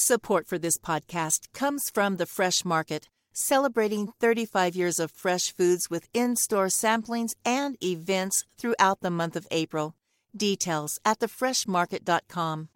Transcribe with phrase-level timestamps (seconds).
[0.00, 5.90] Support for this podcast comes from the Fresh Market, celebrating 35 years of fresh foods
[5.90, 9.96] with in-store samplings and events throughout the month of April.
[10.36, 12.68] Details at thefreshmarket.com.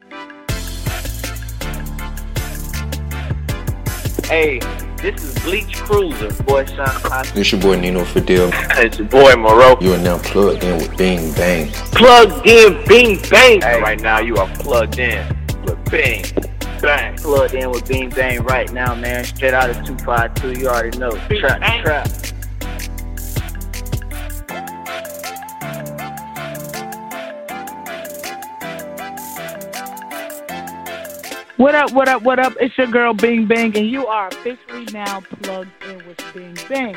[4.25, 4.59] Hey,
[4.97, 7.35] this is Bleach Cruiser, boy Sean Costa.
[7.35, 8.51] This your boy Nino Fadil.
[8.85, 9.79] it's your boy Monroe.
[9.81, 11.71] You are now plugged in with Bing Bang.
[11.93, 13.61] Plugged in, bing bang.
[13.61, 15.25] Hey, right now you are plugged in
[15.65, 16.25] with Bing
[16.83, 17.17] Bang.
[17.17, 19.25] Plugged in with Bing Bang right now, man.
[19.25, 21.13] Straight out of 252, you already know.
[21.13, 22.09] Trap, trap.
[31.57, 32.55] What up, what up, what up?
[32.61, 36.97] It's your girl Bing Bang, and you are officially now plugged in with Bing Bang.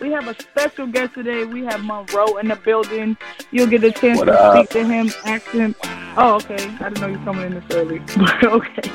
[0.00, 1.44] We have a special guest today.
[1.44, 3.16] We have Monroe in the building.
[3.50, 4.54] You'll get a chance What to up?
[4.56, 5.74] speak to him, ask him.
[6.16, 6.54] Oh, okay.
[6.80, 8.00] I didn't know you were coming in this early.
[8.16, 8.90] But okay.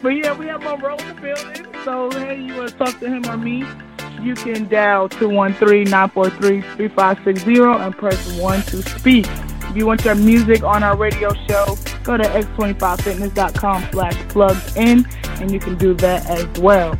[0.00, 1.66] But yeah, we have Monroe in the building.
[1.84, 3.64] So, hey, you want to talk to him or me?
[4.22, 9.26] You can dial 213-943-3560 and press 1 to speak.
[9.28, 15.06] If you want your music on our radio show, go to x25fitness.com slash plugged in,
[15.40, 16.94] and you can do that as well.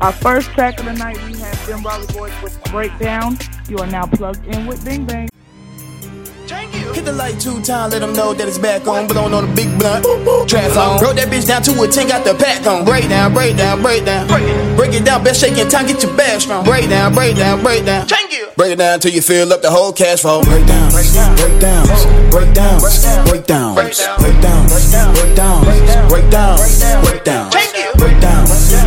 [0.00, 3.38] Our first track of the night, we have Them Raleigh Boys with Breakdown.
[3.68, 5.28] You are now plugged in with Bing Bang.
[6.94, 9.06] Hit the light two times, let them know that it's back on.
[9.06, 10.04] Blown on the big blunt.
[10.48, 11.02] Trap on.
[11.02, 12.84] Roll that bitch down to a 10, got the pack on.
[12.84, 14.26] Break down, break down, break down.
[14.76, 16.64] Break it down, best shaking time, get your bag strong.
[16.64, 18.06] Break down, break down, break down.
[18.56, 20.42] Break it down till you fill up the whole cash flow.
[20.42, 21.76] Break down, break down, break down,
[22.30, 22.80] break down,
[23.28, 23.76] break down,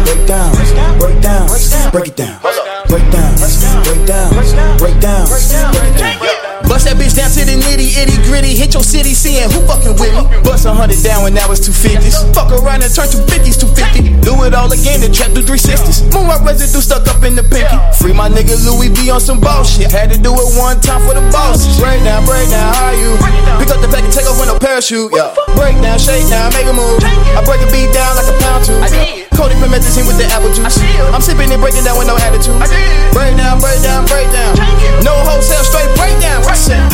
[0.10, 1.48] break down, break down,
[1.92, 2.40] break it down,
[2.88, 3.36] break down,
[3.86, 6.49] break down, break down, break down.
[6.70, 8.54] Bust that bitch down to the nitty, itty gritty.
[8.54, 10.22] Hit your city, seeing who fucking with me.
[10.46, 12.22] Bust a hundred down when that was two fifties.
[12.38, 14.14] Fuck around and turn two fifties, two fifty.
[14.22, 16.06] Do it all again, the trap through three sixties.
[16.14, 17.74] Moonrock residue stuck up in the pinky.
[17.98, 19.90] Free my nigga Louis B on some bullshit.
[19.90, 21.82] Had to do it one time for the bosses.
[21.82, 23.18] Break down, break down, how you?
[23.58, 25.10] Pick up the pack and take off with no parachute.
[25.10, 25.34] Yeah.
[25.58, 27.02] Break down, shake down, make a move.
[27.34, 28.78] I break a beat down like a pound tube.
[29.34, 30.78] Cody promethazine with the apple juice.
[31.16, 32.60] I'm sipping and breaking down with no attitude.
[33.16, 34.54] Break down, break down, break down.
[35.02, 36.44] No wholesale, straight breakdown.
[36.60, 36.92] What's that?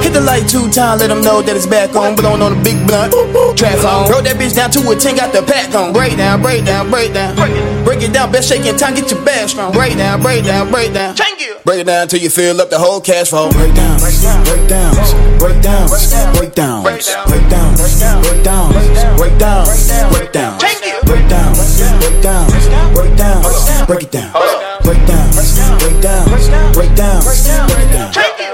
[0.00, 2.16] Hit the light two times, let them know that it's back on.
[2.16, 3.12] Blown on the big blunt.
[3.52, 4.08] Trap on.
[4.08, 5.92] Roll that bitch down to a 10, got the pack on.
[5.92, 7.36] Break down, break down, break down.
[7.84, 9.76] Break it down, best shaking time, get your bag strong.
[9.76, 11.16] Break down, break down, break down.
[11.66, 13.52] Break it down till you fill up the whole cash flow.
[13.52, 14.96] Break down, break down, break down,
[15.36, 17.76] break down, break down, break down, break down,
[18.24, 18.72] break down,
[19.20, 19.68] break down, break down,
[20.08, 20.56] break down,
[21.04, 22.48] break down,
[22.96, 27.22] break down, break it down, break down, break down, break down, break down.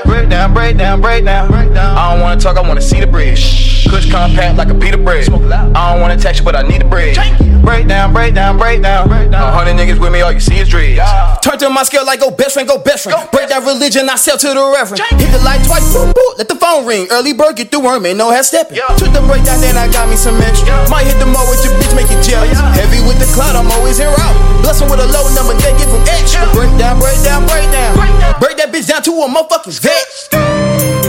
[0.04, 1.96] Break down, break down, break down.
[1.96, 3.86] I don't wanna talk, I wanna see the bridge.
[3.88, 5.28] Kush compact like a Peter bread.
[5.30, 7.14] I don't wanna text you, but I need a bread.
[7.62, 9.08] Break down, break down, break down.
[9.10, 11.00] A hundred niggas with me, all you see is dreads.
[11.40, 13.16] Turn to my scale like go best friend, go best friend.
[13.30, 15.02] Break that religion, I sell to the reverend.
[15.14, 17.06] Hit the light twice, boop, boop, let the phone ring.
[17.10, 18.78] Early bird get the worm, ain't no head stepping.
[18.98, 20.74] Took the break down, then I got me some extra.
[20.90, 22.58] Might hit the mall with your bitch, make it jealous.
[22.74, 24.36] Heavy with the cloud, I'm always in route.
[24.62, 26.52] Blessing with a low number, then give him extra.
[26.52, 27.94] Break down, break down, break down.
[28.40, 31.03] Break that bitch down to a motherfucker's vex.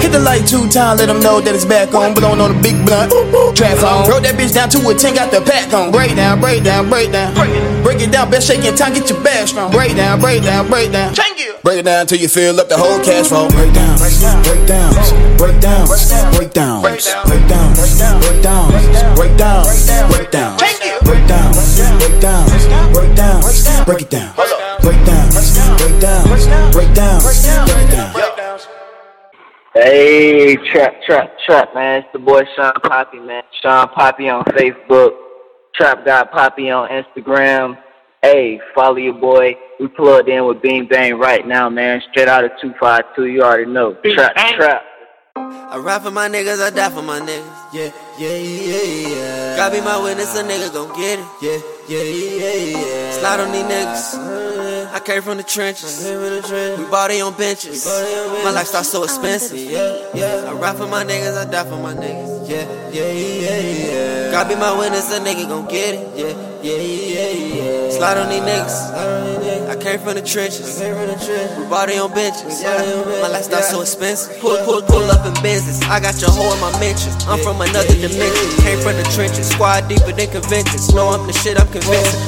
[0.00, 2.14] Hit the light two times, let them know that it's back on.
[2.14, 3.12] Blown on the big blunt.
[3.56, 4.08] Trap on.
[4.08, 5.92] Roll that bitch down to a 10, got the pack on.
[5.92, 7.34] Break down, break down, break down.
[7.82, 9.70] Break it down, best shaking time, get your bag strong.
[9.70, 11.14] Break down, break down, break down.
[11.62, 13.48] Break it down till you fill up the whole cash flow.
[13.50, 14.92] Break down, break down, break down,
[15.36, 15.92] break down,
[16.32, 18.00] break down, break down, break down,
[19.14, 19.60] break down,
[20.08, 21.20] break down, break down, break
[22.20, 25.00] down, break down, break down, break it down, break
[26.00, 26.26] down,
[26.72, 28.79] break down, break down, break down.
[29.72, 32.00] Hey, trap, trap, trap, man.
[32.00, 33.44] It's the boy Shawn Papi, man.
[33.62, 35.10] Shawn Papi on Facebook.
[35.74, 37.78] Trap God Poppy on Instagram.
[38.20, 39.54] Hey, follow your boy.
[39.78, 42.02] We plugged in with Bing Bang right now, man.
[42.10, 43.26] Straight out of 252.
[43.26, 43.94] You already know.
[44.02, 44.82] Trap, trap.
[45.36, 47.72] I ride for my niggas, I die for my niggas.
[47.72, 49.56] Yeah, yeah, yeah, yeah.
[49.56, 51.26] God be my witness, a nigga gon' get it.
[51.40, 51.58] Yeah,
[51.90, 53.12] yeah, yeah, yeah.
[53.12, 54.14] Slide on these niggas.
[54.14, 54.96] Uh-huh.
[54.96, 56.04] I came from the trenches.
[56.78, 57.86] We body on benches.
[58.44, 59.58] My lifestyle so expensive.
[59.58, 60.50] Yeah, yeah.
[60.50, 62.48] I ride for my niggas, I die for my niggas.
[62.48, 64.30] Yeah, yeah, yeah, yeah.
[64.32, 66.18] God be my witness, a nigga gon' get it.
[66.18, 67.90] Yeah, yeah, yeah, yeah.
[67.90, 69.70] Slide on these niggas.
[69.70, 70.80] I came from the trenches.
[70.80, 72.62] We body on benches.
[72.62, 74.40] My lifestyle so expensive.
[74.40, 75.80] Pull, pull, pull up in business.
[75.82, 77.14] I got your hoe in my mentions.
[77.26, 78.46] I'm from another dimension.
[78.66, 79.48] Came from the trenches.
[79.50, 80.92] Squad deeper than conventions.
[80.92, 81.79] Know I'm the shit, I'm convinced.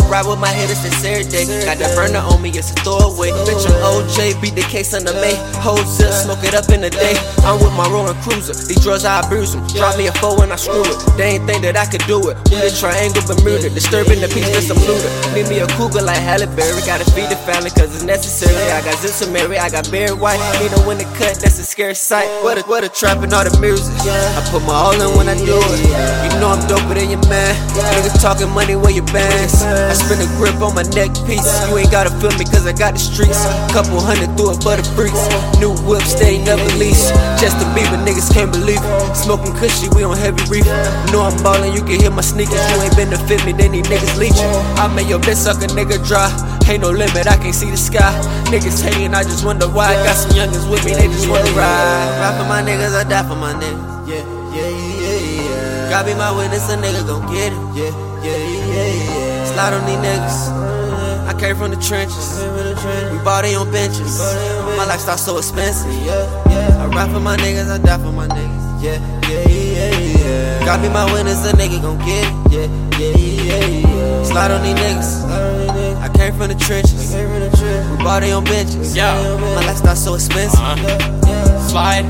[0.08, 1.44] Ride with my hitters since every day.
[1.64, 3.32] Got the burner on me, it's a throwaway.
[3.48, 4.40] Bitch, I'm OJ.
[4.40, 5.36] Beat the case on the May.
[5.64, 7.16] Hold zip, smoke it up in the day.
[7.44, 8.52] I'm with my rolling cruiser.
[8.52, 9.66] These drugs, I abuse them.
[9.72, 10.98] Drop me a four and I screw it.
[11.16, 12.36] They ain't think that I could do it.
[12.52, 13.70] We the triangle Bermuda.
[13.70, 15.10] Disturbing the peace, that's some looter.
[15.32, 16.80] Need me a cougar like Halle Berry.
[16.84, 18.56] Gotta feed the family cause it's necessary.
[18.72, 20.40] I got Zips and Mary, I got Barry White.
[20.60, 22.28] Need a winter cut, that's a scary sight.
[22.44, 23.92] What a, what a trap and all the music.
[24.04, 25.80] I put my all in when I do it.
[26.24, 27.56] You know I'm doper than your man.
[27.96, 29.06] Niggas talking money where your
[29.42, 29.62] bands.
[29.62, 31.46] I spin a grip on my neck piece.
[31.68, 33.38] You ain't gotta feel me cause I got the streets.
[33.72, 35.18] Couple hundred through it for the freaks.
[35.58, 37.10] New whip, stay never lease.
[37.40, 39.14] Justin Bieber, niggas can't believe it.
[39.16, 40.66] Smoking cushy, we on heavy reef.
[41.10, 42.62] Know I'm ballin', you can hear my sneakers.
[42.70, 44.50] You ain't been to fit me, then these niggas leechin'.
[44.78, 46.30] I made your bitch suck a nigga dry.
[46.68, 48.12] Ain't no limit, I can't see the sky.
[48.48, 49.92] Niggas hating, I just wonder why.
[50.06, 52.08] Got some youngins with me, they just wanna ride.
[52.22, 54.08] Ride for my niggas, I die for my niggas.
[54.08, 54.24] Yeah,
[54.54, 55.90] yeah, yeah, yeah.
[55.90, 57.58] God be my witness, a nigga gon' get it.
[57.76, 57.92] Yeah,
[58.24, 59.11] yeah, yeah, yeah.
[59.52, 61.28] Slide on these niggas.
[61.28, 62.40] I came from the trenches.
[63.12, 64.18] We body on benches.
[64.76, 65.90] My lifestyle so expensive.
[65.90, 68.82] I ride for my niggas, I die for my niggas.
[68.82, 70.64] Yeah, yeah, yeah, yeah.
[70.66, 72.52] God be my witness, a nigga gon' get it.
[72.52, 72.66] Yeah,
[72.98, 74.24] yeah, yeah, yeah.
[74.24, 75.24] Slide on these niggas.
[76.00, 77.14] I came from the trenches.
[77.14, 78.96] We body on benches.
[78.96, 79.14] Yeah.
[79.38, 80.58] My lifestyle so expensive.
[80.58, 81.68] Uh-huh.
[81.68, 82.04] Slide.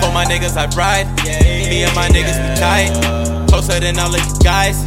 [0.00, 1.06] For my niggas, I ride.
[1.26, 3.39] Me and my niggas be tight.
[3.60, 4.80] Closer than all of you guys.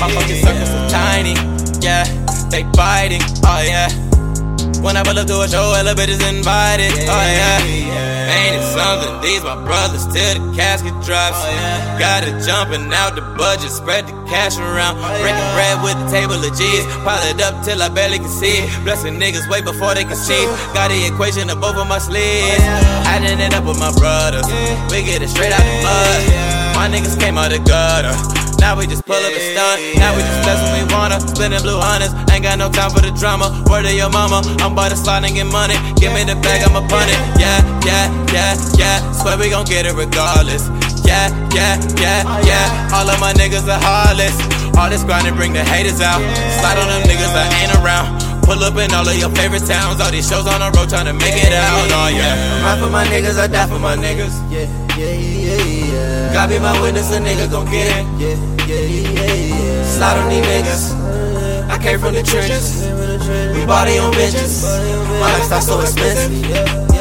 [0.00, 1.36] My fucking circles so tiny.
[1.84, 2.08] Yeah,
[2.48, 3.20] they biting.
[3.44, 3.92] Oh yeah.
[4.80, 6.88] When I pull up to a show, elevators invited.
[7.04, 7.60] Oh yeah.
[7.60, 9.20] Ain't it something?
[9.20, 11.36] These my brothers till the casket drops.
[11.36, 14.96] Oh, Got it jumping out the budget, spread the cash around.
[15.04, 16.88] Oh, Breaking bread with a table of G's.
[17.04, 18.72] Pile it up till I barely can see it.
[18.84, 20.48] Blessing niggas way before they can see.
[20.72, 22.64] Got the equation of both of my oh, sleeves.
[23.04, 24.48] I didn't end up with my brothers.
[24.88, 26.53] We get it straight out the mud.
[26.84, 28.12] My niggas came out the gutter.
[28.60, 29.80] Now we just pull up and stunt.
[29.96, 31.16] Now we just bless when we wanna.
[31.16, 32.12] Spending blue hundreds.
[32.28, 33.48] Ain't got no time for the drama.
[33.72, 34.44] Word to your mama.
[34.60, 35.80] I'm about to slide and get money.
[35.96, 37.16] Give me the bag, I'ma punt it.
[37.40, 39.00] Yeah, yeah, yeah, yeah.
[39.16, 40.68] Swear we gon' get it regardless.
[41.08, 42.92] Yeah, yeah, yeah, oh, yeah.
[42.92, 44.36] All of my niggas are heartless.
[44.76, 46.20] All this grinding bring the haters out.
[46.60, 48.23] Slide on them niggas that ain't around.
[48.44, 50.00] Pull up in all of your favorite towns.
[50.00, 51.88] All these shows on the road trying to make it out.
[51.90, 52.60] Oh yeah.
[52.60, 54.36] I Ride for my niggas, I die for my niggas.
[54.52, 56.32] Yeah, yeah, yeah, yeah.
[56.32, 58.04] God be my witness, a nigga gon' get it.
[58.20, 58.36] Yeah,
[58.68, 59.84] yeah, yeah, yeah.
[59.84, 60.84] Slide on these niggas.
[61.70, 62.84] I came from the trenches.
[63.56, 64.62] We body on benches.
[65.20, 66.93] My lifestyle so expensive.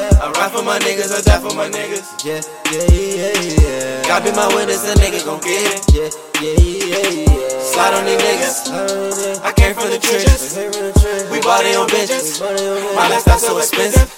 [0.54, 2.24] For my niggas, I die for my niggas.
[2.24, 2.40] Yeah,
[2.72, 4.08] yeah, yeah, yeah.
[4.08, 5.82] God be my witness, a nigga gon' get it.
[5.92, 6.10] Yeah,
[6.42, 7.60] yeah, yeah, yeah.
[7.60, 9.42] Slide on these niggas.
[9.44, 10.56] I came from the trenches.
[11.32, 12.40] We body on benches.
[12.40, 14.14] My lifestyle so expensive.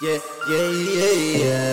[0.00, 0.18] Yeah,
[0.50, 1.63] yeah, yeah, yeah.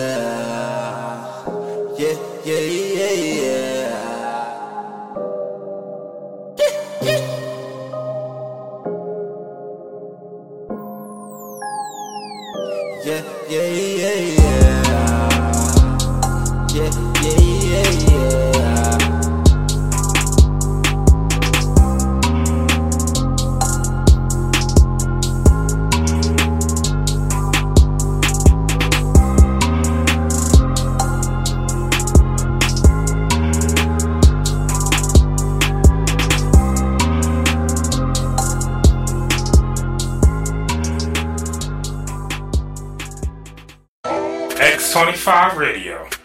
[45.62, 46.21] Radio.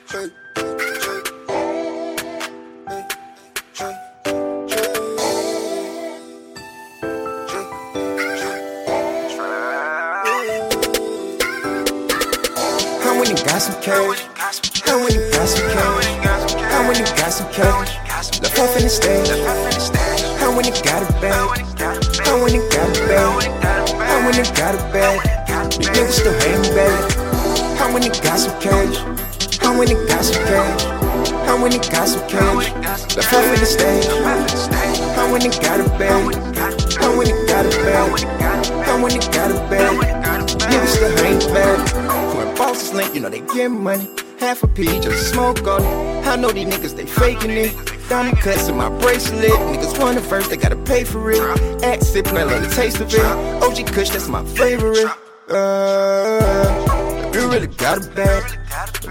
[43.13, 44.09] You know they get money.
[44.39, 46.27] Half a a P, just smoke on it.
[46.27, 47.73] I know these niggas, they faking it.
[48.09, 49.51] Diamond cuts in my bracelet.
[49.51, 51.41] Niggas want it first, they gotta pay for it.
[51.83, 53.19] Act sippin', I love the taste of it.
[53.63, 55.07] OG Kush, that's my favorite.
[55.49, 58.43] Uh, you really got a bad.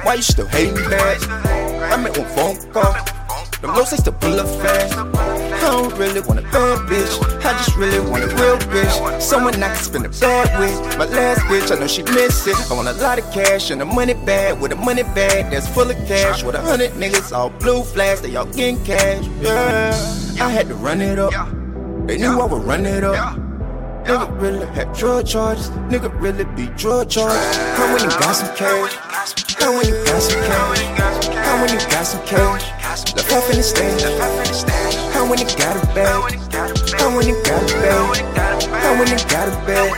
[0.05, 1.23] Why you still hating bad?
[1.93, 2.93] I make one phone call.
[3.61, 5.46] Them low still pull up fast.
[5.67, 7.45] I don't really want a bad bitch.
[7.45, 9.21] I just really want a real bitch.
[9.21, 10.97] Someone I can spend a bad with.
[10.97, 12.55] My last bitch, I know she miss it.
[12.71, 15.67] I want a lot of cash and a money bag with a money bag that's
[15.69, 16.45] full of cash.
[16.45, 19.27] With a hundred niggas all blue flash, they all getting cash.
[19.41, 19.91] Yeah,
[20.41, 21.33] I had to run it up.
[22.07, 23.37] They knew I would run it up.
[24.07, 25.71] Nigga really had drug charges.
[25.91, 27.57] Nigga really be drug charges.
[27.75, 28.95] How when you got some cash?
[29.59, 31.27] How when you got some cash?
[31.35, 32.76] How when you got some cash?
[32.97, 34.01] The puff in the stand.
[35.13, 36.33] I went and got a bag.
[36.97, 38.25] How when and got a bag.
[38.73, 39.93] How when and got a bag.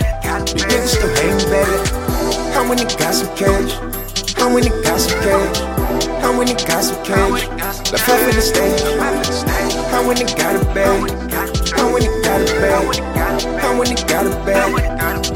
[0.50, 1.68] You niggas still hang back.
[2.54, 3.78] How when and got some cash.
[4.34, 5.58] How when and got some cash.
[6.18, 7.46] How when and got some cash.
[7.92, 8.82] Left half in the stage.
[9.94, 11.10] I went and got a bag.
[11.78, 12.98] How when and got a bag.
[13.62, 14.74] How when and got a bag.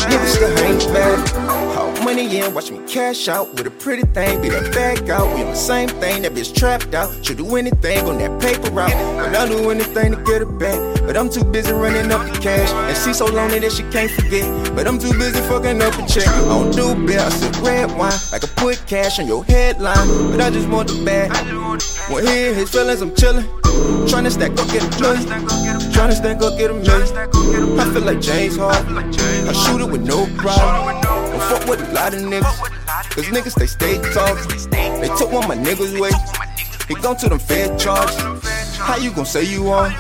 [0.02, 1.71] Niggas still hang back.
[2.04, 5.34] Money in, watch me cash out with a pretty thing, be that back out.
[5.34, 7.24] We on the same thing, that bitch trapped out.
[7.24, 10.78] Should do anything on that paper route, but I'll do anything to get it back.
[11.02, 14.10] But I'm too busy running up the cash, and she so lonely that she can't
[14.10, 14.74] forget.
[14.74, 16.26] But I'm too busy fucking up a check.
[16.26, 20.32] I don't do bill, I red wine, I put cash on your headline.
[20.32, 21.30] But I just want the bag.
[22.10, 23.61] When he his feelings, I'm chillin'.
[24.08, 25.28] Tryna stack up, get a million.
[25.92, 27.80] Tryna stack up, get a million.
[27.80, 28.98] I feel like James Harden.
[28.98, 31.00] I shoot it with no problem.
[31.02, 32.58] Don't fuck with a lot of niggas.
[33.10, 34.70] Cause niggas, they stay talking.
[35.00, 36.10] They took one my niggas' way.
[36.88, 38.16] He gone to them fed charges.
[38.78, 39.92] How you gon' say you on?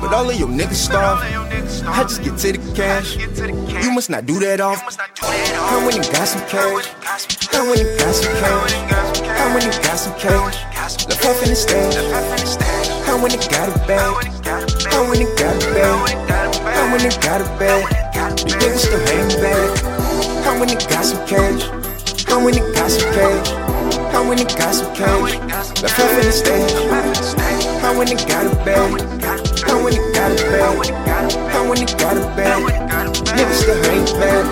[0.00, 1.20] But all of your niggas starve.
[1.86, 3.16] I just get to the cash.
[3.84, 4.80] You must not do that off.
[5.20, 6.86] How when you got some cash?
[7.52, 8.72] How when you got some cash?
[9.38, 11.06] How when you got some cash?
[11.06, 12.83] Left off in the stand.
[13.06, 14.00] I went and got it back.
[14.92, 16.64] I went and got it back.
[16.64, 17.82] I went and got it back.
[18.36, 19.70] The niggas still hang back.
[20.46, 21.62] I went and got some cash.
[22.28, 23.48] I went and got some cash.
[24.14, 25.34] I went and got some cash.
[25.82, 26.72] Left half in the stage.
[27.84, 29.00] I went and got a bag.
[29.68, 30.92] I went and got a bag.
[31.54, 32.62] I went and got a bag.
[33.36, 34.46] Niggas still hang back.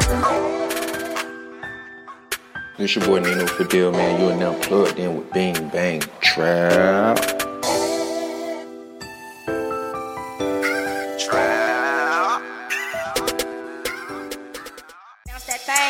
[2.78, 4.20] This your boy Nino Fadil, man.
[4.20, 7.18] You are now plugged in with Bing Bang Trap.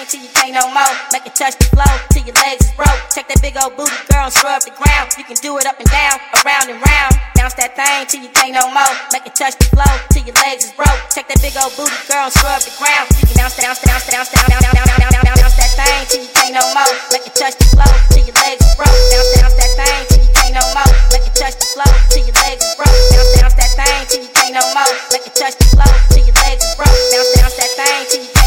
[0.03, 0.95] Thing till you can't no more.
[1.13, 2.99] Make it touch the floor till your legs is broke.
[3.11, 5.15] Take that big old booty, girl, and scrub the ground.
[5.19, 7.15] You can do it up and down, around and round.
[7.39, 8.95] Bounce that thing till you can't no more.
[9.13, 10.99] Make it touch the floor till your legs is broke.
[11.11, 13.07] Take that big old booty, girl, and scrub the ground.
[13.15, 16.23] You can bounce, bounce, bounce, bounce, bounce, bounce, bounce, bounce, bounce, bounce, that thing till
[16.27, 16.95] you can't no more.
[17.15, 18.91] Make it touch the floor till your legs is broke.
[18.91, 20.93] Bounce, bounce that thing till you can't no more.
[21.15, 22.99] Make it touch the floor till your legs is broke.
[23.15, 24.93] Bounce, bounce that thing till you can't no more.
[25.15, 26.91] Make it touch the floor till your legs is broke.
[26.91, 28.42] Bounce, bounce that thing till you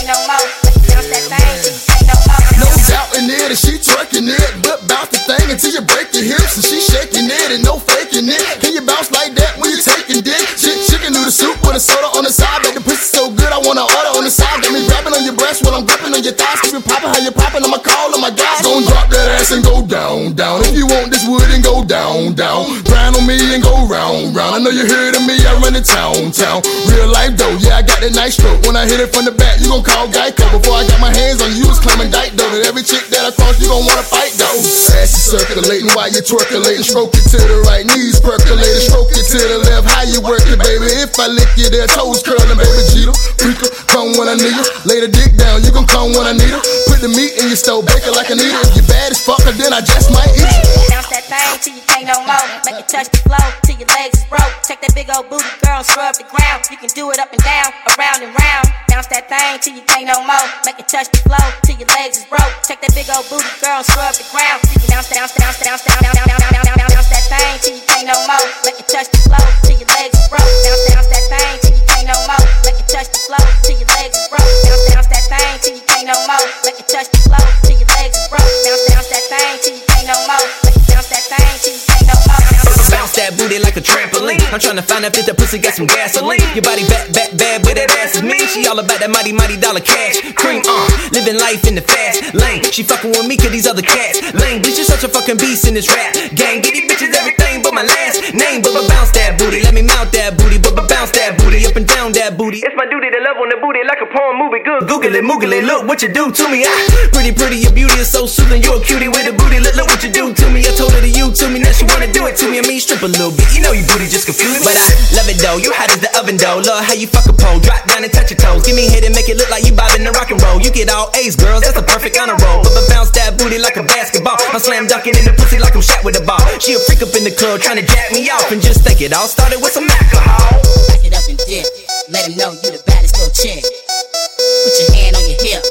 [2.62, 4.52] no doubt in it, and she twerking it.
[4.62, 7.82] But bounce the thing until you break your hips, and she shaking it, and no
[7.82, 8.62] faking it.
[8.62, 10.38] Can you bounce like that when you taking dick?
[10.60, 12.62] Chick, chicken noodle soup with a soda on the side.
[12.66, 14.62] The pussy so good, I wanna order on the side.
[14.62, 16.60] Got me grabbing on your breast while I'm gripping on your thighs.
[16.62, 17.64] Keep it popping, how you popping?
[17.64, 18.62] I'ma call on my guys.
[18.62, 20.60] Gon' drop that ass and go down, down.
[20.68, 22.68] If you want this wood and go down, down.
[22.84, 24.54] Grind on me and go round, round.
[24.54, 26.60] I know you heard of me, I run the town, town.
[26.92, 28.60] Real life though, yeah, I got that nice stroke.
[28.68, 30.44] When I hit it from the back, you gon' call Geico.
[30.52, 32.52] Before I got my hands on you, was claiming dyke though.
[32.52, 34.60] That every chick that I cross, you gon' wanna fight though.
[35.00, 36.84] Ass is circulating while you twerculating.
[36.84, 38.84] Stroke it to the right, knees percolating.
[38.84, 40.92] Stroke it to the left, how you work it, baby?
[41.00, 42.84] If I lick you there, toes curling, baby.
[42.92, 44.66] Jeter, freaker, come when I need you.
[44.84, 46.62] Lay the dick down, you gon' come when I need her.
[46.92, 48.62] Put the meat in your stove, bake it like I need it.
[48.68, 50.92] If you bad as fuck, then I just might eat you.
[50.92, 52.46] Bounce that thing till you can't no more.
[52.68, 54.54] Make it touch the floor till your legs is broke.
[54.68, 56.63] Check that big old booty, girl, scrub the ground.
[56.72, 57.67] You can do it up and down,
[58.00, 58.65] around and round.
[58.88, 60.48] Bounce that thing till you can't no more.
[60.63, 62.48] Make it touch the floor till your legs is broke.
[62.63, 64.63] Take that big old booty, girl, scrub the ground.
[64.72, 67.75] You can bounce, bounce, bounce, bounce, bounce, bounce, bounce, bounce, bounce, bounce that thing till
[67.75, 68.48] you can't no more.
[68.63, 70.48] Make it touch the floor till your legs is broke.
[70.63, 72.46] Bounce, bounce that thing till you can't no more.
[72.63, 74.51] Make it touch the floor till your legs is broke.
[74.63, 76.46] Bounce, bounce that thing till you can't no more.
[76.63, 78.48] Make it touch the floor till your legs is broke.
[78.63, 80.75] Bounce, bounce that thing till you can't no more.
[81.06, 82.46] Make it bounce that thing till you no more.
[82.90, 84.42] Bounce that booty like a trampoline.
[84.54, 86.42] I'm trying to find out if that pussy got some gasoline.
[86.54, 88.46] Your body back, back, bad, but that ass is mean.
[88.48, 90.22] She all about that mighty, mighty dollar cash.
[90.38, 92.64] Cream, uh, living life in the fast lane.
[92.72, 94.62] She fucking with me cause these other cats lame.
[94.62, 96.62] Bitch, you such a fucking beast in this rap gang.
[96.62, 98.62] Get these bitches everything but my last name.
[98.62, 100.58] But bounce that booty, let me mount that booty.
[100.58, 102.64] But bounce that booty up and down that booty.
[102.66, 104.64] It's my duty to love on the booty like a porn movie.
[104.64, 105.66] Good Google it, Moogle it.
[105.68, 106.66] Look what you do to me.
[106.66, 106.74] Ah,
[107.12, 108.62] pretty, pretty, your beauty is so soothing.
[108.64, 109.60] You're a cutie with a booty.
[109.60, 110.64] Look, look what you do to me.
[110.64, 111.60] I told to you to me.
[111.60, 112.60] Now she wanna do it to me.
[112.60, 113.48] I mean, strip a little bit.
[113.56, 114.70] You know your booty just confused me.
[114.70, 114.86] But I
[115.18, 115.58] love it though.
[115.58, 116.62] You hot as the oven though.
[116.62, 117.60] Love how you fuck a pole.
[117.60, 118.64] Drop down and touch your toes.
[118.64, 120.62] Give me head and make it look like you bobbing the rock and roll.
[120.62, 121.66] You get all A's, girls.
[121.66, 122.64] That's a perfect honor roll.
[122.64, 124.38] But bounce that booty like a basketball.
[124.54, 126.42] I'm slam dunking in the pussy like I'm shot with a ball.
[126.62, 128.52] She a freak up in the club trying to jack me off.
[128.52, 130.62] And just think it all started with some alcohol.
[130.90, 131.66] Back it up and dip.
[132.10, 133.66] Let him know you the baddest little chick.
[133.66, 135.62] Put your hand on your hip.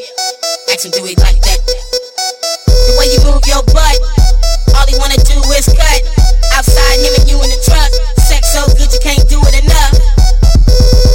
[0.73, 1.61] Ask him, do it like that.
[2.66, 4.24] The way you move your butt.
[4.75, 6.00] All he wanna do is cut.
[6.54, 7.90] Outside, him and you in the truck.
[8.19, 9.95] Sex so good you can't do it enough.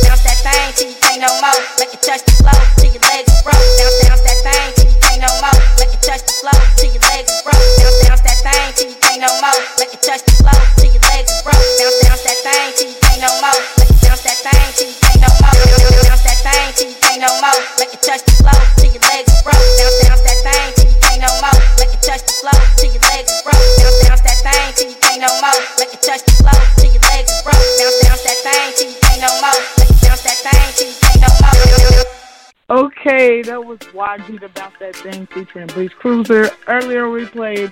[0.03, 1.59] Bounce that thing till you can't no more.
[1.79, 3.59] Make it touch the floor till your legs is broke.
[3.79, 5.59] Bounce, bounce that thing till you can't no more.
[5.79, 7.63] Make it touch the floor till your legs is broke.
[7.79, 9.59] Bounce, bounce that thing till you can't no more.
[9.79, 11.63] Make it touch the floor till your legs is broke.
[11.79, 13.59] Bounce, bounce that thing till you can't no more.
[13.79, 15.55] Make it bounce that thing till you can't no more.
[15.55, 17.59] Bounce, bounce that thing till you can't no more.
[17.79, 19.63] Make it touch the floor till your legs is broke.
[19.79, 20.78] Bounce, bounce that thing
[21.19, 21.59] can't no more.
[21.77, 23.59] Make it touch the floor till your legs broke.
[23.79, 25.59] Bounce, bounce that thing till you can't no more.
[25.77, 27.59] Make it touch the floor till your legs broke.
[27.79, 29.59] Bounce, bounce that thing till you can't no more.
[29.77, 32.85] Make it bounce that thing till you can't no more.
[32.85, 36.51] Okay, that was YG Bounce That Thing featuring Bleach Cruiser.
[36.67, 37.71] Earlier we played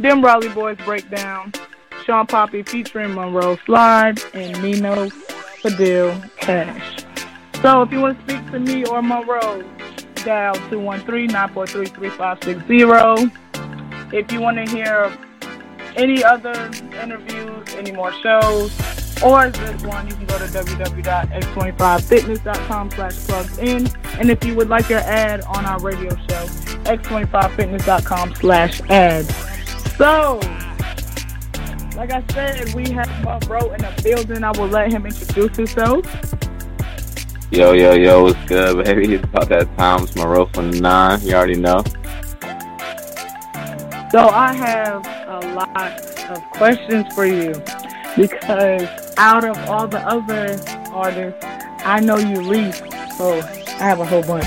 [0.00, 1.52] Them Raleigh Boys Breakdown,
[2.04, 5.06] Shawn Papi featuring Monroe Slide, and Nino
[5.62, 7.04] Fadil Cash.
[7.62, 9.62] So if you want to speak to me or Monroe,
[10.24, 13.30] dial 213-943-3560.
[14.12, 15.12] If you want to hear
[15.96, 16.70] any other
[17.02, 18.72] interviews, any more shows,
[19.22, 23.88] or this one, you can go to www.x25fitness.com slash plugs in.
[24.18, 26.46] And if you would like your ad on our radio show,
[26.84, 29.24] x25fitness.com slash ad.
[29.96, 30.40] So,
[31.96, 34.42] like I said, we have Monroe in the building.
[34.42, 36.04] I will let him introduce himself.
[37.52, 39.12] Yo, yo, yo, what's good, baby?
[39.12, 40.04] It's about that time.
[40.04, 41.20] It's Monroe from nine.
[41.20, 41.84] You already know.
[44.10, 47.52] So I have a lot of questions for you
[48.16, 50.58] because out of all the other
[50.94, 51.44] artists,
[51.84, 52.84] I know you least.
[53.18, 54.46] So I have a whole bunch.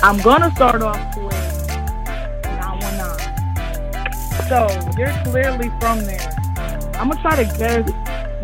[0.00, 1.32] I'm gonna start off with
[2.44, 4.48] 919.
[4.48, 6.32] So you're clearly from there.
[7.00, 7.90] I'm gonna try to guess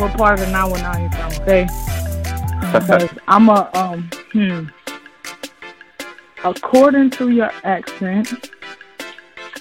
[0.00, 1.68] what part of the 919 you're from, okay?
[2.72, 4.64] Because I'm a um hmm.
[6.44, 8.50] According to your accent,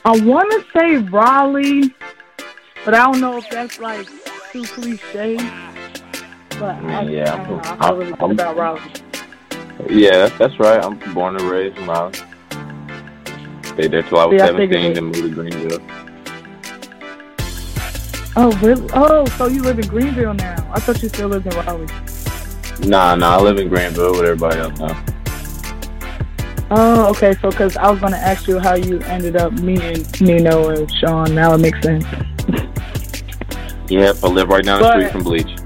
[0.06, 1.94] I want to say Raleigh,
[2.86, 4.08] but I don't know if that's like
[4.52, 5.36] too cliche.
[6.58, 7.62] But I, Yeah, I, don't know.
[7.64, 8.82] I I'm- feel really good I'm- about Raleigh.
[9.90, 10.84] Yeah, that's, right.
[10.84, 12.14] I'm born and raised in Raleigh.
[13.64, 14.94] Stayed there till I was Yeah, 17, figured it.
[14.96, 15.82] then moved to Greenville.
[18.36, 18.90] Oh, really?
[18.94, 20.70] Oh, so you live in Greenville now?
[20.74, 21.88] I thought you still lived in Raleigh.
[22.88, 25.06] Nah, nah, I live in Greenville with everybody else now.
[26.72, 27.34] Oh, okay.
[27.42, 30.92] So, because I was going to ask you how you ended up meeting Nino and
[30.96, 31.34] Shawn.
[31.34, 32.06] Now it makes sense.
[33.90, 35.58] Yep, I live right down the street from Bleach.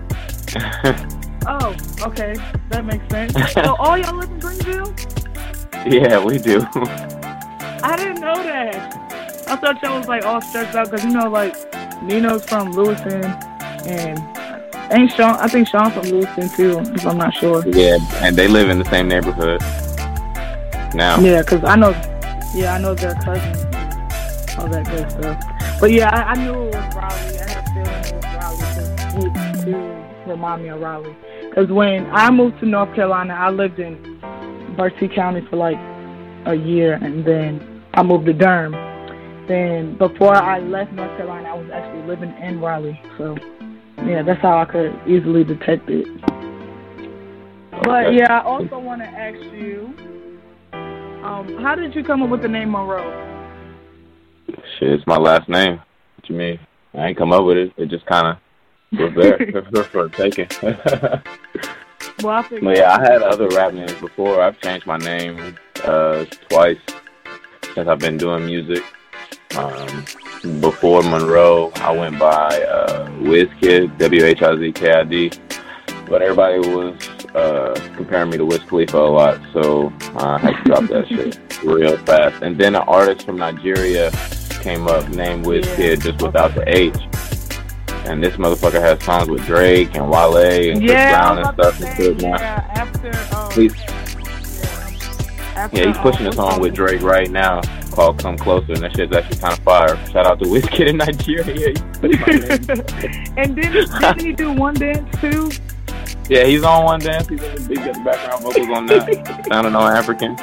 [1.45, 2.36] Oh, okay.
[2.69, 3.34] That makes sense.
[3.52, 4.95] so, all y'all live in Greenville?
[5.86, 6.65] yeah, we do.
[7.84, 8.93] I didn't know that.
[9.49, 11.54] I thought y'all was like all stressed out because you know, like
[12.02, 13.26] Nino's from Lewiston,
[13.86, 14.19] and
[14.91, 15.36] ain't Shawn?
[15.39, 16.80] I think Shawn from Lewiston too.
[16.93, 17.63] If I'm not sure.
[17.67, 19.62] yeah, and they live in the same neighborhood
[20.96, 21.19] now.
[21.19, 21.91] Yeah, because I know.
[22.56, 23.58] Yeah, I know their cousins.
[23.63, 25.80] and All that good stuff.
[25.80, 27.39] But yeah, I, I knew it was Raleigh.
[27.39, 28.24] I had a feeling it was
[29.15, 31.15] Raleigh to, to remind me of Raleigh.
[31.50, 34.19] Because when I moved to North Carolina, I lived in
[34.78, 35.78] Berkeley County for like
[36.46, 38.74] a year, and then I moved to Durham.
[39.48, 43.00] Then before I left North Carolina, I was actually living in Raleigh.
[43.17, 43.36] So
[44.08, 46.08] yeah, that's how I could easily detect it.
[47.84, 49.94] But yeah, I also want to ask you,
[51.24, 53.20] um, how did you come up with the name Monroe?
[54.48, 55.82] Shit, it's my last name.
[56.16, 56.60] What you mean?
[56.94, 57.74] I ain't come up with it.
[57.78, 60.48] It just kind of was there for taking.
[62.22, 62.63] Well, I figured.
[62.63, 64.42] But yeah, I had other rap names before.
[64.42, 66.78] I've changed my name uh, twice
[67.74, 68.84] since I've been doing music.
[69.58, 70.06] Um,
[70.60, 75.32] before Monroe, I went by uh, WizKid, W H I Z K I D.
[76.08, 77.01] But everybody was
[77.34, 81.39] uh, comparing me to Wiz Khalifa a lot, so I had to drop that shit
[81.63, 82.43] real fast.
[82.43, 84.12] And then an artist from Nigeria
[84.62, 86.95] came up named WizKid just without the H.
[88.06, 91.79] And this motherfucker has songs with Drake and Wale and Chris Yeah, Brown and stuff.
[91.79, 93.73] about and shit yeah, after, um, He's,
[95.56, 97.62] after, yeah, he's pushing a song with Drake right now
[97.93, 99.95] called "Come Closer," and that shit's actually kind of fire.
[100.12, 101.73] Shout out to WizKid in Nigeria.
[102.03, 103.34] He put my name.
[103.38, 105.49] and didn't, didn't he do one dance too?
[106.29, 107.27] Yeah, he's on one dance.
[107.27, 109.45] He's in the big got the background vocals on that.
[109.47, 110.36] Sounding all African.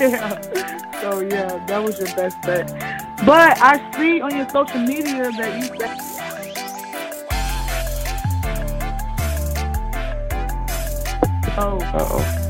[0.00, 0.40] yeah.
[1.00, 2.68] So yeah, that was your best bet.
[3.24, 5.98] But I see on your social media that you said.
[11.60, 11.78] Oh.
[11.80, 12.47] Uh oh.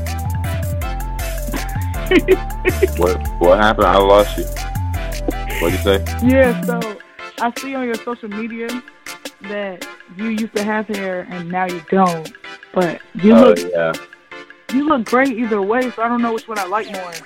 [2.97, 3.87] what what happened?
[3.87, 4.45] I lost you.
[5.61, 6.03] What'd you say?
[6.25, 6.97] Yeah, so
[7.39, 8.67] I see on your social media
[9.43, 12.31] that you used to have hair and now you don't.
[12.73, 13.93] But you Oh look yeah.
[14.73, 17.11] you look great either way, so I don't know which one I like more.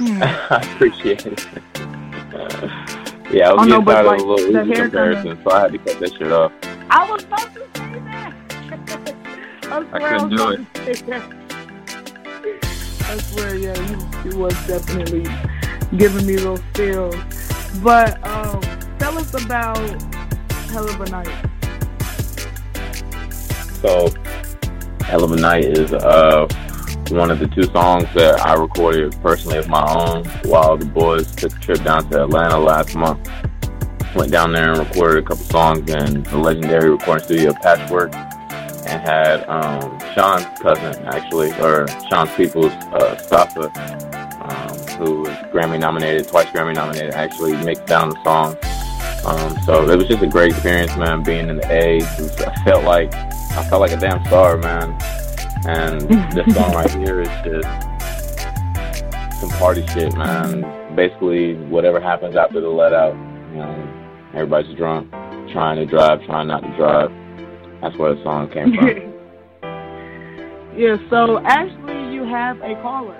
[0.00, 0.22] Hmm.
[0.22, 1.46] I appreciate it.
[3.30, 5.72] yeah, I was Oh, getting tired like, of the little hair comparison, so I had
[5.72, 6.52] to cut that shit off.
[6.88, 8.34] I was about to say that.
[9.64, 10.74] I I, couldn't was do it.
[10.74, 11.39] to say that.
[13.10, 15.26] I swear, yeah, you, was definitely
[15.96, 17.16] giving me those feels.
[17.82, 18.60] But um,
[19.00, 19.78] tell us about
[20.70, 21.50] Hell of a Night.
[23.82, 24.14] So,
[25.04, 26.46] Hell of a Night is uh
[27.10, 31.34] one of the two songs that I recorded personally of my own while the boys
[31.34, 33.28] took a trip down to Atlanta last month.
[34.14, 38.14] Went down there and recorded a couple songs in the legendary recording studio Patchwerk
[38.86, 43.16] and had um, Shawn's cousin actually, or Shawn's people's uh,
[44.42, 48.54] um, who was Grammy nominated, twice Grammy nominated, actually mixed down the song.
[49.24, 51.22] Um, so it was just a great experience, man.
[51.22, 54.90] Being in the A, was- I felt like I felt like a damn star, man.
[55.66, 56.02] And
[56.36, 60.94] this song right here is just some party shit, man.
[60.94, 65.10] Basically, whatever happens after the let out, you know, everybody's drunk,
[65.50, 67.10] trying to drive, trying not to drive.
[67.80, 69.06] That's where the song came from.
[70.76, 73.16] yeah, so actually, you have a caller.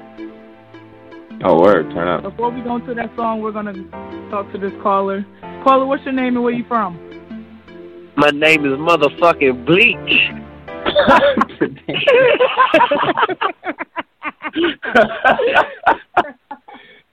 [1.44, 2.22] oh, word, turn up.
[2.22, 3.74] Before we go into that song, we're gonna
[4.30, 5.24] talk to this caller.
[5.64, 6.98] Caller, what's your name and where you from?
[8.16, 10.30] My name is motherfucking Bleach.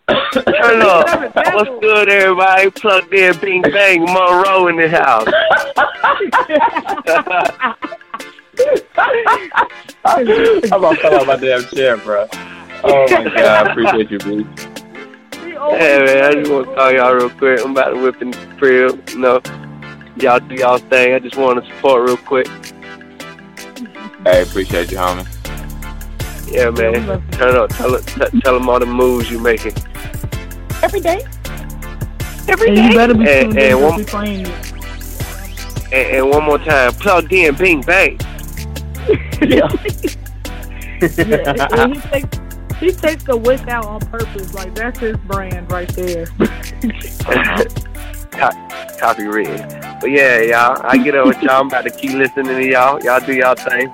[0.07, 1.35] Turn up.
[1.53, 2.69] What's good, everybody?
[2.71, 5.27] Plugged in, bing bang, Monroe in the house.
[10.05, 10.27] I'm
[10.71, 12.27] about to fall out my damn chair, bro.
[12.83, 14.47] Oh my god, I appreciate you, Bleach.
[15.41, 17.59] Hey man, I just want to call y'all real quick.
[17.63, 19.09] I'm about to whip in the crib.
[19.09, 19.41] You know,
[20.17, 21.13] y'all do y'all thing.
[21.13, 22.47] I just want to support real quick.
[24.23, 25.25] Hey, appreciate you, homie.
[26.51, 27.29] Yeah, man.
[27.31, 27.69] Turn up.
[27.71, 29.73] Tell, t- tell them all the moves you're making.
[30.81, 31.25] Every day.
[32.47, 34.45] Every And you better be and, tuned and, one, we
[35.91, 36.93] and, and one more time.
[36.93, 38.17] Plugged in, bing bang.
[39.41, 39.67] yeah,
[41.71, 42.39] and he takes
[42.79, 44.53] he takes the wick out on purpose.
[44.53, 46.25] Like that's his brand right there.
[48.37, 48.51] Co-
[48.99, 49.99] copywritten.
[49.99, 51.61] But yeah, y'all, I get up with y'all.
[51.61, 53.03] I'm about to keep listening to y'all.
[53.03, 53.87] Y'all do y'all thing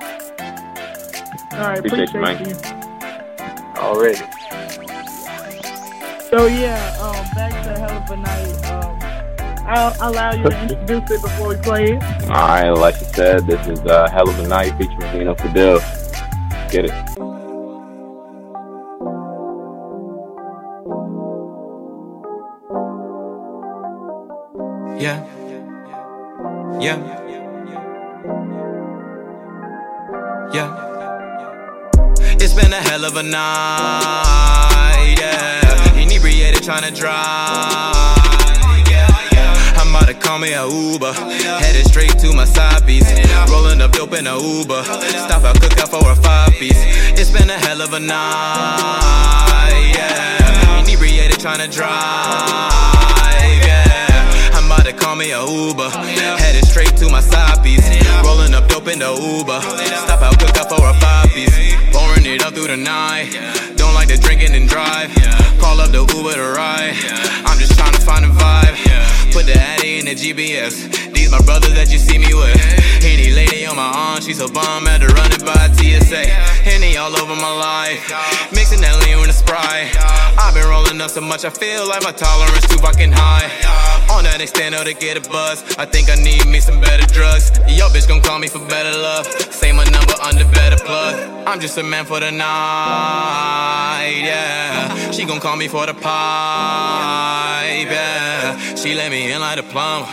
[1.53, 2.55] All right, Appreciate appreciate, you, you.
[3.77, 4.19] already.
[6.29, 8.65] So yeah, um, back to Hell of a Night.
[8.65, 8.92] Um,
[9.65, 12.03] I'll allow you to introduce it before we play it.
[12.23, 15.79] All right, like you said, this is uh, Hell of a Night featuring Nino Fadil.
[16.69, 16.91] Get it.
[24.99, 25.25] Yeah.
[26.79, 26.97] Yeah.
[30.53, 30.83] Yeah.
[32.39, 35.97] It's been a hell of a night, yeah.
[35.97, 38.02] Inebriated trying to drive.
[40.23, 41.13] Call me a Uber.
[41.13, 43.11] Headed straight to my side piece.
[43.51, 44.83] Rolling up dope in a Uber.
[44.83, 46.81] Stop at cookout for a five piece.
[47.19, 50.79] It's been a hell of a night, yeah.
[50.81, 51.91] Inebriated trying to drive,
[53.67, 54.53] yeah.
[54.53, 55.89] I'm about to call me a Uber.
[55.89, 57.85] Headed straight to my side piece.
[58.23, 59.59] Rolling up dope in the Uber.
[59.61, 61.53] Stop out, cook up for a five piece.
[61.91, 63.29] Pouring it up through the night.
[63.75, 65.13] Don't like the drinking and drive.
[65.59, 66.95] Call up the Uber to ride.
[67.45, 68.72] I'm just trying to find a vibe.
[69.33, 71.11] Put the Addy in the GPS.
[71.11, 72.53] These my brothers that you see me with.
[73.01, 74.85] Any lady on my arm, she's a bomb.
[74.85, 76.29] Had to run it by TSA.
[76.61, 77.97] Henny all over my life.
[78.53, 79.89] Mixing that lean with a Sprite.
[80.37, 83.49] I've been rolling up so much, I feel like my tolerance too fucking high.
[84.13, 85.65] On that extendo to get a buzz.
[85.81, 87.49] I think I need me some better drugs.
[87.65, 89.25] Yo, bitch gon' call me for better love.
[89.49, 91.17] Say my number under better plug.
[91.47, 95.09] I'm just a man for the night, yeah.
[95.09, 96.03] She gon' call me for the pipe,
[97.89, 98.22] yeah.
[98.83, 100.05] She let me in like a plumber.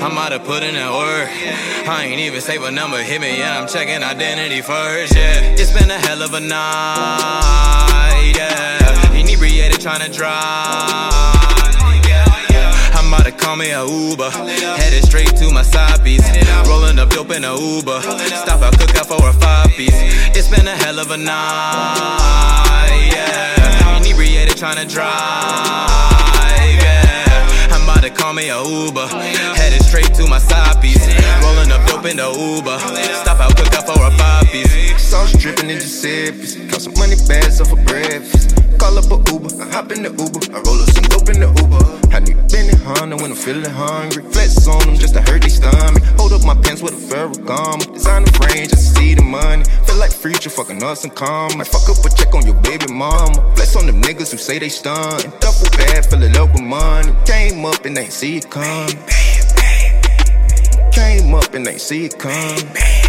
[0.00, 1.28] I'm about to put in that work.
[1.86, 3.52] I ain't even say what number hit me yet.
[3.52, 5.52] I'm checking identity first, yeah.
[5.60, 9.12] It's been a hell of a night, yeah.
[9.12, 11.12] Inebriated trying to drive.
[12.96, 14.30] I'm about to call me a Uber.
[14.30, 16.24] Headed straight to my side piece.
[16.66, 18.00] Rolling up dope in a Uber.
[18.00, 19.92] Stop out, cook out for a five piece.
[20.32, 23.98] It's been a hell of a night, yeah.
[24.00, 26.25] Inebriated trying to drive,
[28.08, 29.06] to call me a Uber.
[29.56, 31.06] Headed straight to my side piece.
[31.42, 32.78] Rolling up dope in the Uber.
[33.22, 35.00] Stop out, for a five piece.
[35.00, 36.56] Sauce dripping in Giuseppe's.
[36.70, 38.58] Got some money bags up for breakfast.
[38.78, 40.42] Call up a Uber, I hop in the Uber.
[40.52, 41.84] I roll up some dope in the Uber.
[42.14, 44.22] I need Benihana when I'm feeling hungry.
[44.32, 46.02] Flex on them just to hurt they stomach.
[46.18, 47.94] Hold up my pants with a Ferragamo.
[47.94, 49.64] Design the frame just to see the money.
[49.86, 51.56] Feel like Future fucking us and calm.
[51.56, 53.38] Might fuck up a check on your baby mama.
[53.54, 55.20] Flex on them niggas who say they stun.
[55.40, 57.12] Duffel bag, fill it up with money.
[57.24, 58.90] Came up and ain't see it come.
[60.92, 63.05] Came up and ain't see it come.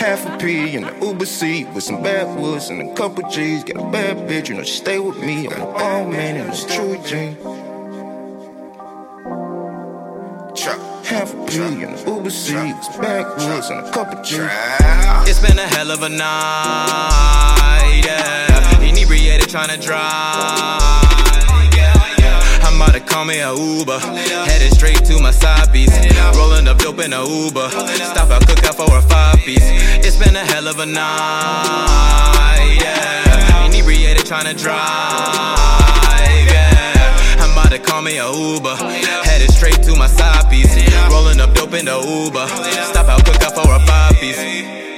[0.00, 3.64] Half a P in the Uber seat with some bad backwoods and a couple G's.
[3.64, 5.46] Got a bad bitch, you know she stay with me.
[5.46, 7.36] I'm a ball man and it's true G.
[11.04, 14.40] Half a P in the Uber seat with some backwoods and a couple G's.
[15.28, 18.80] It's been a hell of a night, yeah.
[18.80, 21.09] Inebriated trying to drive.
[23.10, 23.98] Call me a Uber.
[23.98, 25.92] Headed straight to my side piece.
[26.36, 27.68] Rolling up dope in a Uber.
[27.68, 29.68] Stop out, cook out for a five piece.
[30.06, 33.66] It's been a hell of a night, yeah.
[33.66, 34.78] Inebriated trying to drive,
[36.46, 37.42] yeah.
[37.42, 38.76] I'm about to call me a Uber.
[38.76, 40.72] Headed straight to my side piece.
[41.10, 42.46] Rolling up dope in the Uber.
[42.92, 44.89] Stop out, cook out for a five piece.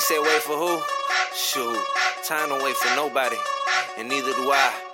[0.00, 0.80] They say wait for who?
[1.36, 1.76] Shoot.
[2.24, 3.36] Time don't wait for nobody.
[3.98, 4.89] And neither do I.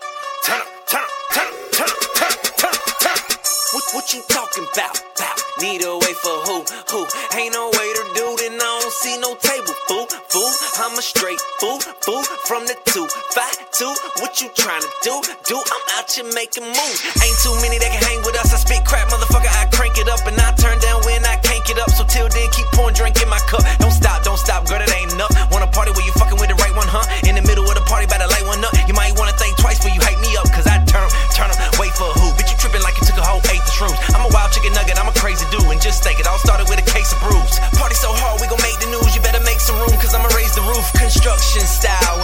[3.97, 4.93] What, you talking about?
[5.17, 5.41] Bout.
[5.57, 6.61] Need a wait for who?
[6.93, 7.09] Who?
[7.33, 9.73] Ain't no waiter, dude, and I don't see no table.
[9.89, 10.53] Fool, fool.
[10.85, 12.21] I'm a straight fool, fool.
[12.45, 13.89] From the two, five, two.
[14.21, 15.17] What you trying to do?
[15.49, 17.01] Do I'm out here making moves.
[17.25, 18.53] Ain't too many that can hang with us.
[18.53, 19.49] I spit crap, motherfucker.
[19.49, 21.89] I crank it up and I turn down when I can't get up.
[21.89, 23.65] So till then, keep pouring drink in my cup.
[23.81, 24.77] Don't stop, don't stop, girl.
[24.77, 25.33] That ain't enough.
[25.49, 27.09] Wanna party where you fucking with the right one, huh?
[27.25, 28.29] In the middle of the party, about to
[34.51, 37.13] chicken nugget, I'm a crazy dude, and just think it all started with a case
[37.13, 37.59] of brews.
[37.79, 39.15] Party so hard, we gon' make the news.
[39.15, 40.85] You better make some room, cause I'ma raise the roof.
[40.95, 42.19] Construction style,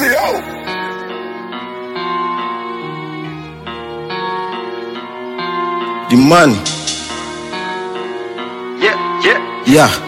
[0.00, 0.44] Out.
[6.08, 6.54] The money.
[8.80, 9.64] Yeah, yeah.
[9.66, 10.07] Yeah.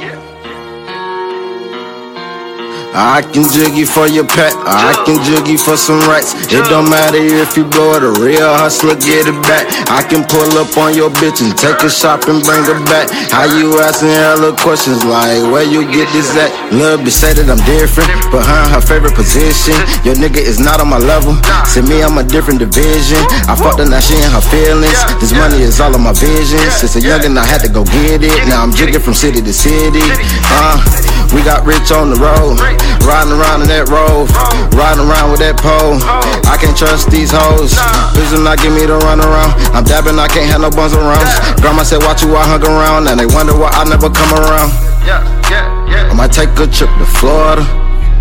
[2.93, 6.35] I can jiggy for your pet, I can jiggy for some rats.
[6.51, 9.71] It don't matter if you blow it, a real hustler get it back.
[9.87, 13.07] I can pull up on your bitch and take a shop and bring her back.
[13.31, 16.51] How you asking hella questions like where you get this at?
[16.75, 19.79] Lil' bitch say that I'm different, behind her favorite position.
[20.03, 21.39] Your nigga is not on my level.
[21.71, 23.23] See me, I'm a different division.
[23.47, 24.99] I fucked her, now she in her feelings.
[25.23, 26.83] This money is all of my visions.
[26.83, 28.35] Since a youngin', I had to go get it.
[28.51, 30.03] Now I'm jigging from city to city.
[30.51, 30.83] Uh,
[31.31, 32.59] we got rich on the road,
[33.05, 34.31] riding around in that road,
[34.77, 35.99] riding around with that pole.
[36.47, 37.75] I can't trust these hoes.
[38.15, 39.57] Please do not give me the run around.
[39.75, 41.25] I'm dabbing, I can't have no buns around.
[41.61, 44.71] Grandma said, watch you, I hung around, and they wonder why I never come around.
[45.05, 46.11] Yeah, yeah, yeah.
[46.11, 47.65] I might take a trip to Florida.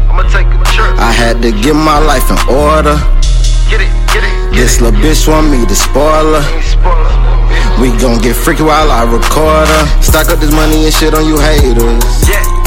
[0.10, 0.96] I'ma take a trip.
[0.98, 2.98] I had to get my life in order.
[3.70, 4.34] Get it, get it.
[4.56, 6.46] This little bitch want me to spoil her.
[7.80, 10.02] We gon' get freaky while I record her.
[10.02, 12.28] Stack up this money and shit on you haters.
[12.28, 12.59] Yeah.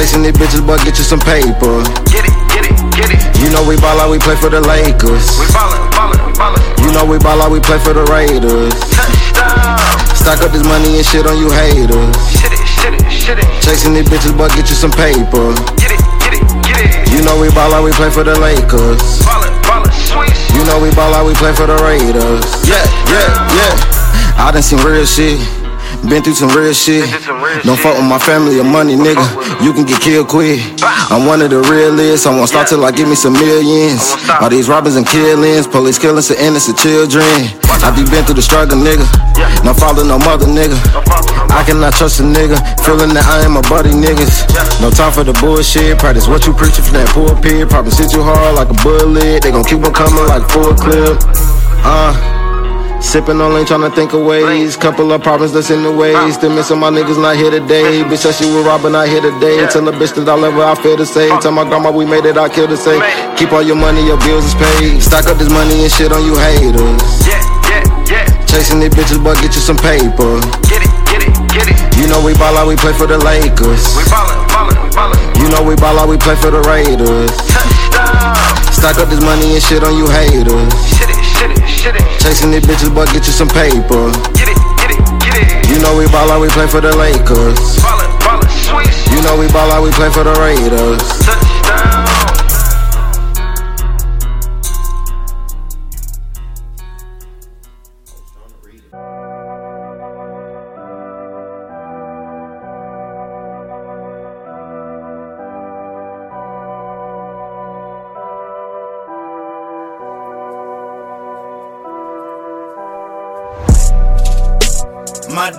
[0.00, 1.84] Chasing these bitches, but get you some paper.
[2.08, 3.20] Get it, get it, get it.
[3.36, 5.28] You know we ball out, we play for the Lakers.
[5.36, 6.64] We ballin', ballin', ballin'.
[6.80, 8.72] You know we ball out, we play for the Raiders.
[8.96, 9.76] Touchdown.
[10.16, 12.16] Stack up this money and shit on you haters.
[12.32, 13.48] Shit it, shit it, shit it.
[13.60, 15.52] Chasing these bitches, but get you some paper.
[15.76, 16.96] Get it, get it, get it.
[17.12, 19.04] You know we ball out, we play for the Lakers.
[19.28, 20.32] Ballin', ballin', sweet.
[20.56, 22.48] You know we ball out, we play for the Raiders.
[22.64, 24.40] Yeah, yeah, yeah.
[24.40, 25.36] I done seen real shit.
[26.08, 27.04] Been through some real shit.
[27.64, 29.24] Don't fuck with my family or money, nigga.
[29.62, 30.60] You can get killed quick.
[31.10, 32.26] I'm one of the realest.
[32.26, 34.14] I won't stop till I give me some millions.
[34.40, 37.26] All these robbers and killings, police killing some innocent children.
[37.82, 39.04] I be been through the struggle, nigga.
[39.64, 40.78] No father, no mother, nigga.
[41.50, 42.56] I cannot trust a nigga.
[42.84, 44.46] Feeling that I am a buddy, niggas.
[44.80, 45.98] No time for the bullshit.
[45.98, 47.68] Practice what you preaching from that pulpit.
[47.68, 49.42] Probably sit you hard like a bullet.
[49.42, 51.18] They gon' keep on coming like full clip.
[51.84, 52.39] Uh.
[53.00, 54.76] Sipping on lean, tryna think of ways.
[54.76, 56.14] Couple of problems that's in the way.
[56.30, 58.04] Still missing my niggas not here today.
[58.04, 59.66] Bitch said she was robbing, not here today.
[59.66, 61.34] Tell the bitch that I love her, I feel the same.
[61.40, 63.02] Tell my grandma we made it, I kill the same.
[63.34, 65.00] Keep all your money, your bills is paid.
[65.02, 67.02] Stock up this money and shit on you haters.
[67.26, 68.46] Yeah, yeah, yeah.
[68.46, 70.38] Chasing these bitches, but get you some paper.
[70.70, 71.80] Get it, get it, get it.
[71.98, 73.96] You know we ball out, we play for the Lakers.
[73.96, 75.18] We ballin', ballin', ballin'.
[75.40, 77.32] You know we ball out, we play for the Raiders.
[77.48, 78.36] Touchdown.
[78.70, 80.70] Stack up this money and shit on you haters.
[80.94, 81.09] Shit it,
[81.40, 82.04] shit it, shit it.
[82.20, 84.12] Chasing these bitches, but get you some paper.
[84.36, 85.68] Get it, get it, get it.
[85.72, 87.80] You know we ball out, we play for the Lakers.
[87.80, 88.92] Ballin', ballin', sweet.
[89.14, 91.00] You know we ball out, we play for the Raiders.
[91.24, 91.99] Touchdown.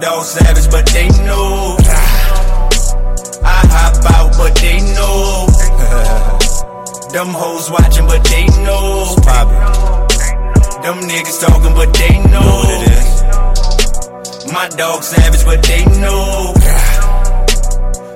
[0.02, 1.78] Dog savage, but they know.
[3.46, 5.46] I hop out, but they know.
[7.14, 9.16] Them hoes watching, but they know.
[10.82, 12.42] Them niggas talking, but they know.
[12.42, 14.52] what it is.
[14.52, 16.54] My dog savage, but they know.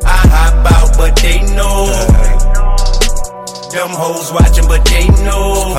[0.05, 1.86] I hop out, but they know.
[3.69, 5.75] Them hoes watching, but they know.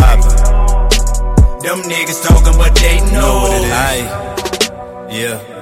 [1.63, 3.51] Them niggas talking, but they know.
[3.75, 5.56] Aye, yeah.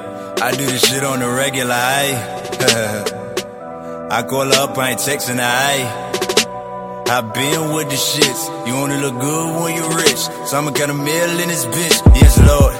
[0.44, 1.72] I do this shit on the regular.
[4.12, 5.86] I call her up, I ain't texting ayy.
[7.08, 8.66] I been with the shits.
[8.66, 10.18] You only look good when you rich.
[10.46, 12.14] So I'ma get a meal in this bitch.
[12.14, 12.74] Yes, Lord.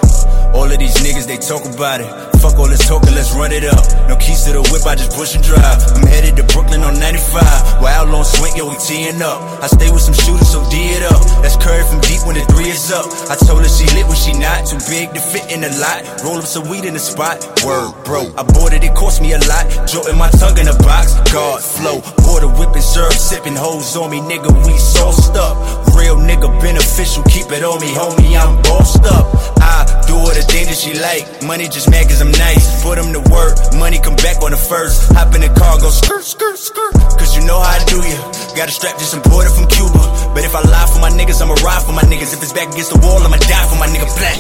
[0.55, 2.34] All of these niggas, they talk about it.
[2.45, 3.81] Fuck all this talking, let's run it up.
[4.05, 5.81] No keys to the whip, I just push and drive.
[5.97, 7.81] I'm headed to Brooklyn on 95.
[7.81, 9.41] Wild on swing, yo, we teeing up.
[9.65, 11.25] I stay with some shooters, so D it up.
[11.41, 13.09] That's Curry from deep when the three is up.
[13.33, 14.69] I told her she lit when she not.
[14.69, 16.05] Too big to fit in the lot.
[16.21, 17.41] Roll up some weed in the spot.
[17.65, 18.29] Word, bro.
[18.37, 19.65] I bought it, it cost me a lot.
[19.89, 21.17] Jolting my tongue in a box.
[21.33, 22.05] God flow.
[22.29, 24.53] Border whipping, serve, sipping hoes on me, nigga.
[24.69, 25.57] We sauced up.
[25.95, 28.35] Real nigga beneficial, keep it on me, homie.
[28.37, 29.25] I'm bossed up.
[29.63, 31.25] I do all the things that she like.
[31.47, 32.83] Money just mad cause I'm nice.
[32.83, 33.57] Put them to work.
[33.79, 35.13] Money come back on the first.
[35.15, 36.93] Hop in the car, go skirt, skirt, skirt.
[37.19, 38.19] Cause you know how I do ya.
[38.57, 40.03] Got a strap just imported from Cuba.
[40.35, 42.35] But if I lie for my niggas, I'ma ride for my niggas.
[42.35, 44.39] If it's back against the wall, I'ma die for my nigga black.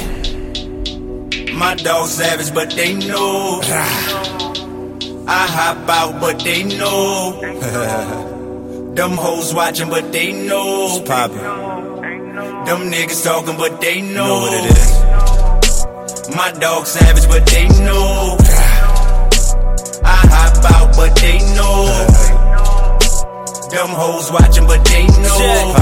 [1.55, 3.61] My dog savage, but they know.
[5.27, 8.31] I hop out, but they know.
[8.95, 10.87] Them hoes watching, but they know.
[10.87, 11.37] It's poppin'.
[12.65, 14.25] Them niggas talking, but they know.
[14.27, 16.37] know what it is.
[16.37, 18.37] My dog savage, but they know.
[20.05, 21.79] I hop out, but they know.
[23.75, 25.75] Them hoes watching, but they know.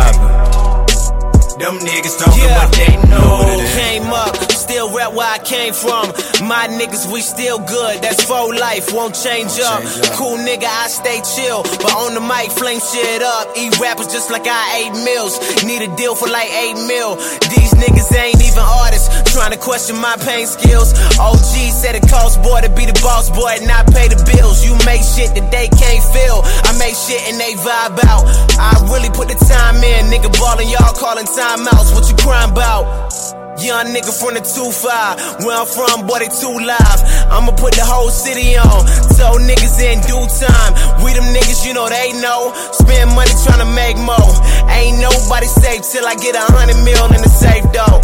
[1.60, 2.64] Them niggas talking, Yeah.
[2.64, 3.74] but they know what it is.
[3.76, 6.06] Came up, still rap where I came from.
[6.46, 7.98] My niggas, we still good.
[7.98, 9.82] That's for life, won't change up.
[10.14, 11.62] Cool nigga, I stay chill.
[11.82, 13.50] But on the mic, flame shit up.
[13.58, 15.34] Eat rappers just like I ate meals.
[15.66, 17.18] Need a deal for like 8 mil.
[17.50, 19.10] These niggas ain't even artists.
[19.34, 20.94] Trying to question my pain skills.
[21.18, 24.62] OG said it costs boy to be the boss boy and not pay the bills.
[24.62, 26.38] You make shit that they can't feel.
[26.46, 28.22] I make shit and they vibe out.
[28.62, 30.06] I really put the time in.
[30.06, 31.90] Nigga ballin', y'all calling timeouts.
[31.94, 33.41] What you crying about?
[33.60, 37.84] Young nigga from the 2-5 Where I'm from, boy, they too live I'ma put the
[37.84, 38.80] whole city on
[39.20, 40.72] Tell niggas in due time
[41.04, 44.32] We them niggas, you know they know Spend money tryna make more
[44.72, 48.00] Ain't nobody safe till I get a hundred mil in the safe, though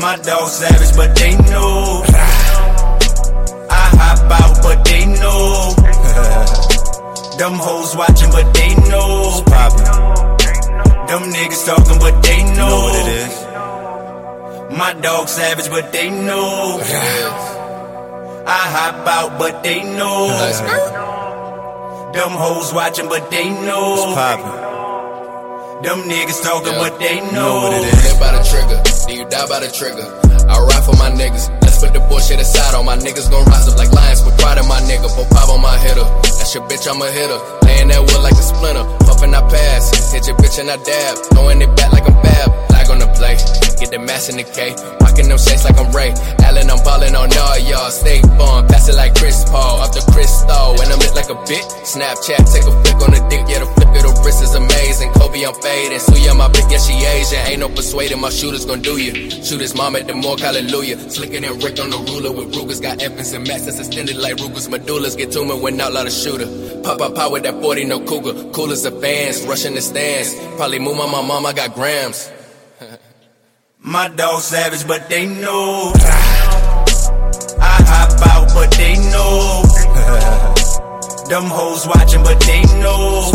[0.00, 2.04] My dog savage, but they know.
[3.70, 5.72] I hop out, but they know.
[7.38, 9.42] Them hoes watching, but they know.
[11.08, 12.68] Them niggas talking, but they know.
[12.68, 13.44] what it is.
[14.76, 16.80] My dog savage, but they know.
[18.46, 20.26] I hop out, but they know.
[22.12, 24.14] Them hoes watching, but they know.
[25.82, 27.70] Them niggas talking, but they know.
[27.70, 28.02] what it is.
[28.02, 30.10] Live by the trigger, then you die by the trigger.
[30.50, 31.54] I ride for my niggas.
[31.62, 32.74] Let's put the bullshit aside.
[32.74, 34.22] All my niggas gon' rise up like lions.
[34.22, 35.06] Put pride in my nigga.
[35.14, 36.02] Put pop on my hitter.
[36.26, 37.38] That's your bitch, I'm a hitter.
[37.62, 38.82] Laying that wood like a splinter.
[39.06, 40.12] Puffin' I pass.
[40.12, 41.14] Hit your bitch and I dab.
[41.30, 42.73] Throwing it back like I'm Bab.
[42.84, 43.36] Flag on the play.
[43.80, 44.76] Get the mass in the K.
[45.00, 46.12] Rockin' them shades like I'm Ray.
[46.44, 47.90] Allen, I'm ballin' on all y'all.
[47.90, 48.68] Stay fun.
[48.68, 49.80] Pass it like Chris Paul.
[49.80, 50.76] Off the crystal.
[50.80, 51.64] And I'm lit like a bitch.
[51.84, 52.44] Snapchat.
[52.52, 53.44] Take a flick on the dick.
[53.48, 55.12] Yeah, the flick of the wrist is amazing.
[55.12, 55.98] Kobe, I'm fading.
[55.98, 57.42] Suya, my bitch, yeah, she Asian.
[57.48, 58.20] Ain't no persuading.
[58.20, 59.30] My shooters gon' do you.
[59.30, 60.40] Shoot his mom at the morgue.
[60.40, 60.98] Hallelujah.
[61.10, 62.80] Slicker than Rick on the ruler with Rugers.
[62.80, 64.68] Got infants and max that's extended like Rugers.
[64.68, 66.46] Medullas get me when out loud a shooter.
[66.82, 68.52] Pop up power with that 40, no cougar.
[68.52, 69.42] Cool as a fans.
[69.46, 70.34] Rushing the stands.
[70.56, 71.46] Probably move on my mom.
[71.46, 72.30] I got grams.
[73.86, 75.92] My dog savage, but they know.
[77.60, 79.60] I hop out, but they know.
[81.28, 83.30] Them hoes watching, but they know.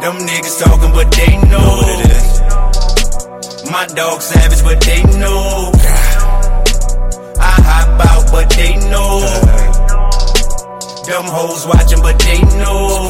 [0.00, 1.66] Them niggas talking, but they know.
[1.66, 3.70] what it is.
[3.72, 5.72] My dog savage, but they know.
[7.42, 9.18] I hop out, but they know.
[11.06, 13.08] Them hoes watching, but they know.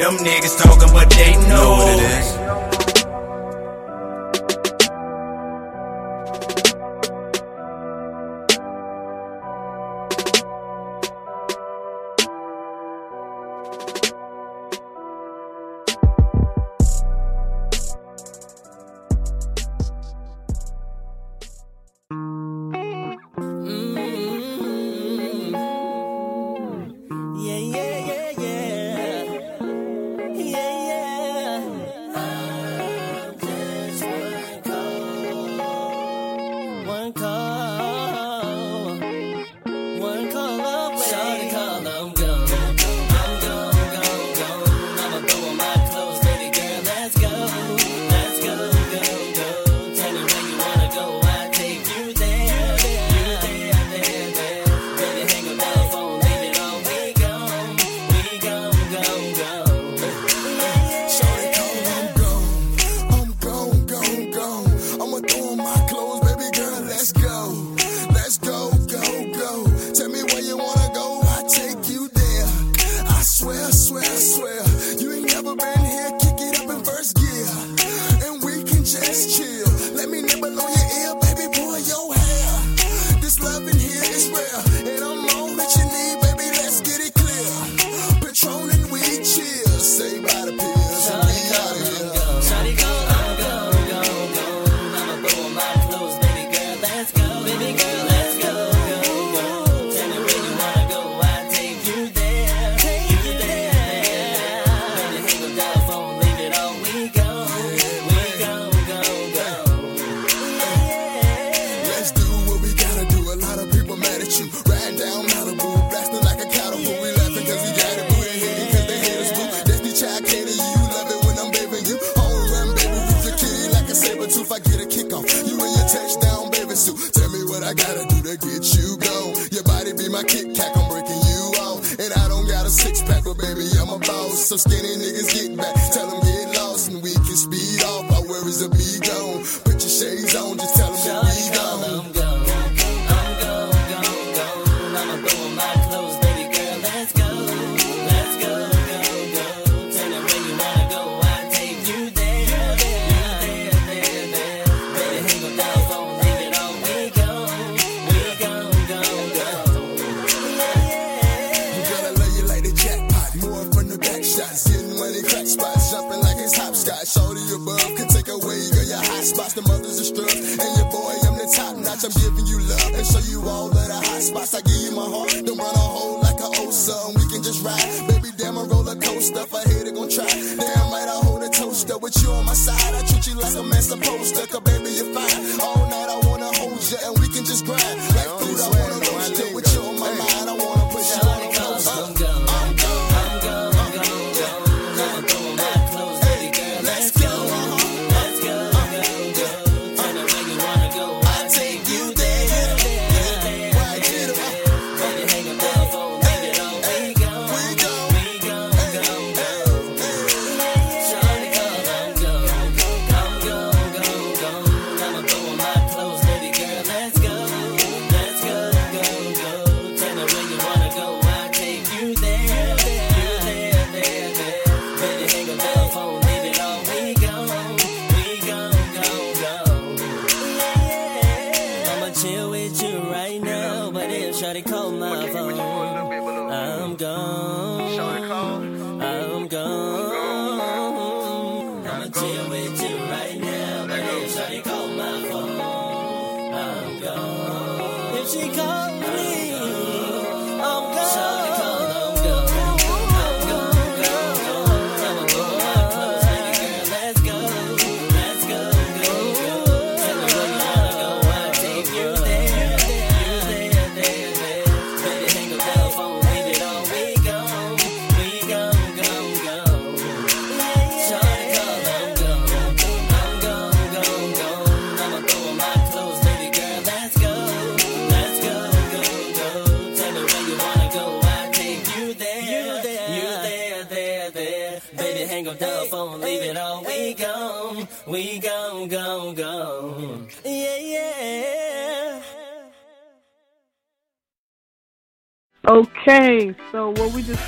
[0.00, 1.76] Them niggas talking, but they know.
[1.76, 2.67] what it is.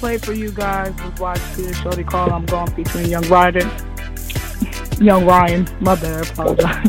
[0.01, 3.71] Played for you guys was Watch Peter Shorty Call I'm Gone featuring Young Ryder.
[4.99, 6.89] Young Ryan, my bad, I apologize.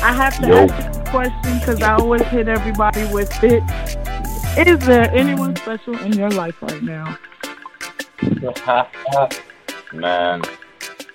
[0.00, 0.66] I have to Yo.
[0.66, 3.62] ask you a question because I always hit everybody with it.
[4.58, 7.18] Is there anyone special in your life right now?
[9.92, 10.42] Man,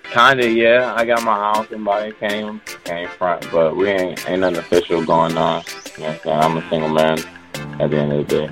[0.04, 0.94] kinda, yeah.
[0.96, 1.68] I got my house.
[1.68, 5.62] Somebody came, came front, but we ain't ain't nothing official going on.
[5.96, 6.38] You know what I'm saying?
[6.40, 7.18] I'm a single man
[7.80, 8.50] at the end of the day.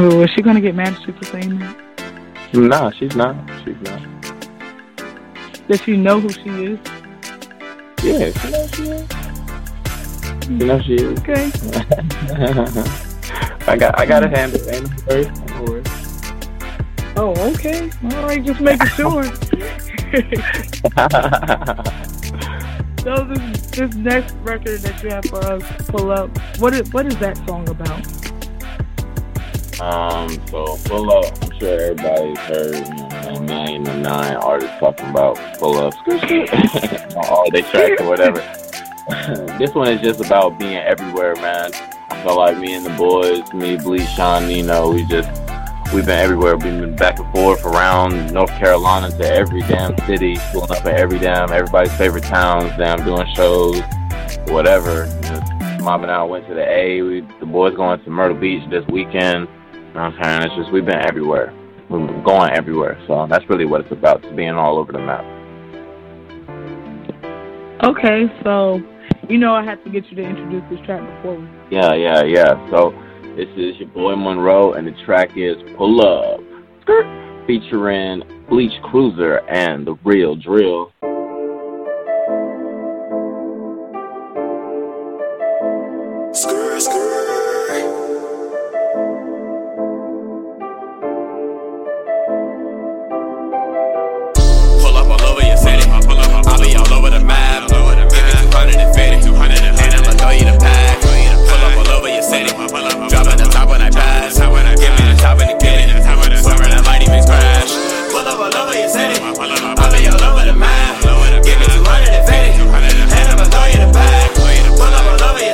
[0.00, 1.76] Ooh, is she gonna get mad at you for saying that?
[2.52, 3.34] Nah, she's not.
[3.64, 4.00] She's not.
[5.68, 6.78] Does she know who she is?
[8.02, 9.08] Yeah, she knows she is.
[10.48, 11.18] You know she is.
[11.20, 11.50] Okay.
[13.66, 15.30] I got I got a hand in first.
[17.16, 17.90] Oh, okay.
[18.04, 19.24] All right, just making sure.
[23.02, 27.06] so this this next record that you have for us pull up, what is what
[27.06, 28.06] is that song about?
[29.80, 31.42] Um, so pull up.
[31.42, 35.96] I'm sure everybody's heard you know, a million and nine artists talking about pull ups,
[37.16, 38.40] all they tracks or whatever.
[39.58, 41.70] this one is just about being everywhere, man.
[42.10, 45.30] I feel like me and the boys, me, Bleach, Shawn, Nino, we just
[45.92, 46.56] we've been everywhere.
[46.56, 50.94] We've been back and forth around North Carolina to every damn city, pulling up at
[50.94, 53.80] every damn everybody's favorite towns, damn doing shows,
[54.48, 55.06] whatever.
[55.22, 57.02] Just and I Went to the A.
[57.02, 59.48] We the boys going to Myrtle Beach this weekend.
[59.72, 60.42] You know what I'm saying?
[60.42, 61.52] It's just we've been everywhere.
[61.88, 63.02] We've been going everywhere.
[63.06, 65.24] So that's really what it's about, just being all over the map.
[67.82, 68.80] Okay, so
[69.30, 71.38] You know, I had to get you to introduce this track before.
[71.70, 72.70] Yeah, yeah, yeah.
[72.70, 72.90] So
[73.36, 76.40] this is your boy Monroe, and the track is Pull Up,
[77.46, 80.92] featuring Bleach Cruiser and The Real Drill.
[86.32, 87.19] Pull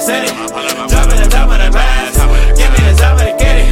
[0.08, 0.94] all over your city.
[0.94, 2.16] Dropping the top when I pass.
[2.56, 3.66] Give me the top and the kitty.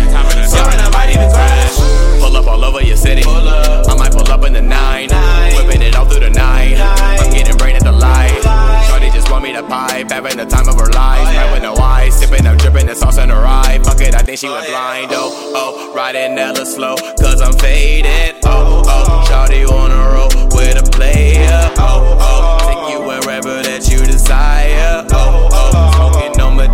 [0.48, 1.76] Swearing I might even crash.
[2.20, 3.22] Pull up all over your city.
[3.24, 5.08] I might pull up in the nine.
[5.56, 6.76] Whipping it all through the night.
[6.78, 8.42] I'm getting brain at the light.
[8.88, 10.10] Shorty just want me to pipe.
[10.10, 11.20] Having the time of her life.
[11.22, 12.18] Oh, right with no eyes.
[12.18, 13.78] Sipping, I'm dripping the sauce in her eye.
[13.84, 15.10] Fuck it, I think she oh, went blind.
[15.12, 15.94] Oh, oh.
[15.94, 16.96] Riding hella slow.
[17.20, 18.36] Cause I'm faded.
[18.44, 19.24] Oh, oh, oh.
[19.28, 21.60] Shorty wanna roll with a player.
[21.78, 22.58] Oh, oh.
[22.66, 25.13] Take you wherever that you desire.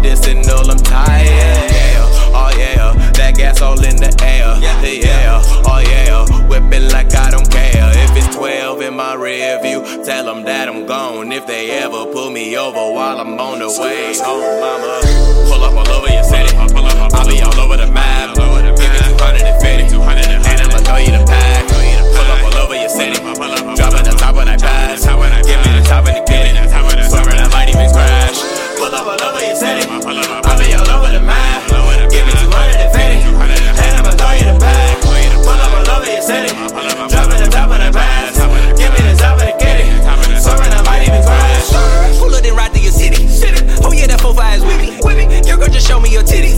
[0.01, 1.29] On medicinal, I'm tired.
[1.29, 3.13] Yeah, oh yeah.
[3.13, 4.57] That gas all in the air.
[4.57, 6.25] Yeah, oh yeah.
[6.49, 7.93] Whipping like I don't care.
[8.09, 11.33] If it's 12 in my rear view, tell them that I'm gone.
[11.33, 15.01] If they ever pull me over while I'm on the way home, mama.
[15.53, 16.57] Pull up all over your city.
[16.57, 18.37] I'll be all over the map.
[18.37, 20.01] Give me 250.
[20.49, 21.69] And I'ma throw you the pack.
[21.69, 23.21] Pull up all over your city.
[23.77, 25.05] Dropping the top when I pass.
[25.05, 26.57] Give me the top and the kitty.
[27.05, 28.50] Swearing I might even crash.
[28.81, 29.85] Pull up all over your city.
[29.85, 31.69] I'll be all over the map.
[32.09, 33.29] Give me 250.
[33.77, 35.05] And I'ma throw you the pack.
[35.45, 36.49] Pull up all over your city.
[37.13, 38.41] Dropping the top when I pass.
[38.81, 39.85] Give me the top and the kitty.
[40.41, 41.69] Swearing I might even crash.
[42.17, 43.29] Pull up and ride through your city.
[43.85, 44.65] Oh yeah, that 4 5 is
[45.11, 45.27] with me.
[45.49, 46.55] Your girl just show me your titty.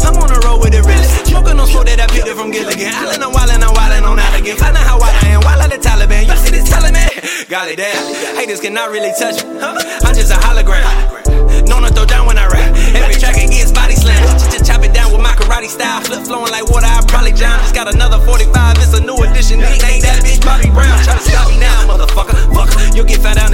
[0.00, 1.08] I'm on the road with it really.
[1.28, 2.88] Smoking on smoke that I picked it from Gilligan.
[2.88, 4.56] Island, I'm wildin', I'm wildin' on Allegan.
[4.56, 6.24] Find out how wild I am, wild like the Taliban.
[6.24, 7.12] You see this Taliban?
[7.52, 8.36] Golly damn.
[8.36, 9.60] Haters cannot really touch me.
[9.60, 9.76] Huh?
[10.04, 10.88] I'm just a hologram.
[11.68, 12.72] Known to throw down when I rap.
[12.96, 14.22] Every track it gets body slam.
[14.38, 16.00] Just, chop it down with my karate style.
[16.00, 17.58] Flip flowing like water, I probably drown.
[17.60, 19.60] Just got another 45, it's a new edition.
[19.60, 20.94] Nickname that bitch Bobby Brown.
[21.04, 22.34] Try to stop me now, motherfucker.
[22.54, 23.49] Fuck, you'll get found down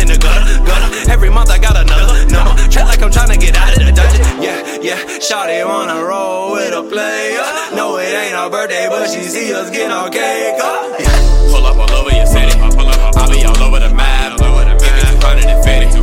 [5.21, 7.41] Shawty wanna roll with a player.
[7.75, 10.61] No, it ain't our birthday, but she see us get our cake.
[10.63, 11.01] up.
[11.01, 11.09] Yeah.
[11.51, 12.53] Pull up all over your city.
[12.61, 14.39] I'll be all over the map.
[14.39, 15.99] Give me 250.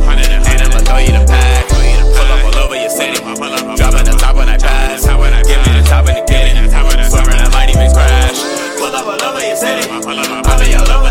[0.50, 1.68] And I'ma throw you the pack.
[1.68, 3.18] Pull up all over your city.
[3.76, 5.06] Dropping the top when I pass.
[5.06, 5.16] Give
[5.62, 6.50] me the top and the kitty.
[7.08, 8.38] Swearing I might even crash.
[8.78, 9.88] Pull up all over your city.
[9.90, 11.03] I'll be all over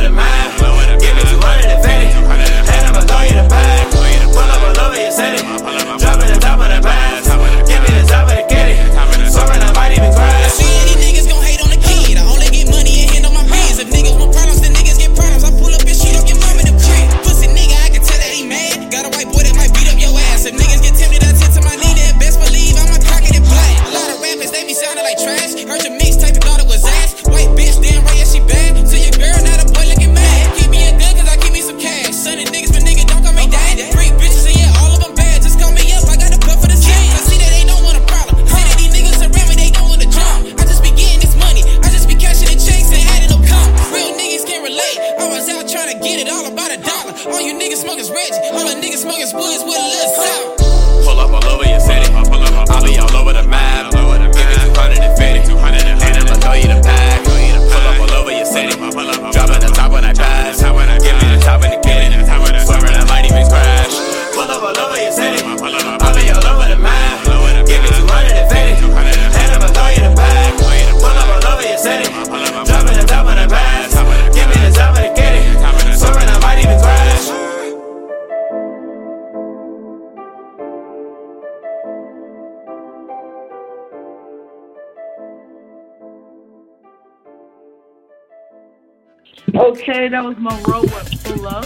[90.13, 91.65] that was Monroe with Pull Up.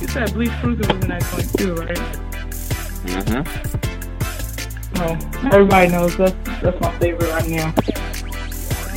[0.00, 1.96] You said Bleach Cruiser was in that joint too, right?
[3.06, 3.42] Mm-hmm.
[4.98, 5.16] Oh,
[5.52, 7.70] everybody knows that's that's my favorite right now.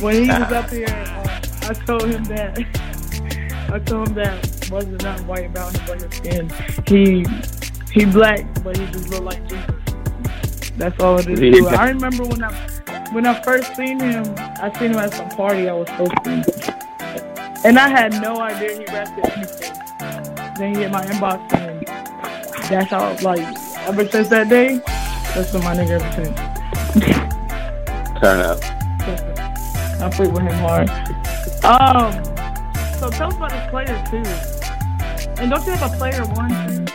[0.00, 2.58] When he was up here, uh, I told him that
[3.72, 6.50] I told him that wasn't nothing white about him but his skin.
[6.88, 7.24] He
[7.92, 10.70] he black, but he just look like Jesus.
[10.76, 11.38] That's all it is.
[11.38, 11.66] to it.
[11.66, 12.52] I remember when I
[13.12, 16.42] when I first seen him, I seen him at some party I was hosting,
[17.64, 19.74] and I had no idea he at anything.
[20.56, 21.86] Then he hit my inbox, and
[22.68, 23.40] that's how like
[23.88, 24.80] ever since that day,
[25.34, 26.36] that's been my nigga ever since.
[28.20, 28.58] Turn up.
[30.02, 30.88] I freak with him hard.
[31.64, 32.12] Um,
[32.98, 34.24] so tell us about this player too.
[35.40, 36.92] And don't you have a player one too?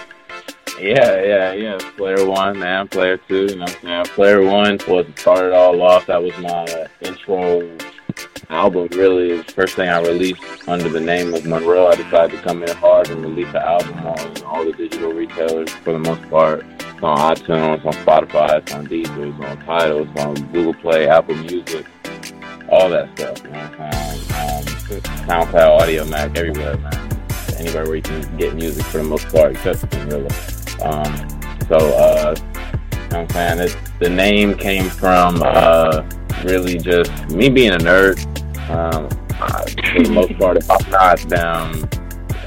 [0.79, 1.77] Yeah, yeah, yeah.
[1.95, 4.05] Player one, and Player two, you know what I'm saying?
[4.15, 6.05] Player one was started all off.
[6.07, 7.61] That was my intro
[8.49, 9.31] album, really.
[9.31, 11.87] Is first thing I released under the name of Monroe.
[11.87, 15.69] I decided to come in hard and release the album on all the digital retailers
[15.69, 16.65] for the most part.
[16.79, 21.07] It's on iTunes, on Spotify, it's on Deezer, it's on Tidal, it's on Google Play,
[21.07, 21.85] Apple Music,
[22.69, 23.43] all that stuff.
[23.43, 24.21] You know what I'm saying?
[24.31, 24.65] Um,
[25.27, 27.11] SoundCloud, Audiomack, everywhere, man.
[27.57, 30.29] Anywhere where you can get music for the most part, except in really.
[30.81, 31.35] Um,
[31.67, 32.35] so, uh,
[33.05, 33.81] you know what I'm saying?
[33.99, 36.03] The name came from uh,
[36.43, 38.19] really just me being a nerd.
[38.69, 39.07] Um,
[39.39, 41.89] I, for the most part, if I'm not down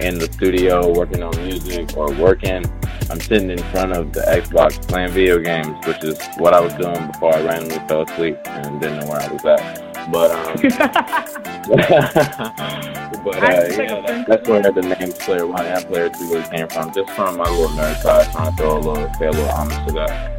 [0.00, 2.64] in the studio working on music or working,
[3.10, 6.74] I'm sitting in front of the Xbox playing video games, which is what I was
[6.74, 10.12] doing before I randomly fell asleep and didn't know where I was at.
[10.12, 10.56] But um,
[13.24, 16.68] but uh, yeah, that, that's where the name Player One and Player Two really came
[16.68, 19.48] from, just from my little nerd side, trying to throw a little, pay a little
[19.50, 20.37] homage to that.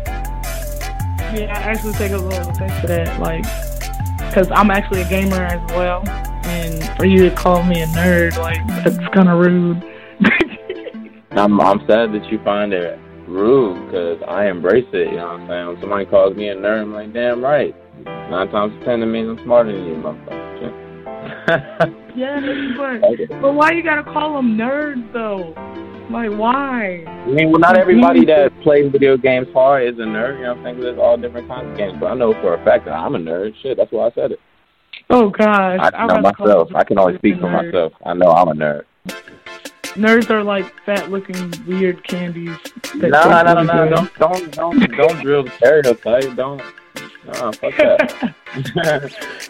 [1.33, 3.43] Yeah, I actually take a little offense to that, like,
[4.17, 8.37] because I'm actually a gamer as well, and for you to call me a nerd,
[8.37, 9.83] like, that's kind of rude.
[11.31, 15.11] I'm I'm sad that you find it rude because I embrace it.
[15.11, 15.67] You know what I'm saying?
[15.67, 17.75] When somebody calls me a nerd, I'm like, damn right.
[18.05, 20.39] Nine times ten, it means I'm smarter than you, motherfucker.
[22.15, 22.39] yeah,
[22.77, 25.53] but, but why you gotta call them nerds though?
[26.09, 27.03] Like, why?
[27.05, 30.37] I mean, well, not everybody that plays video games hard is a nerd.
[30.37, 30.79] You know what I'm saying?
[30.81, 31.97] There's all different kinds of games.
[31.99, 33.53] But I know for a fact that I'm a nerd.
[33.61, 34.39] Shit, that's why I said it.
[35.11, 36.69] Oh gosh, I know myself.
[36.73, 37.65] I can only speak for nerd.
[37.65, 37.93] myself.
[38.05, 38.83] I know I'm a nerd.
[39.95, 42.55] Nerds are like fat-looking weird candies.
[42.95, 43.89] No, no, no, no, no.
[43.89, 46.35] Don't, don't, don't, don't drill the stereotype.
[46.35, 46.61] Don't.
[47.25, 48.35] No, fuck that.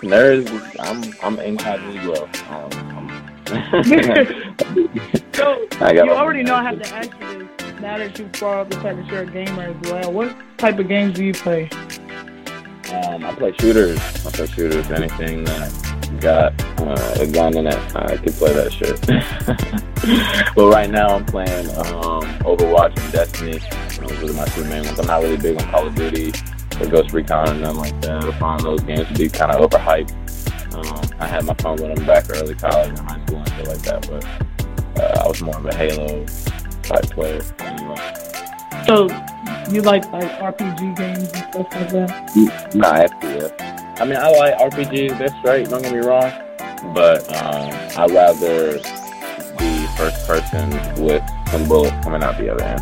[0.01, 2.29] Nerds, I'm, I'm incognito.
[2.49, 3.18] Um,
[5.39, 7.79] So I got you already know I have to ask you this.
[7.79, 10.79] Now that you brought up the fact that you're a gamer as well, what type
[10.79, 11.69] of games do you play?
[12.91, 13.97] Um, I play shooters.
[14.25, 14.91] I play shooters.
[14.91, 18.99] Anything that got uh, a gun in it, I can play that shit.
[20.55, 23.59] but right now, I'm playing um, Overwatch and Destiny.
[24.19, 24.99] Those are my two main ones.
[24.99, 26.33] I'm not really big on Call of Duty
[26.81, 28.25] or Ghost Recon and nothing like that.
[28.25, 30.13] I find those games to be kind of overhyped.
[30.87, 33.67] Um, I had my fun with them back early college and high school and shit
[33.67, 36.25] like that, but uh, I was more of a Halo
[36.83, 37.41] type player.
[37.59, 37.95] Anyway.
[38.85, 39.07] So
[39.71, 42.75] you like like RPG games and stuff like that?
[42.75, 43.99] Nah, FPS.
[43.99, 45.17] I mean, I like RPGs.
[45.19, 45.69] They're straight.
[45.69, 46.31] Don't get me wrong,
[46.93, 48.79] but um, I'd rather
[49.57, 50.69] be first person
[51.03, 52.81] with some bullets coming out the other end.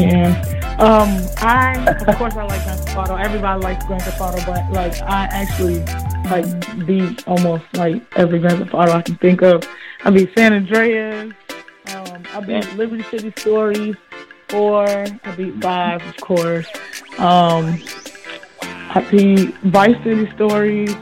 [0.00, 0.61] Yeah.
[0.82, 1.76] Um, I
[2.08, 3.14] of course I like Grand Theft Auto.
[3.14, 5.78] Everybody likes Grand Theft Auto, but like I actually
[6.24, 6.44] like
[6.84, 9.62] beat almost like every Grand Theft Auto I can think of.
[10.04, 11.32] I beat San Andreas.
[11.94, 13.94] Um, I beat Liberty City Stories.
[14.48, 14.88] Four.
[14.88, 16.66] I beat five, of course.
[17.18, 17.80] Um,
[18.62, 20.96] I beat Vice City Stories.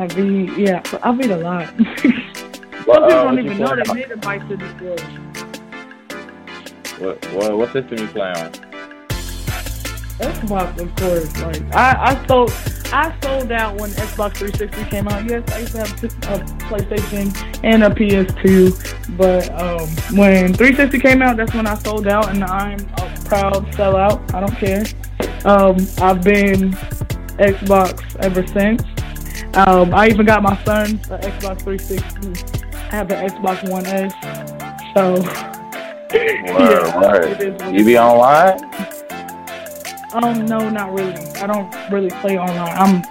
[0.00, 0.82] I beat yeah.
[1.04, 1.68] I beat a lot.
[1.76, 2.12] Some
[2.84, 5.02] What, people uh, don't even know they made a Vice City Stories.
[6.98, 8.69] What, what, what system you play on?
[10.20, 11.36] Xbox, of course.
[11.42, 12.52] Like I, I sold,
[12.92, 15.24] I sold out when Xbox 360 came out.
[15.28, 15.92] Yes, I used to have
[16.40, 22.06] a PlayStation and a PS2, but um, when 360 came out, that's when I sold
[22.06, 24.34] out, and I'm a proud sellout.
[24.34, 24.84] I don't care.
[25.44, 26.72] Um, I've been
[27.38, 28.82] Xbox ever since.
[29.56, 32.74] Um, I even got my son an Xbox 360.
[32.74, 34.12] I have an Xbox One S.
[34.94, 35.14] So
[36.12, 37.24] Word, Yeah, word.
[37.24, 38.58] it is what You be online?
[40.12, 41.14] Um, no, not really.
[41.36, 42.76] I don't really play online.
[42.76, 43.02] I'm,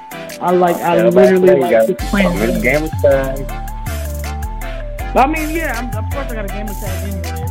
[0.41, 2.37] I like, I Yeah, literally like playing.
[2.39, 2.61] Miss.
[2.61, 3.45] Gamer Tag.
[5.15, 7.49] I mean, yeah, I'm, of course I got a gamer tag anyway.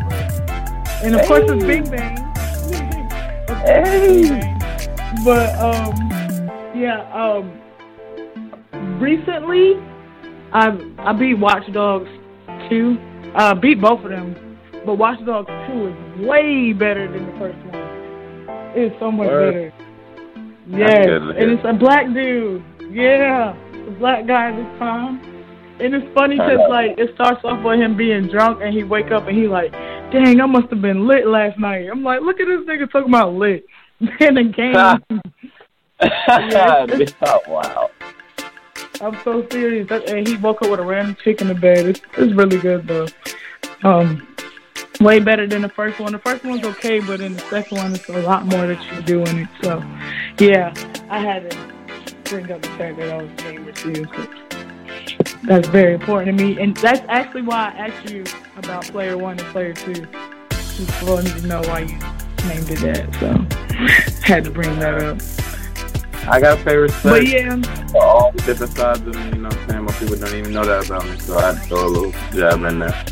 [1.03, 2.18] And of course it's Bing Bang.
[2.18, 5.24] Of course it's Bing Bang.
[5.24, 5.94] But um,
[6.74, 7.61] yeah, um,
[9.01, 9.74] recently
[10.53, 12.09] I I beat Watch Dogs
[12.68, 12.99] 2.
[13.34, 17.59] Uh, beat both of them, but Watch Dogs 2 is way better than the first
[17.66, 17.78] one.
[18.75, 19.73] It's so much Word.
[19.73, 19.89] better.
[20.71, 22.62] Yes, and it's a black dude.
[22.91, 25.21] Yeah, it's a black guy this time.
[25.81, 29.11] And it's funny because like it starts off with him being drunk, and he wake
[29.11, 32.41] up and he like, "Dang, I must have been lit last night." I'm like, "Look
[32.41, 33.64] at this nigga talking about lit."
[34.21, 34.75] in the game.
[36.01, 37.91] Yeah, it's- oh, wow.
[39.01, 39.89] I'm so serious.
[39.89, 41.87] That, and he woke up with a random chick in the bed.
[41.87, 43.07] It's, it's really good though.
[43.83, 44.27] Um,
[45.01, 46.12] way better than the first one.
[46.12, 49.03] The first one's okay, but in the second one, it's a lot more that you
[49.03, 49.49] do in it.
[49.62, 49.82] So,
[50.38, 50.74] yeah,
[51.09, 51.57] I had to
[52.24, 54.11] bring up the fact that I was named received.
[55.44, 58.24] That's very important to me, and that's actually why I asked you
[58.57, 60.07] about player one and player two.
[60.51, 61.99] Just wanted to know why you
[62.46, 63.14] named it that.
[63.14, 65.18] So, had to bring that up.
[66.28, 67.86] I got favorite respect But yeah.
[67.86, 69.84] for all the different sides of me, you know what I'm saying?
[69.84, 72.12] Most people don't even know that about me, so I had to throw a little
[72.32, 73.05] jab in there.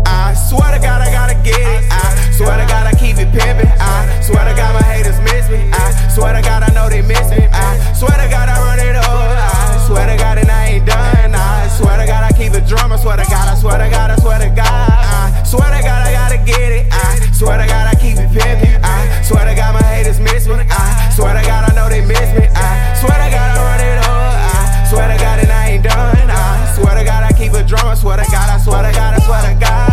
[0.04, 1.84] I swear to God, I gotta get it.
[1.90, 3.70] I swear to God, I keep it pimping.
[3.78, 5.70] I swear to God, my haters miss me.
[5.72, 7.46] I swear to God, I know they miss me.
[7.52, 9.06] I swear to God, I run it up.
[9.06, 11.34] I swear to God, and I ain't done.
[11.36, 12.90] I swear to God, I keep it drum.
[12.90, 14.90] I swear to God, I swear to God, I swear to God.
[14.90, 16.86] I swear to God, I gotta get it.
[16.90, 18.74] I swear to God, I keep it pimping.
[18.82, 18.93] I
[19.24, 20.54] swear to God, my haters miss me.
[20.68, 22.44] I swear to God, I know they miss me.
[22.52, 24.36] I swear to God, I run it up.
[24.36, 26.28] I swear to God, and I ain't done.
[26.28, 27.88] I swear to God, I keep it drum.
[27.88, 29.88] I swear to God, I swear to God, I swear to God.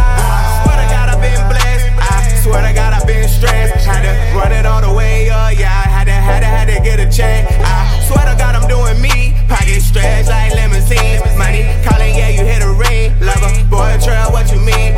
[0.68, 1.88] Swear to God, I've been blessed.
[1.96, 3.88] I swear to God, I've been stressed.
[3.88, 5.56] Had to run it all the way up.
[5.56, 7.48] Yeah, I had to, had to, had to get a check.
[7.64, 9.32] I swear to God, I'm doing me.
[9.48, 11.24] Pocket stretch like limousines.
[11.40, 13.16] Money calling, yeah, you hit a ring.
[13.24, 14.92] Lover, boy, trail, what you mean?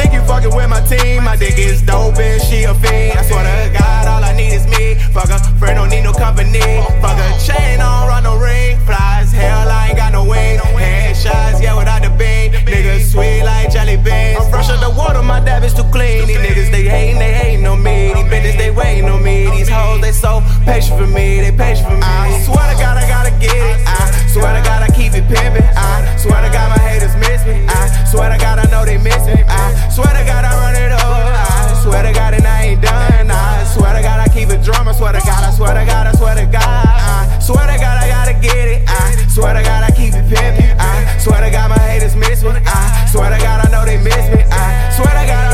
[0.00, 1.24] Think you fucking with my team.
[1.24, 3.18] My dick is dope and she a fiend.
[3.18, 4.94] I swear to God, all I need is me.
[5.12, 6.64] Fuck a friend, don't need no company.
[7.04, 8.80] Fuck a chain, I don't run no ring.
[8.88, 10.62] Flies, hell, I ain't got no wings.
[10.72, 12.48] Headshots, yeah, without the beam.
[12.64, 14.40] Niggas sweet like jelly beans.
[14.40, 16.26] I'm fresh out the water, my dab is too clean.
[16.26, 18.14] These niggas, they hating, they hating on me.
[18.14, 19.50] These bitches, they waiting on me.
[19.50, 21.42] These hoes, they so patient for me.
[21.42, 22.08] They patient for me.
[22.08, 23.76] I swear to God, I gotta get it.
[23.86, 25.66] I swear to God, I keep it pimping.
[25.74, 27.66] I swear to God, my haters miss me.
[27.66, 29.42] I swear to God, I know they miss me.
[29.42, 31.02] I swear to God, I run it up.
[31.02, 33.30] I swear to God, and I ain't done.
[33.30, 34.86] I swear to God, I keep it drum.
[34.86, 36.62] I swear to God, I swear to God, I swear to God.
[36.62, 38.86] I swear to God, I gotta get it.
[38.86, 40.78] I swear to God, I keep it pimping.
[40.78, 42.54] I swear to God, my haters miss me.
[42.54, 44.46] I swear to God, I know they miss me.
[44.46, 45.49] I swear to God, I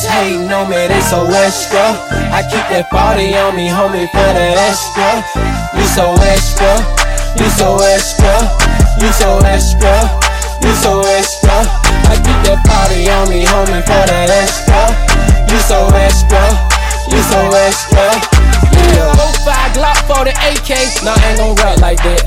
[0.00, 1.80] niggas hating on me, they so extra.
[2.32, 5.24] I keep that body on me, homie, for the extra.
[5.76, 6.72] You so extra,
[7.36, 8.34] you so extra,
[9.00, 9.92] you so extra,
[10.62, 11.56] you so extra.
[12.08, 14.80] I keep that body on me, homie, for the extra.
[15.50, 16.44] You so extra,
[17.10, 18.06] you so extra.
[18.94, 19.12] Yeah.
[19.44, 22.22] 05 Glock for the AK, nah, ain't gon' rap like that.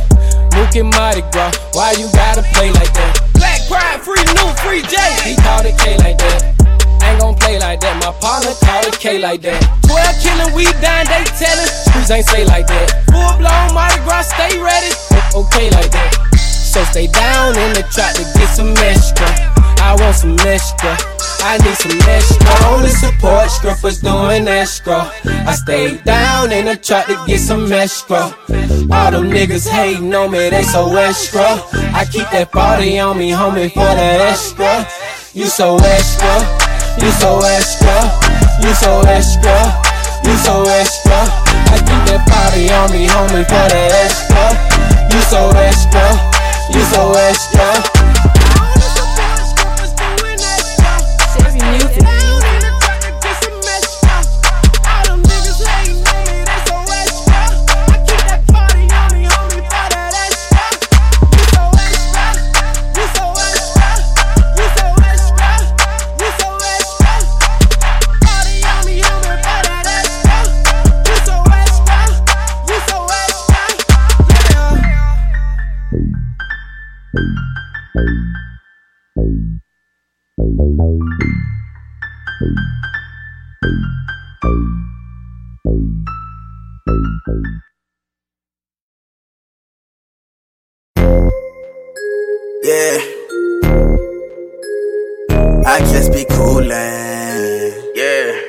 [0.56, 3.20] Mook and Mardi Gras, why you gotta play like that?
[3.34, 4.98] Black Pride, free new, free J.
[5.24, 6.73] He called it K like that.
[7.14, 7.94] Ain't gon' play like that.
[8.02, 9.62] My partner called it K like that.
[9.86, 11.70] 12 killing, we dying, they telling.
[11.70, 13.06] Streets ain't say like that.
[13.14, 14.90] Full blown Mardi Gras, stay ready.
[15.38, 16.10] Okay like that.
[16.34, 19.30] So stay down in the trap to get some extra.
[19.78, 20.98] I want some extra.
[21.46, 22.50] I need some extra.
[22.50, 25.14] I Only support strippers doing extra.
[25.46, 28.34] I stay down in the trap to get some extra.
[28.90, 31.62] All them niggas hating on me, they so extra.
[31.94, 34.90] I keep that body on me, homie, for that extra.
[35.36, 36.30] You so extra,
[37.02, 37.96] you so extra,
[38.62, 39.58] you so extra,
[40.26, 41.20] you so extra.
[41.74, 44.46] I keep that body on me, homie, for that extra.
[45.12, 46.06] You so extra,
[46.74, 48.04] you so extra.
[80.84, 80.90] Yeah.
[95.66, 96.72] I just be coolin'.
[97.96, 98.42] Yeah.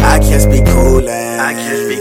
[0.00, 1.38] I just be coolin'.
[1.38, 1.95] I just be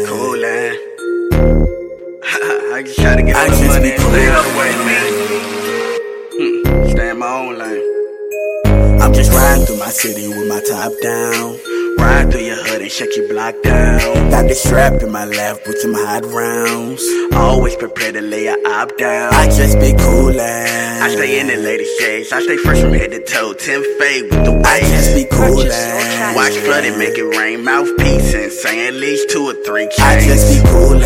[9.95, 11.57] city with my top down.
[11.97, 14.29] Ride through your hood and shut your block down.
[14.29, 17.01] Got the strap in my left with some hot rounds.
[17.33, 19.33] Always prepare to lay a op down.
[19.33, 20.39] I just be coolin'.
[20.39, 22.31] I stay in the lady shades.
[22.33, 23.53] I stay fresh from head to toe.
[23.53, 24.67] Tim fade with the waves.
[24.67, 26.35] I just be coolin'.
[26.35, 27.63] Watch flood and make it rain.
[27.63, 29.99] Mouthpiece and say at least two or three chains.
[29.99, 31.01] I just be coolin'.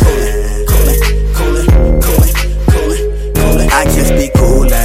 [0.00, 0.64] Coolin',
[1.36, 1.68] coolin',
[2.00, 3.70] coolin', coolin', coolin'.
[3.70, 4.81] I just be coolin'.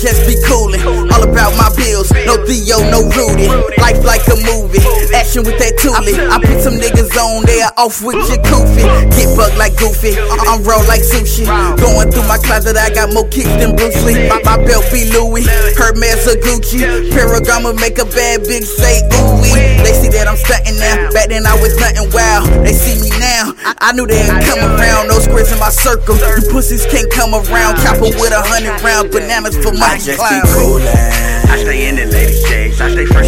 [0.00, 0.80] Just be coolin',
[1.10, 2.10] all about my bills.
[2.24, 3.67] No Theo, no Rudy.
[3.88, 4.84] Life like a movie,
[5.16, 6.12] action with that toolie.
[6.28, 8.84] I put some niggas on there off with your goofy.
[9.16, 10.12] Get bugged like Goofy,
[10.44, 11.48] I'm raw like sushi.
[11.80, 14.28] Going through my closet, I got more kicks than Bruce Lee.
[14.28, 16.84] My, my belt be Louis, Hermes or Gucci.
[17.16, 19.56] Paragama make a bad bitch say ooh wee.
[19.80, 21.08] They see that I'm stunting now.
[21.16, 22.44] Back then I was nothing wild.
[22.68, 23.56] They see me now.
[23.64, 25.08] I, I knew they'd come around.
[25.08, 26.20] No squares in my circle.
[26.20, 27.80] You pussies can't come around.
[27.80, 30.44] Chopper with a hundred round bananas for my I just clown.
[30.44, 31.38] be coolin'.
[31.48, 32.76] I stay in the lady shades.
[32.84, 33.27] I stay fresh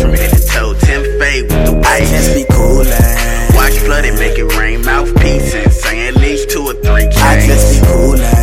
[1.91, 2.87] I just be coolin'.
[3.57, 4.85] Watch flood and make it rain.
[4.85, 7.17] Mouthpiece and say at least two or three chains.
[7.19, 7.87] I just be.
[7.87, 8.40] Coolin',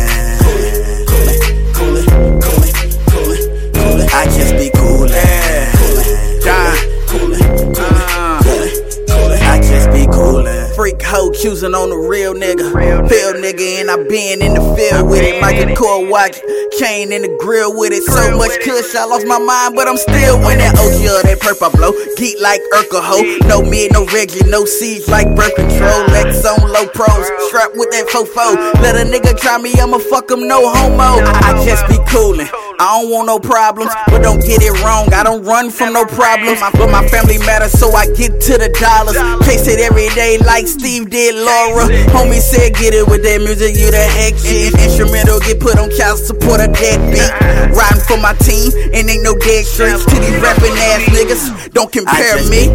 [10.88, 12.72] Freak hoe choosing on the real nigga.
[12.72, 15.38] Real nigga, and I been in the field with it.
[15.38, 16.40] Michael Kors watch
[16.80, 18.04] chain in the grill with it.
[18.04, 20.72] So much kush, I lost my mind, but I'm still winning.
[20.80, 21.92] Oh, OG of that purple blow.
[22.16, 23.20] Geek like Urkel ho.
[23.44, 26.08] No mid, no Reggie, no siege like birth control.
[26.08, 27.28] Lex on low pros.
[27.52, 28.56] Strapped with that fofo.
[28.80, 31.20] Let a nigga try me, I'ma fuck him, no homo.
[31.20, 32.48] I just be coolin'.
[32.78, 35.10] I don't want no problems, but don't get it wrong.
[35.10, 38.70] I don't run from no problems, but my family matters, so I get to the
[38.78, 39.18] dollars.
[39.42, 41.90] Case it every day like Steve did Laura.
[42.14, 44.78] Homie said, get it with that music, you the heck shit.
[44.78, 47.26] Instrumental get put on child support, a dead beat.
[47.74, 51.74] Riding for my team, and ain't no dead streets to these rapping ass niggas.
[51.74, 52.70] Don't compare me.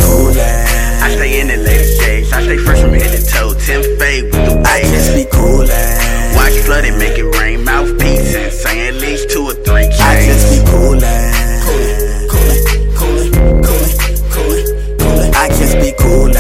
[0.99, 3.55] I stay in the lady shades, I stay fresh from head to toe.
[3.55, 4.67] Tim fade with the waves.
[4.67, 5.71] I just be coolin'.
[6.35, 7.63] Watch flood and make it rain.
[7.63, 8.91] Mouthpiece and say
[15.93, 16.35] be coolin'.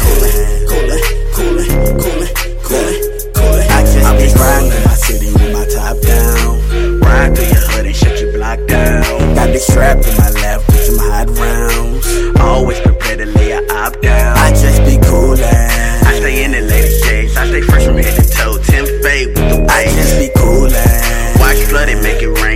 [0.00, 1.68] Coolin', coolin', coolin',
[1.98, 2.32] coolin',
[2.62, 2.98] coolin',
[3.34, 3.70] coolin'.
[3.70, 7.00] I just I'm be just riding in my city with my top down.
[7.00, 9.34] Ride through your hood and shut your block down.
[9.34, 12.06] Got this strap in my left with some hot rounds.
[12.40, 14.36] Always prepared to lay a op down.
[14.36, 15.44] I just be coolin'.
[15.44, 17.36] I stay in the lady shades.
[17.36, 18.58] I stay fresh from head to toe.
[18.58, 19.72] Tim fade with the waves.
[19.72, 21.40] I just be coolin'.
[21.40, 22.55] Watch flood and make it rain.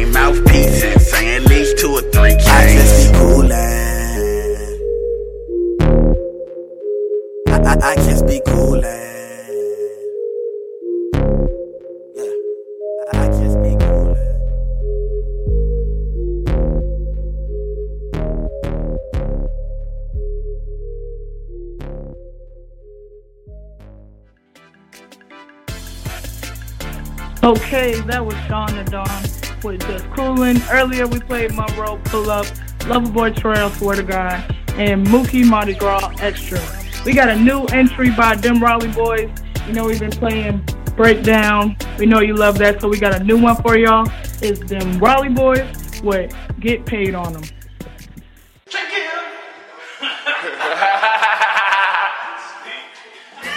[27.43, 29.23] Okay, that was Sean and Dawn
[29.65, 30.61] with Just Coolin'.
[30.71, 32.45] Earlier we played Monroe Pull Up,
[32.81, 36.80] Loverboy Trell, Swear to God, and Mookie Mardi Gras Extra.
[37.05, 39.31] We got a new entry by Dem Raleigh Boys.
[39.67, 40.63] You know we've been playing
[40.97, 41.75] breakdown.
[41.99, 44.07] We know you love that, so we got a new one for y'all.
[44.43, 45.67] It's them Raleigh boys
[46.03, 47.43] with Get Paid on Them.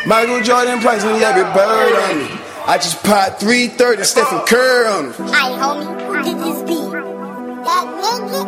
[0.05, 2.29] Michael Jordan Price and Larry Bird on me.
[2.65, 5.15] I just popped 330 Stephen Curry on me.
[5.33, 6.91] Aye, homie, who did this beat?
[7.65, 8.43] That nigga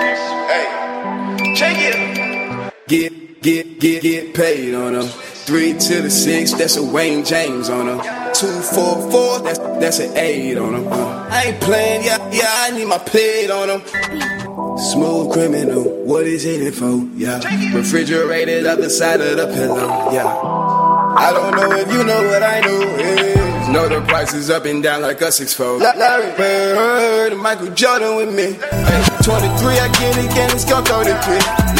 [0.00, 2.72] Hey, check it.
[2.88, 5.06] Get, get, get, get paid on them.
[5.46, 7.98] Three to the six, that's a Wayne James on them.
[8.34, 10.86] Two, four, four, that's that's an eight on them.
[10.86, 14.78] Uh, I ain't playing, yeah, yeah, I need my plate on them.
[14.78, 17.04] Smooth criminal, what is in it for?
[17.16, 17.40] Yeah,
[17.74, 20.12] refrigerated other side of the pillow.
[20.12, 20.69] Yeah,
[21.16, 23.68] I don't know if you know what I know is.
[23.68, 25.82] Know the prices up and down like a six fold.
[25.82, 28.54] Larry Bird, and Michael Jordan with me.
[28.54, 31.10] Hey, 23, I get it again, it's go 33.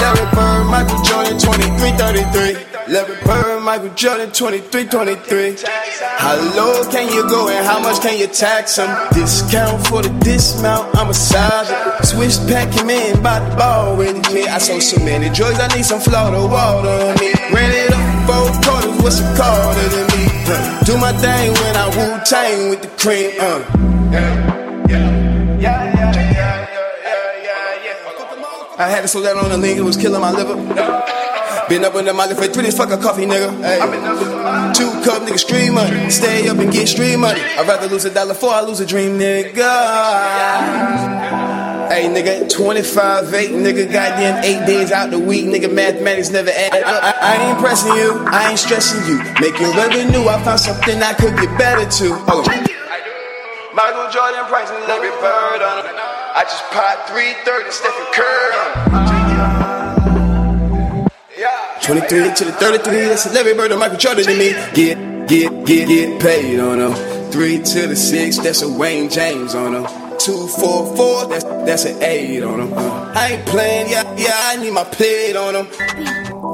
[0.03, 2.93] Larry Bird, Michael Jordan, 23, 33.
[2.93, 5.57] Larry Bird, Michael Jordan, 23, 23.
[6.19, 8.91] How low can you go and how much can you tax them?
[9.13, 12.07] Discount for the dismount, I'm a savage.
[12.07, 14.47] Switch pack him in, by the ball with me.
[14.49, 17.33] I sold so many drugs, I need some Florida water on me.
[17.55, 18.00] Ran it up
[18.31, 20.23] four quarters, what's it called than me?
[20.47, 23.31] Uh, do my thing when I Wu Tang with the cream.
[23.41, 23.61] Uh.
[24.11, 24.23] Yeah,
[24.89, 26.15] yeah, yeah, yeah,
[27.05, 27.45] yeah,
[27.85, 28.79] yeah.
[28.79, 30.57] I had to slow down on the link, it was killing my liver.
[31.69, 33.51] Been up in the mile for three days, fuck a coffee, nigga.
[33.63, 33.79] Hey.
[34.75, 36.11] Two cup, nigga, stream money.
[36.11, 37.41] Stay up and get stream money.
[37.41, 39.61] I'd rather lose a dollar before I lose a dream, nigga.
[41.91, 46.85] Hey, nigga, 25, 8, nigga, goddamn, 8 days out the week, nigga, mathematics never add
[46.85, 46.87] up.
[46.87, 49.19] I, I, I ain't pressing you, I ain't stressing you.
[49.43, 52.15] Making revenue, I found something I could get better to.
[52.31, 52.55] Hold on.
[53.75, 55.99] Michael Jordan, Price, and Larry Bird on it.
[55.99, 58.55] I just popped 330, Stephen Curry
[61.35, 61.61] it.
[61.83, 64.53] 23 to the 33, that's a Larry Bird and Michael Jordan to me.
[64.75, 66.95] Get, get, get, get paid on them.
[67.33, 70.00] 3 to the 6, that's a Wayne James on them.
[70.25, 72.75] Two, four, four, that's, that's an 8 on them.
[73.17, 75.67] I ain't playing, yeah, yeah, I need my plate on them.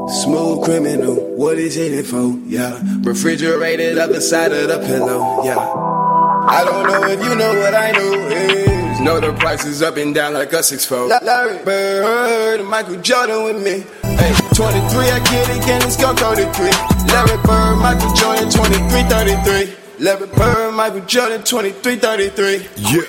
[0.09, 2.39] Smooth criminal, what is it for?
[2.47, 5.43] Yeah, refrigerated other side of the pillow.
[5.45, 9.01] Yeah, I don't know if you know what I know is.
[9.01, 11.11] Know the prices up and down like a six fold.
[11.23, 13.85] Larry Bird, Michael Jordan with me.
[14.17, 16.71] Hey, 23, I get it again, it's go 33.
[17.12, 19.75] Larry Bird, Michael Jordan, 23, 33.
[19.99, 22.69] Larry Bird, Michael Jordan, 23, 33.
[22.77, 23.03] Yeah.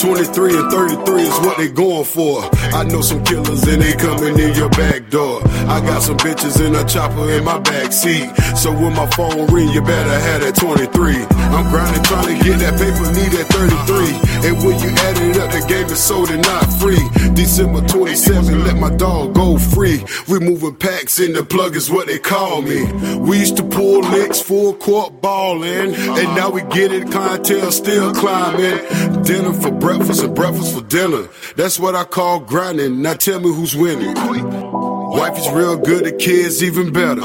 [0.00, 2.42] 23 and 33 is what they going for.
[2.74, 5.40] I know some killers and they coming in your back door.
[5.68, 8.28] I got some bitches in a chopper in my back seat.
[8.56, 11.16] So when my phone ring, you better have that 23.
[11.56, 14.26] I'm grinding trying to get that paper, need that 33.
[14.48, 17.02] And when you add it up, the game is sold and not free.
[17.34, 20.04] December 27, let my dog go free.
[20.28, 22.84] We moving packs and the plug is what they call me.
[23.16, 28.12] We used to pull licks, full court balling, And now we get it, clientele still
[28.14, 29.22] climbing.
[29.22, 31.28] Dinner for breakfast and breakfast for dinner.
[31.54, 33.02] That's what I call grinding.
[33.02, 34.14] Now tell me who's winning.
[34.16, 37.22] Wife is real good, the kids even better.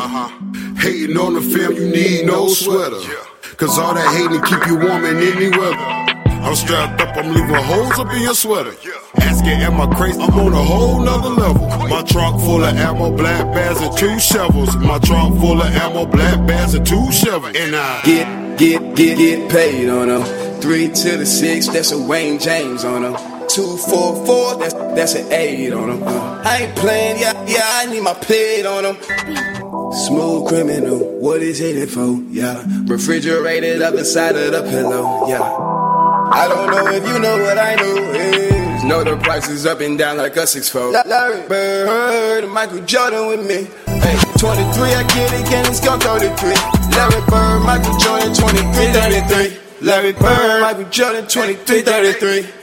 [0.77, 3.01] Hating on the fam, you need no sweater.
[3.57, 5.75] Cause all that hating keep you warm in any weather.
[6.45, 8.73] I'm strapped up, I'm leaving holes up in your sweater.
[9.15, 10.21] Asking, am I crazy?
[10.21, 11.67] I'm on a whole nother level.
[11.87, 14.75] My trunk full of ammo, black bags, and two shovels.
[14.75, 17.55] My trunk full of ammo, black bags, and two shovels.
[17.55, 20.40] And I get, get, get, get paid on them.
[20.61, 23.15] Three to the six, that's a Wayne James on them.
[23.49, 26.03] Two, four, four, that's that's an eight on them.
[26.03, 28.97] Uh, I ain't playing, yeah, yeah, I need my plate on them.
[30.05, 32.21] Smooth criminal, what is it for?
[32.29, 35.27] Yeah, refrigerated other side of the pillow.
[35.27, 38.83] Yeah, I don't know if you know what I know is.
[38.83, 40.93] Know the prices up and down like a six fold.
[40.93, 43.67] Larry Bird, and Michael Jordan with me.
[43.87, 46.53] Hey, 23, I get it again, it's go 33.
[46.95, 49.70] Larry Bird, Michael Jordan, 23, 33.
[49.81, 52.60] Larry Bird, Michael Jordan, 23, 33.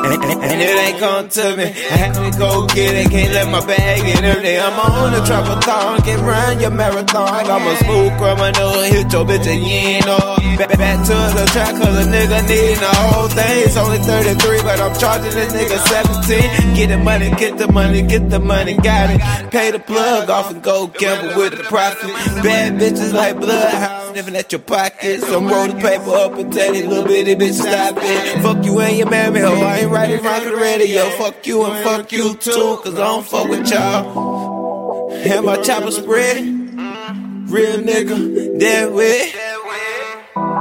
[0.00, 1.64] And, and, and it ain't come to me.
[1.64, 4.56] I had to go get it, can't let my bag get empty.
[4.56, 7.28] I'm on the trapathon, get run your marathon.
[7.28, 10.36] I'm a smooth criminal, hit your bitch and you ain't know.
[10.56, 13.64] Back, back to the track, cause a nigga need the whole thing.
[13.64, 16.74] It's only 33, but I'm charging this nigga 17.
[16.76, 19.50] Get the money, get the money, get the money, got it.
[19.50, 22.10] Pay the plug off and go gamble with the profit.
[22.42, 25.24] Bad bitches like bloodhounds, sniffing at your pockets.
[25.24, 28.42] I'm rolling paper up and tell little bitty bitches stop it.
[28.42, 29.52] Fuck you and your mammy, ho.
[29.52, 31.08] I ain't riding around the radio.
[31.10, 35.12] Fuck you and fuck you too, cause I don't fuck with y'all.
[35.12, 36.44] And my chopper spread.
[37.50, 39.34] Real nigga, dead with.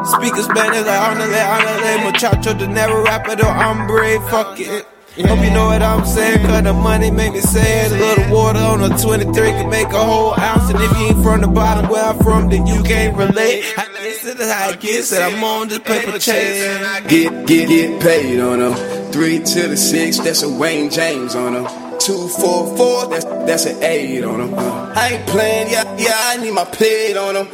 [0.06, 4.88] Speaking Spanish like Arnale, muchacho, the never rapper, hombre, fuck it.
[5.28, 7.92] Hope you know what I'm saying, cause the money make me sad.
[7.92, 10.70] A little water on a 23 can make a whole ounce.
[10.70, 13.66] And if you ain't from the bottom where I'm from, then you can't relate.
[13.78, 16.64] I, this is how I get said I'm on this paper chase.
[17.08, 19.12] Get, get, get paid on them.
[19.12, 21.66] Three to the six, that's a Wayne James on them.
[22.00, 24.54] Two, four, four, that's, that's an eight on them.
[24.58, 27.48] I ain't playing, yeah, yeah, I need my plate on them.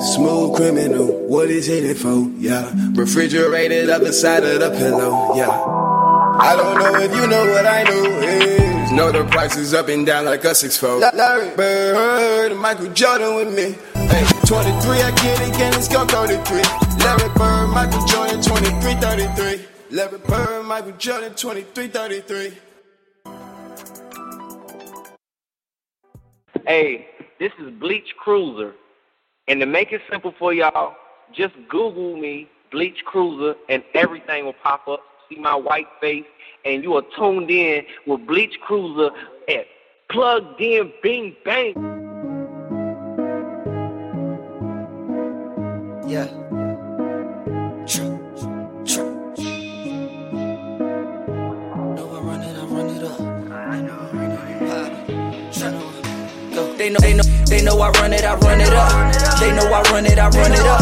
[0.00, 2.28] Smooth criminal, what is it for?
[2.36, 5.34] Yeah, refrigerated the side of the pillow.
[5.36, 5.85] Yeah.
[6.40, 8.92] I don't know if you know what I know is.
[8.92, 11.02] Know the price is up and down like a six fold.
[11.14, 13.72] Larry Bird, Michael Jordan with me.
[14.08, 16.62] Hey, 23, I get it again, let's go 33.
[17.04, 19.66] Larry Bird, Michael Jordan, 23, 33.
[19.90, 22.52] Larry Bird, Michael Jordan, 23, 33.
[26.66, 27.08] Hey,
[27.40, 28.74] this is Bleach Cruiser.
[29.48, 30.96] And to make it simple for y'all,
[31.34, 35.00] just Google me, Bleach Cruiser, and everything will pop up.
[35.28, 36.24] See my white face,
[36.64, 39.10] and you are tuned in with Bleach Cruiser
[39.48, 39.66] at
[40.08, 41.74] Plugged In Bing Bang.
[46.06, 46.45] Yeah.
[56.86, 58.94] They know, they know, they know I run it, I run it up.
[59.42, 60.78] They know I run it, I run it up.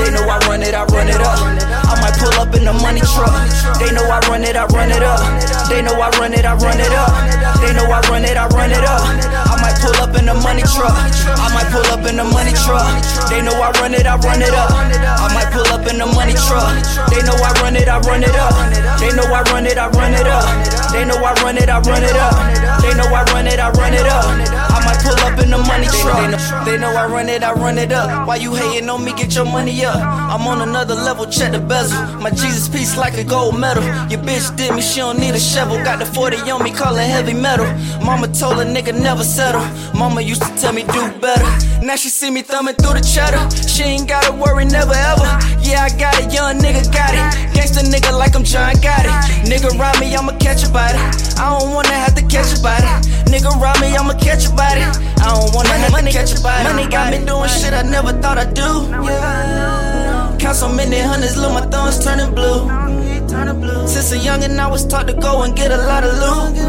[0.00, 1.36] They know I run it, I run it up.
[1.68, 3.36] I might pull up in the money truck.
[3.76, 5.20] They know I run it, I run it up.
[5.68, 7.12] They know I run it, I run it up.
[7.60, 9.04] They know I run it, I run it up.
[9.04, 10.96] I might pull up in the money truck.
[11.28, 12.88] I might pull up in the money truck.
[13.28, 14.72] They know I run it, I run it up.
[14.72, 16.80] I might pull up in the money truck.
[17.12, 18.56] They know I run it, I run it up.
[18.96, 20.81] They know I run it, I run it up.
[20.92, 22.82] They know I run it, I run it up.
[22.82, 24.24] They know I run it, I run it up.
[24.26, 26.64] I might pull up in the money truck.
[26.64, 28.26] They know, I run it, I run it up.
[28.26, 29.12] Why you hating on me?
[29.12, 29.96] Get your money up.
[29.96, 31.98] I'm on another level, check the bezel.
[32.20, 33.84] My Jesus piece like a gold medal.
[34.10, 35.76] Your bitch did me, she don't need a shovel.
[35.78, 37.66] Got the 40 on me, call it heavy metal.
[38.04, 39.64] Mama told a nigga never settle.
[39.98, 41.71] Mama used to tell me do better.
[41.82, 43.42] Now she see me thumbing through the cheddar.
[43.66, 45.26] She ain't gotta worry, never ever.
[45.66, 47.26] Yeah, I got it, young nigga got it.
[47.58, 49.10] Gangsta nigga like I'm John got it.
[49.50, 50.98] Nigga rob me, I'ma catch a body.
[51.42, 52.86] I don't wanna have to catch a body.
[53.26, 54.86] Nigga rob me, I'ma catch a body.
[54.86, 56.70] I don't wanna have to catch a body.
[56.70, 58.86] Money got me doing shit I never thought I'd do.
[59.02, 60.36] Yeah.
[60.38, 62.62] Count so many hundreds, look, my thumbs turning blue.
[63.88, 66.62] Since a youngin', I was taught to go and get a lot of loot.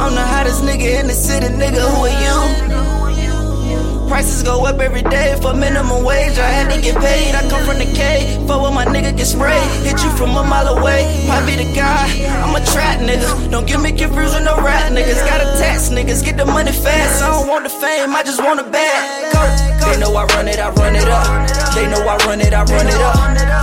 [0.00, 2.97] I'm the hottest nigga in the city, nigga, who are you?
[4.08, 6.38] Prices go up every day for minimum wage.
[6.38, 7.34] I had to get paid.
[7.36, 8.40] I come from the K.
[8.48, 9.60] For when my nigga get sprayed.
[9.84, 11.04] Hit you from a mile away.
[11.28, 12.08] Probably the guy.
[12.40, 13.50] I'm a trap nigga.
[13.50, 15.20] Don't get me confused with no rap niggas.
[15.28, 16.24] Got a tax niggas.
[16.24, 17.22] Get the money fast.
[17.22, 18.16] I don't want the fame.
[18.16, 19.32] I just want a bag.
[19.32, 19.44] Go.
[19.84, 20.58] They know I run it.
[20.58, 21.28] I run it up.
[21.76, 22.54] They know I run it.
[22.56, 23.16] I run it up.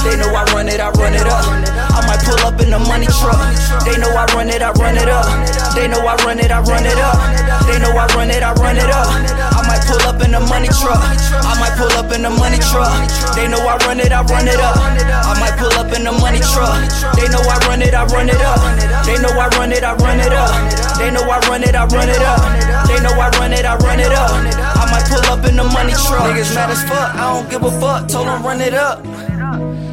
[0.05, 0.80] They know I run it.
[0.80, 1.41] I run it up.
[1.89, 3.41] I might pull up in the money truck.
[3.81, 4.61] They know I run it.
[4.61, 5.26] I run it up.
[5.73, 6.51] They know I run it.
[6.53, 7.17] I run it up.
[7.65, 8.43] They know I run it.
[8.45, 9.55] I run it up.
[9.86, 10.98] Pull up in the money truck.
[10.98, 12.90] I might pull up in the money truck.
[13.36, 14.78] They know I run it, I run it up.
[14.78, 16.74] I might pull up in the money truck.
[17.16, 18.60] They know I run it, I run it up.
[19.06, 20.49] They know I run it, I run it up.
[20.98, 22.41] They know I run it, I run it up.
[22.88, 24.74] They know I run it, I run it up.
[25.16, 26.28] Pull up in the money truck.
[26.28, 28.10] Niggas mad as fuck, I don't give a fuck.
[28.10, 29.06] Told them run it up.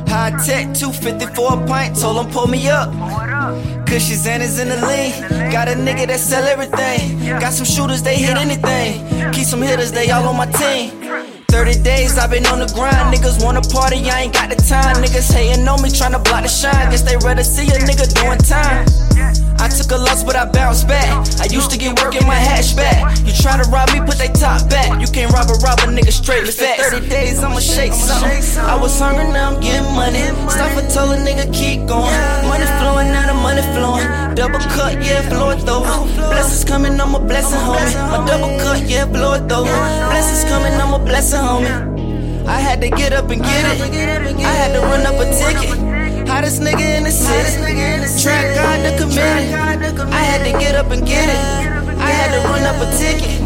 [0.09, 2.90] High tech, 254 a pint, told them pull me up.
[3.86, 5.12] Cushy Xana's in the lean.
[5.53, 7.20] Got a nigga that sell everything.
[7.40, 9.32] Got some shooters, they hit anything.
[9.32, 11.41] Keep some hitters, they all on my team.
[11.52, 13.12] 30 days I've been on the grind.
[13.12, 14.96] Niggas wanna party, I ain't got the time.
[15.04, 16.88] Niggas hating on me, tryna block the shine.
[16.88, 18.88] Guess they rather see a nigga doing time.
[19.60, 21.12] I took a loss, but I bounced back.
[21.38, 23.04] I used to get work in my hatchback.
[23.28, 24.98] You try to rob me, put they top back.
[24.98, 26.88] You can't rob a rob a nigga straight facts.
[26.88, 28.32] 30 days, I'ma shake something.
[28.64, 30.24] I was hungry, now I'm getting money.
[30.48, 32.16] Stop and tell a nigga keep going.
[32.48, 34.22] Money flowing, now the money flowing.
[34.34, 35.82] Double cut, yeah, blow it though.
[35.82, 37.94] Blessings coming, I'm a blessing, homie.
[38.10, 39.64] My double cut, yeah, blow it though.
[39.64, 42.46] Blessings coming, I'm a blessing, homie.
[42.46, 43.94] I had to get up and get it.
[44.40, 45.78] I had to run up a ticket.
[46.28, 48.22] Hottest nigga in the city.
[48.22, 49.54] Track God commit it.
[50.00, 51.36] I had to get up and get it.
[51.98, 53.40] I had to run up a ticket.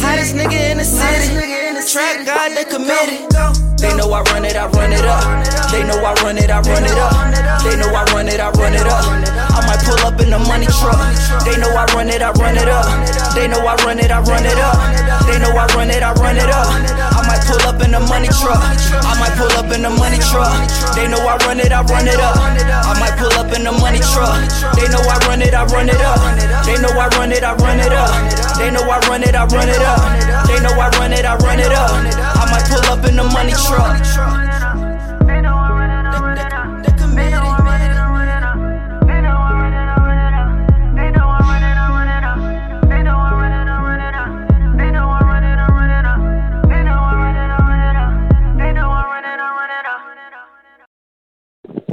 [0.00, 1.92] Hottest nigga in the city.
[1.92, 3.71] Track God commit it.
[3.82, 5.26] They know I run it, I run it up.
[5.74, 7.10] They know I run it, I run it up.
[7.66, 9.02] They know I run it, I run it up.
[9.02, 11.02] I might pull up in the money truck.
[11.42, 12.86] They know I run it, I run it up.
[13.34, 14.78] They know I run it, I run it up.
[15.26, 16.70] They know I run it, I run it up.
[17.10, 18.62] I might pull up in the money truck.
[19.02, 20.54] I might pull up in the money truck.
[20.94, 22.38] They know I run it, I run it up.
[22.38, 24.38] I might pull up in the money truck.
[24.78, 26.22] They know I run it, I run it up.
[26.62, 28.14] They know I run it, I run it up.
[28.60, 29.98] They know I run it, I run it up.
[30.46, 31.90] They know I run it, I run it up.
[31.90, 34.02] I might pull up in the money truck truck.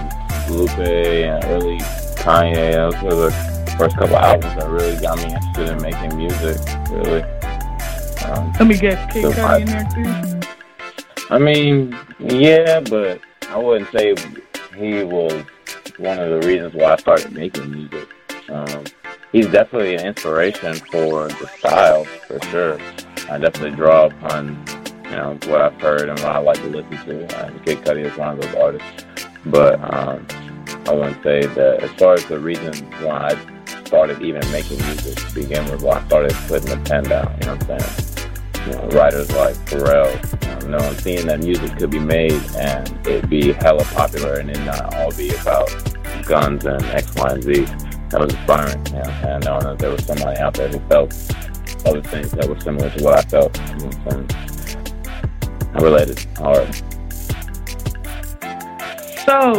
[0.49, 1.77] Lupe and early
[2.17, 2.91] Kanye.
[2.91, 6.57] Those were the first couple albums that really got me interested in making music.
[6.91, 7.23] Really.
[8.25, 9.87] Um, Let me guess, Kid Cudi in there
[10.41, 10.47] too?
[11.29, 14.15] I mean, yeah, but I wouldn't say
[14.75, 15.43] he was
[15.97, 18.09] one of the reasons why I started making music.
[18.49, 18.83] Um,
[19.31, 22.79] he's definitely an inspiration for the style, for sure.
[23.29, 24.63] I definitely draw upon,
[25.05, 27.45] you know, what I've heard and what I like to listen to.
[27.45, 29.05] And Kid Cudi is one of those artists.
[29.45, 30.25] But um,
[30.87, 35.15] I wouldn't say that as far as the reason why I started even making music
[35.15, 38.09] to begin with, why I started putting the pen down, you know what I'm saying?
[38.69, 43.29] you know, writers like Pharrell, you know, seeing that music could be made and it
[43.29, 45.69] be hella popular and it not all be about
[46.25, 47.65] guns and X, Y, and Z.
[48.09, 51.13] That was inspiring, you know, and knowing that there was somebody out there who felt
[51.85, 55.71] other things that were similar to what I felt, you know what I'm saying?
[55.73, 56.81] I related hard.
[59.29, 59.53] So,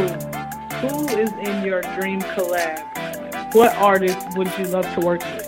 [0.81, 3.55] who is in your dream collab?
[3.55, 5.47] What artist would you love to work with?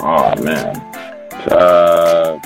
[0.00, 0.76] Oh man.
[1.50, 2.38] Uh,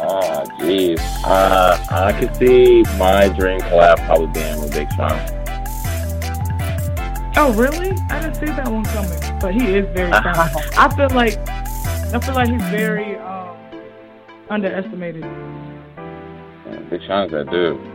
[0.00, 0.98] oh jeez.
[1.22, 5.12] Uh, I could see my dream collab probably being with Big Sean.
[7.36, 7.90] Oh, really?
[8.08, 10.72] I didn't see that one coming, but he is very talented.
[10.78, 13.54] I feel like I feel like he's very um,
[14.48, 15.26] underestimated.
[16.88, 17.93] Big Sean's that dude.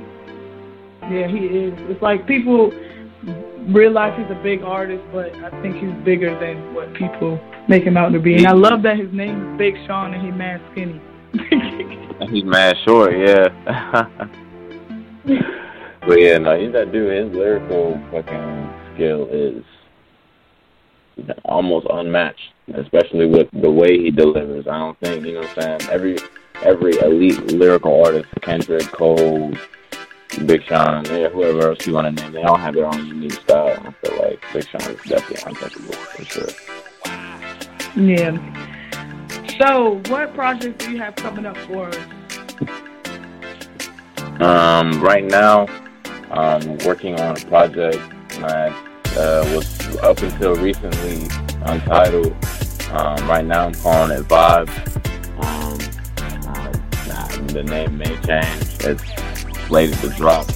[1.10, 1.74] Yeah, he is.
[1.90, 2.72] It's like people
[3.68, 7.98] realize he's a big artist, but I think he's bigger than what people make him
[7.98, 8.36] out to be.
[8.36, 11.02] And I love that his name is Big Sean and he's mad skinny.
[12.32, 13.48] He's mad short, yeah.
[16.06, 17.26] but yeah, no, he's that dude.
[17.26, 19.64] His lyrical fucking skill is
[21.46, 24.68] almost unmatched, especially with the way he delivers.
[24.68, 25.92] I don't think you know what I'm saying.
[25.92, 26.18] Every
[26.64, 29.54] every elite lyrical artist, Kendrick, Cole,
[30.46, 33.34] Big Sean, yeah, whoever else you want to name, they all have their own unique
[33.34, 33.78] style.
[33.84, 36.50] I feel like Big Sean is definitely untouchable for sure.
[37.96, 38.68] yeah.
[39.60, 41.98] So, what projects do you have coming up for us?
[44.40, 45.68] Um, right now,
[46.32, 47.98] I'm working on a project
[48.40, 48.72] that
[49.18, 51.28] uh, was up until recently
[51.64, 52.34] untitled.
[52.92, 54.70] Um, right now, I'm calling it Vibe.
[55.44, 55.80] Um,
[57.12, 58.86] uh, the name may change.
[58.86, 59.04] It's
[59.70, 60.48] slated to drop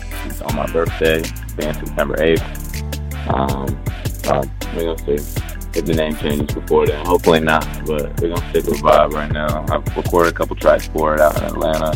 [0.44, 1.22] on my birthday,
[1.56, 3.30] being September 8th.
[3.30, 3.80] Um,
[4.26, 4.44] uh,
[4.76, 5.40] we're gonna see
[5.76, 7.06] if the name changes before then.
[7.06, 9.66] Hopefully not, but we're gonna stick with Vibe right now.
[9.70, 11.94] I've recorded a couple tracks for it out in Atlanta.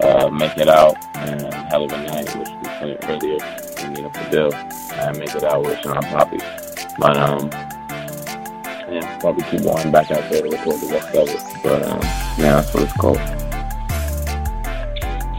[0.00, 3.38] Uh, Make It Out and Hell of a Night, which we played earlier.
[3.82, 6.40] We need up the bill and Make It Out with Shawn Papi.
[6.98, 7.48] But um,
[8.92, 11.62] yeah, probably keep going back out there to record the rest of it.
[11.62, 12.00] But um,
[12.38, 13.45] yeah, that's what it's called.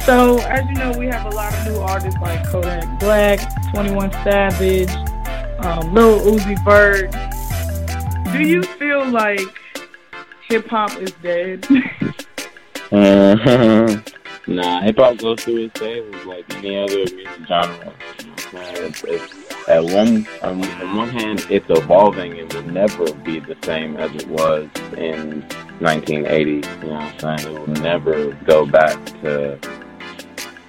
[0.08, 3.42] So, as you know, we have a lot of new artists like Kodak Black,
[3.74, 4.90] 21 Savage,
[5.66, 7.12] um, Lil Uzi Vert.
[8.32, 9.42] Do you feel like
[10.48, 11.64] hip hop is dead?
[12.90, 14.02] Mhm.
[14.48, 17.94] nah, hip hop goes through its phases like any other music genre.
[18.54, 23.58] It's, it's, at one on, on one hand, it's evolving and will never be the
[23.62, 25.42] same as it was in
[25.82, 26.52] 1980.
[26.52, 27.54] You know what I'm saying?
[27.54, 29.60] It will never go back to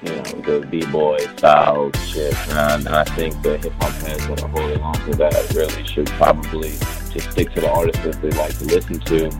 [0.02, 2.36] you know the b-boy style shit.
[2.50, 6.06] And I, think the hip hop heads that are holding on to that really should
[6.10, 6.70] probably
[7.10, 9.30] just stick to the artists that they like to listen to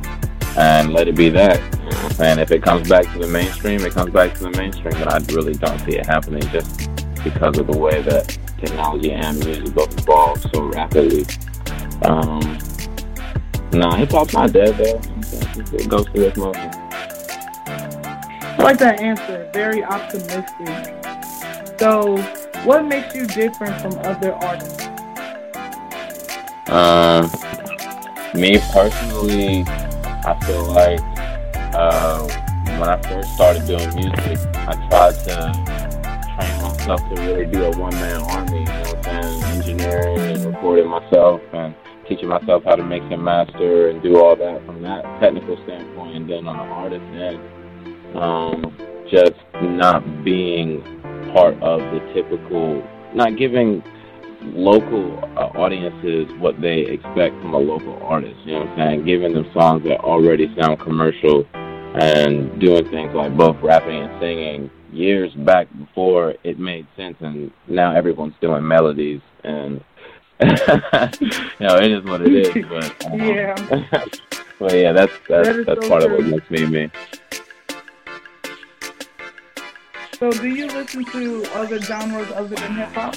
[0.59, 1.61] and let it be that.
[2.15, 2.39] Saying?
[2.39, 5.19] If it comes back to the mainstream, it comes back to the mainstream, but I
[5.33, 6.91] really don't see it happening just
[7.23, 11.25] because of the way that technology and music both evolve so rapidly.
[12.03, 12.59] Um,
[13.73, 15.01] no, hip hop's not dead though.
[15.77, 16.78] It goes through its motions.
[18.59, 19.49] I like that answer.
[19.53, 20.49] Very optimistic.
[21.79, 22.19] So,
[22.65, 24.85] what makes you different from other artists?
[26.69, 27.31] Um,
[28.35, 31.01] me personally, I feel like
[31.73, 32.27] uh,
[32.81, 35.53] when I first started doing music, I tried to
[36.35, 38.59] train myself to really be a one man army.
[38.59, 39.43] You know what I'm saying?
[39.57, 41.77] Engineering and recording myself and
[42.09, 46.17] teaching myself how to mix and master and do all that from that technical standpoint.
[46.17, 47.41] And then on the artist end,
[48.15, 48.77] um,
[49.11, 50.83] just not being
[51.33, 52.83] part of the typical,
[53.15, 53.83] not giving
[54.43, 58.37] local uh, audiences what they expect from a local artist.
[58.45, 59.05] You know what I'm saying?
[59.05, 61.45] Giving them songs that already sound commercial
[61.95, 67.51] and doing things like both rapping and singing years back before it made sense, and
[67.67, 69.83] now everyone's doing melodies and.
[70.41, 70.47] you
[71.67, 73.55] know, it is what it is, but um, Yeah.
[74.61, 76.19] but yeah, that's that's That that's so part of true.
[76.19, 76.91] what makes me me.
[80.19, 83.15] So, do you listen to other genres other than hip hop?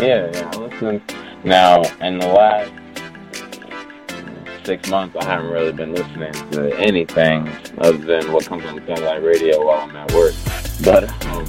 [0.00, 0.50] Yeah, yeah.
[0.52, 1.00] I listen
[1.44, 2.72] now in the last
[4.66, 5.14] six months.
[5.14, 7.48] I haven't really been listening to anything
[7.78, 10.34] other than what comes on the satellite radio while I'm at work.
[10.82, 11.46] But um,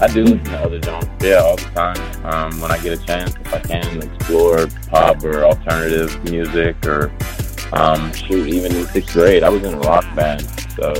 [0.00, 2.24] I do listen to other genres, yeah, all the time.
[2.24, 7.12] Um, when I get a chance, if I can, explore pop or alternative music, or
[7.74, 10.94] um, shoot, even in sixth grade, I was in a rock band, so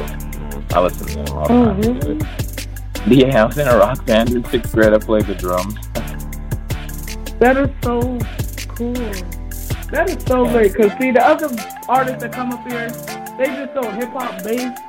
[0.74, 2.28] I listen to all Oh, kinds of music.
[3.06, 4.92] Yeah, I was in a rock band in sixth grade.
[4.92, 5.74] I played the drums.
[7.38, 8.00] That is so
[8.74, 8.92] cool.
[9.90, 10.74] That is so great.
[10.74, 11.48] Cause see, the other
[11.88, 12.88] artists that come up here,
[13.38, 14.80] they just so hip hop based.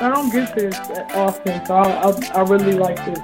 [0.00, 0.76] I don't get this
[1.14, 3.18] often, so I, I, I really like this.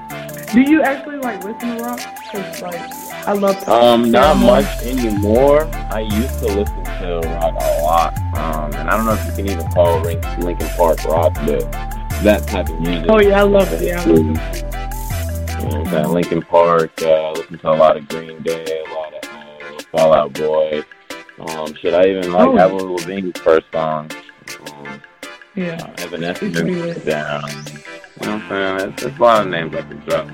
[0.53, 2.01] Do you actually like listen to rock?
[2.31, 2.81] Cause like
[3.27, 3.69] I love.
[3.69, 5.65] Um, not much anymore.
[5.91, 8.17] I used to listen to rock a lot.
[8.37, 11.65] Um, and I don't know if you can even call Linkin Park rock, but
[12.23, 13.07] that type of music.
[13.09, 13.83] Oh yeah, I love it.
[13.83, 14.05] Yeah.
[14.07, 14.23] You
[15.71, 17.01] know, that Linkin Park.
[17.03, 20.83] Uh, listen to a lot of Green Day, a lot of uh, Fall Out Boy.
[21.39, 22.59] Um, should I even like Oh.
[22.59, 24.11] Avril Lavigne's first song?
[24.73, 25.03] Um,
[25.55, 25.93] Yeah.
[25.99, 27.05] Evanescence It's weird.
[27.05, 27.43] down.
[28.21, 28.95] You know what I'm saying?
[28.99, 30.29] There's a lot of names I can drop.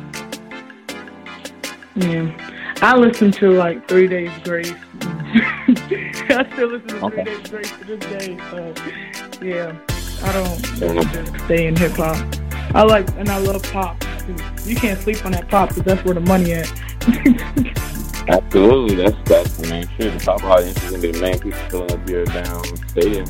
[1.96, 2.56] Yeah.
[2.82, 4.72] I listen to like Three Days Grace.
[5.02, 7.24] I still listen to Okay.
[7.24, 8.38] Three Days Grace to this day.
[8.50, 8.74] So
[9.44, 9.72] yeah,
[10.22, 12.16] I don't just stay in hip hop.
[12.74, 13.98] I like and I love pop.
[14.20, 14.36] too.
[14.64, 16.70] You can't sleep on that pop because that's where the money at.
[18.28, 20.12] Absolutely, that's that's the main shit.
[20.12, 23.26] The top audience is gonna be the main people filling up your down stadium.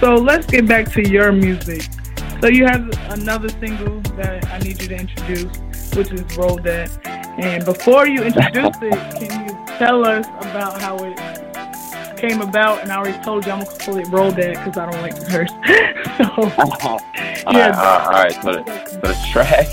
[0.00, 1.82] So let's get back to your music.
[2.40, 6.90] So you have another single that I need you to introduce, which is Roll That.
[7.38, 11.18] And before you introduce it, can you tell us about how it
[12.28, 12.82] came about?
[12.82, 15.26] And I already told you I'm gonna it Roll That because I don't like to
[15.26, 15.50] curse.
[16.18, 16.24] so
[17.46, 18.32] All right, all right.
[18.42, 19.68] So the, so the track,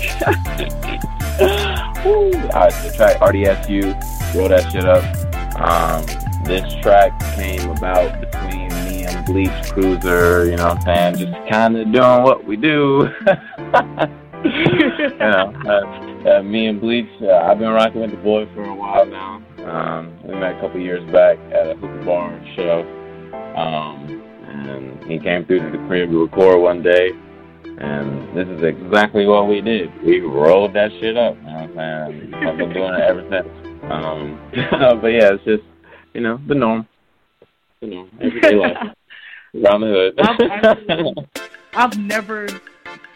[2.04, 2.32] Woo.
[2.52, 2.72] all right.
[2.72, 5.02] So the track RDSU, roll that shit up.
[5.60, 6.06] Um,
[6.44, 10.44] this track came about between me and Bleach Cruiser.
[10.44, 11.32] You know what I'm saying?
[11.32, 13.10] Just kind of doing what we do.
[14.44, 17.10] you know, uh, uh, me and Bleach.
[17.20, 19.42] Uh, I've been rocking with the boy for a while now.
[19.64, 22.80] Um, we met a couple years back at a hookah bar show.
[23.56, 27.10] Um, and he came through to the crib to record one day.
[27.64, 29.90] And this is exactly what we did.
[30.04, 31.36] We rolled that shit up.
[31.36, 32.34] You know what I'm saying?
[32.34, 33.64] I've been doing it ever since.
[33.90, 34.40] Um,
[35.00, 35.64] but yeah, it's just,
[36.12, 36.86] you know, the norm.
[37.80, 38.76] You know, everyday life.
[39.54, 41.28] Around the I've, hood.
[41.74, 42.48] I've never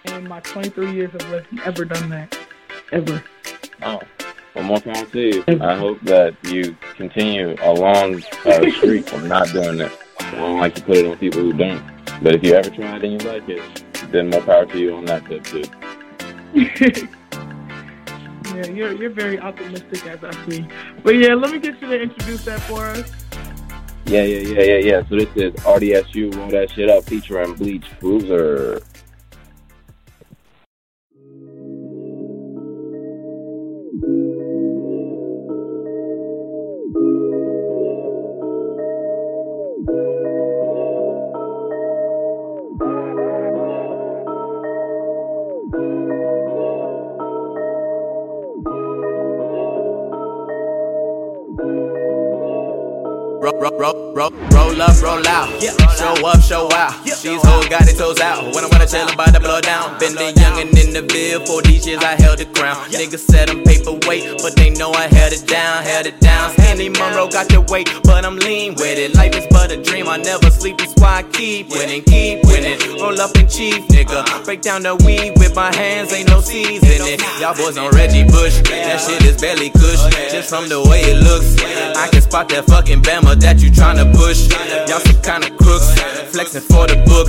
[0.06, 2.36] in my 23 years of living ever done that.
[2.92, 3.22] Ever.
[3.82, 4.00] oh,
[4.58, 5.44] one more time to you.
[5.60, 9.92] I hope that you continue a long uh, streak of not doing it.
[10.20, 11.82] I don't like to put it on people who don't.
[12.22, 14.96] But if you ever try it and you like it, then more power to you
[14.96, 15.64] on that tip too.
[18.54, 20.66] Yeah, you're you're very optimistic as I see.
[21.04, 23.12] But yeah, let me get you to introduce that for us.
[24.06, 25.08] Yeah, yeah, yeah, yeah, yeah.
[25.08, 28.80] So this is RDSU, roll that shit up, featuring Bleach Cruiser.
[53.48, 55.48] Roll, roll, roll, roll, roll up, roll out.
[55.96, 56.92] Show up, show out.
[57.06, 58.44] She's whole, got it toes out.
[58.54, 59.98] When I wanna tell about the blow down.
[59.98, 61.40] Been the youngin' in the bill.
[61.46, 62.76] For these years I held the crown.
[62.92, 66.50] Niggas said I'm paperweight, but they know I held it down, held it down.
[66.52, 69.14] Stanley Monroe got the weight, but I'm lean with it.
[69.14, 70.08] Life is but a dream.
[70.08, 72.78] I never sleep, that's why I keep winning, keep winning.
[73.00, 74.44] Roll up and chief, nigga.
[74.44, 77.22] Break down the weed with my hands, ain't no seeds in it.
[77.40, 78.60] Y'all boys on Reggie Bush.
[78.68, 80.04] That shit is belly kush.
[80.30, 81.56] Just from the way it looks,
[81.96, 84.48] I can spot that fucking Bama that you tryna push.
[84.88, 85.92] Y'all some kinda crooks,
[86.32, 87.28] flexing for the book.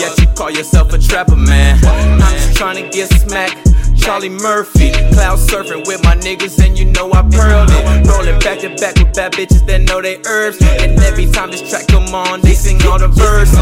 [0.00, 1.78] Yet you call yourself a trapper, man.
[1.84, 3.68] I'm just tryna get smacked.
[3.98, 4.90] Charlie Murphy.
[5.12, 8.06] Cloud surfing with my niggas, and you know I pearl it.
[8.06, 10.58] Rolling back to back with bad bitches that know they herbs.
[10.62, 13.54] And every time this track come on, they sing all the verses.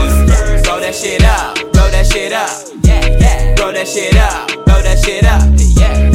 [0.63, 2.51] Blow that shit out, blow that shit up.
[2.85, 3.55] Yeah, yeah.
[3.57, 5.43] Blow that shit out, blow that shit out.
[5.59, 6.06] Yeah,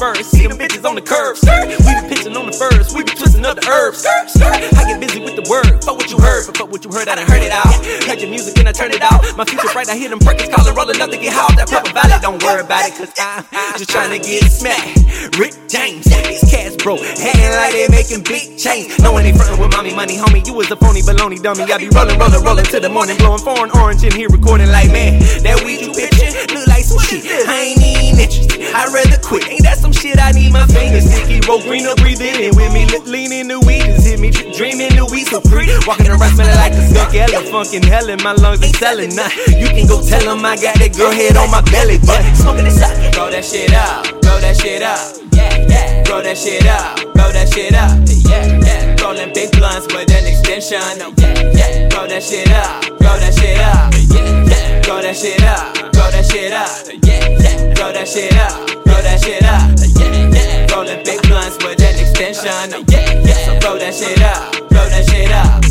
[0.00, 0.26] reverse.
[0.26, 1.36] See them bitches on the curb.
[1.36, 1.66] sir.
[1.66, 2.94] We be pitching on the furs.
[2.94, 4.04] We be twisting up herbs.
[4.06, 5.82] I get busy with the word.
[5.84, 6.46] Fuck what you heard.
[6.46, 7.08] But fuck what you heard.
[7.08, 7.70] I done heard it out.
[8.06, 9.22] Heard your music and I turn it out.
[9.36, 9.88] My future bright.
[9.88, 11.56] I hear them perkins calling, rolling up to get hot.
[11.56, 12.18] That proper valley.
[12.20, 13.46] Don't worry about it, cause I'm
[13.78, 15.38] just trying to get smacked.
[15.38, 16.96] Rick James, these cats bro.
[16.98, 18.98] Hanging like they making big change.
[19.00, 20.44] No one ain't frontin' with mommy money, homie.
[20.46, 21.64] You was a phony baloney dummy.
[21.64, 24.90] I be rolling, rolling, rolling to the morning, blowing foreign orange in here, recording like
[24.90, 25.20] man.
[25.46, 27.24] That weed you pitching look like some shit.
[27.48, 28.60] I ain't even interested.
[28.74, 29.48] I'd rather quit.
[29.48, 30.18] Ain't that some shit?
[30.18, 31.40] I need my fingers sticky.
[31.46, 32.86] Roll green up, in with me.
[32.86, 34.30] Look, lean in weed, just hit me.
[34.30, 35.68] Dreaming the weed so free.
[35.86, 39.30] Walking around smelling like a skunk, hella funkin' hell in my lungs ain't selling nah.
[39.48, 42.64] You can go tell 'em I got that girl head on my belly, but smoking
[42.64, 42.92] this up.
[43.14, 45.00] Blow that shit out, blow that shit out.
[45.32, 46.02] Yeah, yeah.
[46.04, 47.96] Blow that shit out, blow that shit out.
[48.08, 49.02] Yeah, yeah.
[49.02, 50.82] Rolling big blunts with an extension.
[51.00, 51.88] Oh, yeah, yeah.
[51.88, 53.94] Blow that shit out, blow that shit out.
[54.10, 54.80] Yeah, yeah.
[54.82, 56.68] Blow that shit out, blow that shit out.
[57.02, 57.74] Yeah, yeah.
[57.74, 59.70] Blow that shit out, blow that shit out.
[59.98, 60.59] Yeah, yeah.
[60.70, 62.72] Rolling big blunts with an extension.
[62.72, 63.44] Oh, yeah, yeah.
[63.44, 65.64] So blow that shit out, blow that shit out.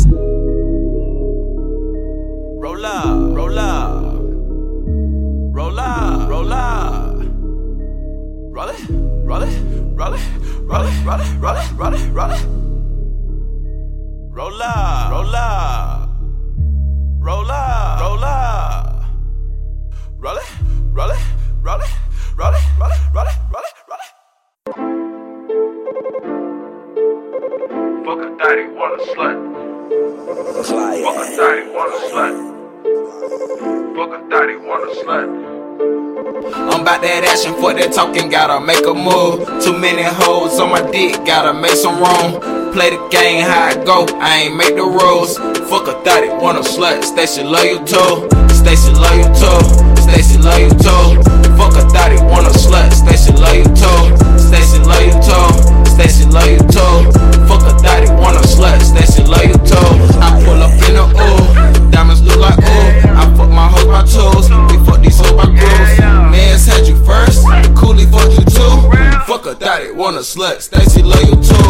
[2.60, 4.04] Roll up, roll up.
[5.54, 7.16] Roll up, roll up.
[8.52, 8.80] Roll it,
[9.24, 9.62] roll it,
[9.96, 10.22] roll it,
[10.68, 12.46] roll it, roll it, roll it, roll it, roll it.
[14.32, 16.10] Roll up, roll up.
[17.20, 19.04] Roll up, roll up.
[20.18, 20.44] Roll it,
[20.92, 21.18] roll it,
[21.62, 21.88] roll it,
[22.36, 24.19] roll it, roll it, roll it, roll it, roll it.
[24.70, 24.86] Fuck a
[28.38, 29.36] daddy, want a slut.
[30.22, 32.34] Fuck a daddy, want a slut.
[33.96, 35.28] Fuck a daddy, want a slut.
[36.70, 39.42] I'm about that action for that talking, gotta make a move.
[39.60, 42.40] Too many hoes on my dick, gotta make some room.
[42.72, 45.36] Play the game how I go, I ain't make the rules.
[45.68, 48.28] Fuck a thotty, want a slut, Stacy love you too.
[48.54, 49.58] Stacy love you too.
[50.00, 51.22] Stacy love you too.
[51.58, 54.29] Fuck a thotty, want a slut, Stacy love you too.
[54.50, 55.90] Stacy love you too.
[55.90, 57.39] Stacy love you too.
[57.50, 59.90] Fuck a thotty, want a slut, Stacy love you too.
[60.22, 63.10] I pull up in the ooh, diamonds look like ooh.
[63.18, 65.98] I fuck my hoes by tools, we fuck these hoes by grooves.
[66.30, 67.42] Mans had you first,
[67.74, 68.74] Coolie fuck you too.
[69.26, 71.66] Fuck a thotty, want a slut, Stacy love you too.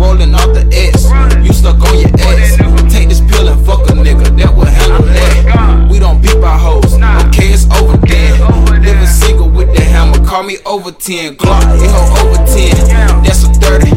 [0.00, 1.04] Rolling off the X,
[1.44, 2.56] you stuck on your ex.
[2.88, 5.88] Take this pill and fuck a nigga, that will handle that.
[5.90, 6.94] We don't beat our hoes,
[7.28, 8.80] okay, it's over then.
[8.80, 11.36] Living single with the hammer, call me over 10.
[11.36, 13.90] Glock, it over 10, that's a 30.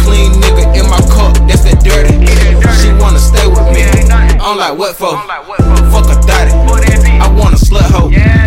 [0.00, 2.18] Clean nigga in my cup, that's that dirty.
[2.80, 3.82] She wanna stay with me,
[4.40, 5.16] I'm like, what for?
[5.92, 6.52] Fuck a thotty,
[7.20, 8.39] I want a slut hoe.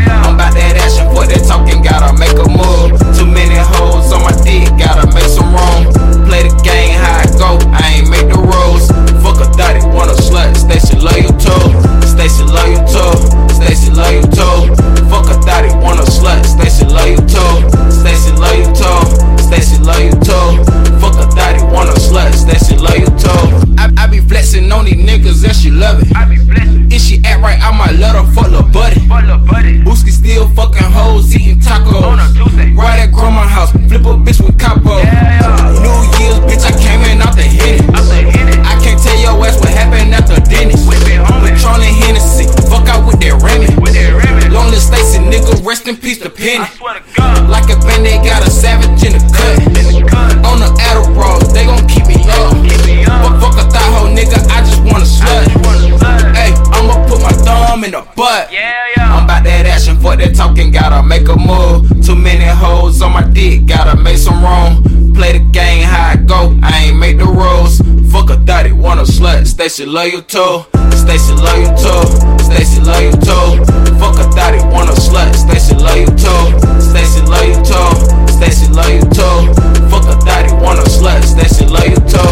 [69.64, 70.66] Stacy love you too.
[70.92, 72.04] Stacy love you too.
[72.44, 73.64] Stacy love you too.
[73.96, 76.82] Fuck a thotty, want a slut, Stacy love you too.
[76.82, 78.28] Stacy love you too.
[78.28, 79.54] Stacy love you too.
[79.88, 81.24] Fuck a daddy, want a slut.
[81.24, 82.32] Stacy love you too.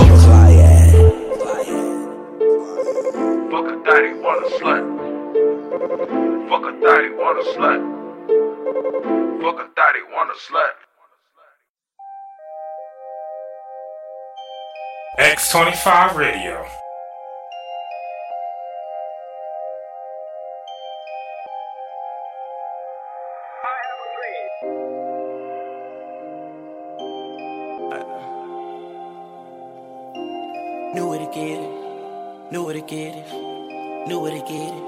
[3.49, 4.83] Fuck a daddy, want a slut.
[6.49, 7.81] Fuck a daddy, want a slut.
[9.41, 10.75] Fuck a daddy, want a slut.
[15.17, 16.80] X25 Radio.
[30.93, 32.51] Knew where to get it.
[32.51, 33.25] Knew where to get it.
[34.09, 34.83] Knew where to get it.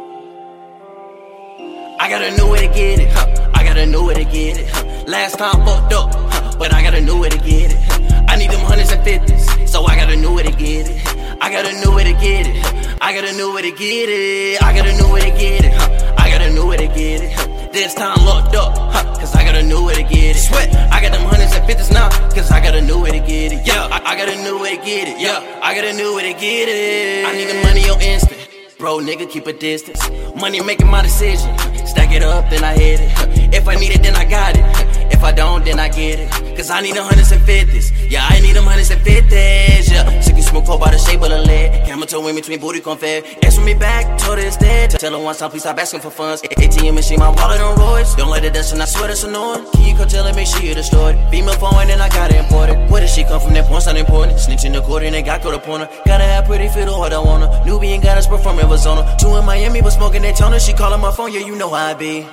[1.97, 3.09] I gotta know where to get it.
[3.09, 3.51] Huh.
[3.53, 4.67] I gotta know where to get it.
[4.69, 4.83] Huh.
[5.07, 6.57] Last time fucked up, huh.
[6.59, 8.29] but I gotta know where to get it.
[8.29, 11.37] I need them hundreds and fifties, so I gotta know where to get it.
[11.39, 12.97] I gotta know where to get it.
[12.99, 14.61] I gotta know where to get it.
[14.61, 15.73] I gotta know where to get it.
[16.19, 17.31] I gotta know where to get it.
[17.31, 17.52] Huh.
[17.73, 20.39] This time locked up, huh, cause I got a new way to get it.
[20.39, 23.17] Sweat, I got them hundreds and fifties now, cause I got a new way to
[23.17, 23.65] get it.
[23.65, 25.19] Yeah, I, I got a new way to get it.
[25.19, 27.25] Yeah, I got a new way to get it.
[27.25, 28.47] I need the money on instant.
[28.77, 30.07] Bro, nigga, keep a distance.
[30.35, 31.49] Money making my decision.
[31.87, 33.55] Stack it up, then I hit it.
[33.55, 35.11] If I need it, then I got it.
[35.11, 36.42] If I don't, then I get it.
[36.55, 37.91] Cause I need a hundreds and fifties.
[38.09, 39.91] Yeah, I need them hundreds and fifties.
[39.91, 41.85] Yeah, sick and smoke by the shape of the lead.
[41.85, 43.43] Camera toe in between booty confed.
[43.43, 44.91] Ask me back, told her it's dead.
[44.91, 46.41] Tell her once time, please stop asking for funds.
[46.43, 48.15] ATM machine, my wallet on Royce.
[48.15, 49.65] Don't let it dust, and I swear that's annoying.
[49.73, 51.17] Can you come tell her, make sure you destroyed?
[51.31, 52.89] Female phone, and I got it imported.
[52.89, 53.53] Where did she come from?
[53.53, 54.37] That porn's not important.
[54.37, 55.89] Snitching the court, and they got caught up on her.
[56.05, 57.65] Gotta have pretty feel the hard I want her.
[57.65, 59.17] Nubian got us perform Arizona.
[59.19, 60.59] Two in Miami, but smoking Daytona.
[60.59, 62.27] She calling my phone, yeah, you know how I be.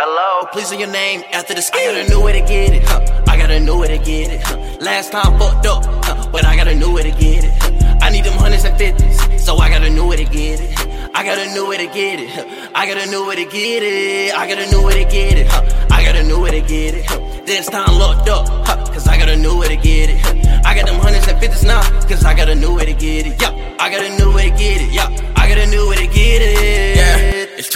[0.00, 3.24] Hello, please on your name after the I gotta know where to get it, huh?
[3.26, 4.56] I gotta know where to get it, huh?
[4.78, 6.28] Last time fucked up, huh?
[6.30, 7.98] But I gotta know where to get it, huh?
[8.00, 10.70] I need them hundreds and fifties, so I gotta know where to get it.
[11.16, 12.30] I gotta know where to get it.
[12.76, 15.50] I gotta know where to get it, I gotta know where to get it.
[15.90, 17.44] I gotta know where to get it.
[17.44, 18.46] This time locked up.
[18.94, 20.64] Cause I gotta know where to get it.
[20.64, 23.42] I got them hundreds and fifties now, cause I gotta know where to get it,
[23.42, 23.76] yeah.
[23.80, 25.08] I gotta know where to get it, yeah.
[25.34, 25.47] I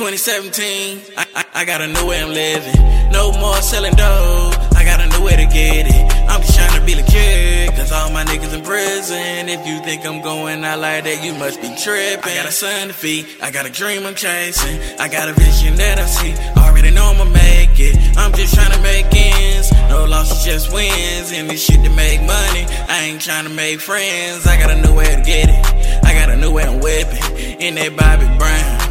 [0.02, 1.14] 2017.
[1.16, 2.74] I, I, I gotta know where I'm living.
[3.12, 4.58] No more selling dope.
[4.74, 6.28] I gotta know where to get it.
[6.28, 7.70] I'm just trying to be legit.
[7.76, 9.48] Cause all my niggas in prison.
[9.48, 12.32] If you think I'm going out like that, you must be tripping.
[12.32, 13.26] I got a son to feed.
[13.40, 14.82] I got a dream I'm chasing.
[14.98, 16.34] I got a vision that I see.
[16.58, 17.94] Already know I'ma make it.
[18.18, 19.70] I'm just trying to make ends.
[19.88, 21.30] No losses, just wins.
[21.30, 22.66] And this shit to make money.
[22.90, 24.48] I ain't trying to make friends.
[24.48, 26.04] I gotta know where to get it.
[26.04, 27.22] I gotta know where I'm whipping.
[27.62, 28.81] In that Bobby Brown.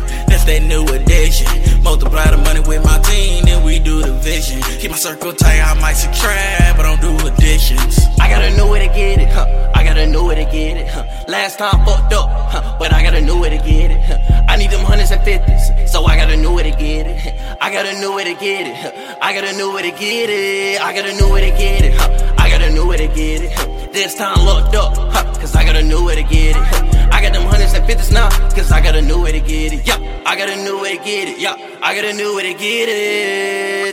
[0.41, 1.83] That's that new addition.
[1.83, 4.59] Multiply the money with my team, then we do the vision.
[4.79, 7.99] Keep my circle tight, I might subtract, but I don't do additions.
[8.19, 9.71] I gotta know where to get it, huh?
[9.75, 11.05] I gotta know where to get it, huh?
[11.27, 12.75] Last time fucked up, huh?
[12.79, 14.43] But I gotta know where to get it, huh?
[14.49, 17.39] I need them hundreds and fifties, so I gotta know where to get it.
[17.61, 19.17] I gotta know where to get it, huh?
[19.21, 20.81] I gotta know where to get it.
[20.81, 22.35] I gotta know where to get it, huh?
[22.39, 23.51] I gotta know where to get it.
[23.53, 23.80] huh?
[23.91, 25.23] This time locked up, huh?
[25.33, 27.11] Cause I got a new way to get it.
[27.11, 29.73] I got them hundreds and fifties now, cause I got a new way to get
[29.73, 29.85] it.
[29.85, 31.39] Yeah, I got a new way to get it.
[31.39, 33.90] Yeah, I got a new way to get it.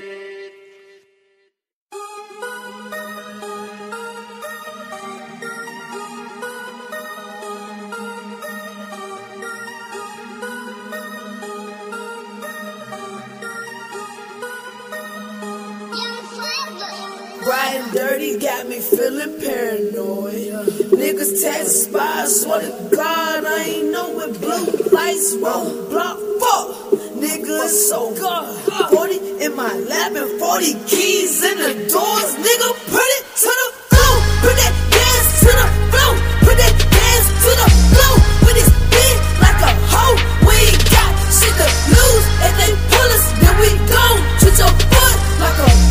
[21.49, 26.19] Test spies, swear to God, I ain't know where blue lights won't block.
[26.41, 28.93] Fuck, nigga, so good.
[28.93, 32.31] 40 in my lap and 40 keys in the doors.
[32.37, 34.15] Nigga, put it to the floor.
[34.45, 36.13] Put that gas to the floor.
[36.45, 38.17] Put that gas to the floor.
[38.45, 40.21] With this big like a hoe.
[40.45, 40.59] We
[40.93, 42.25] got shit to lose.
[42.45, 45.88] If they pull us, then we gon' shoot your foot like a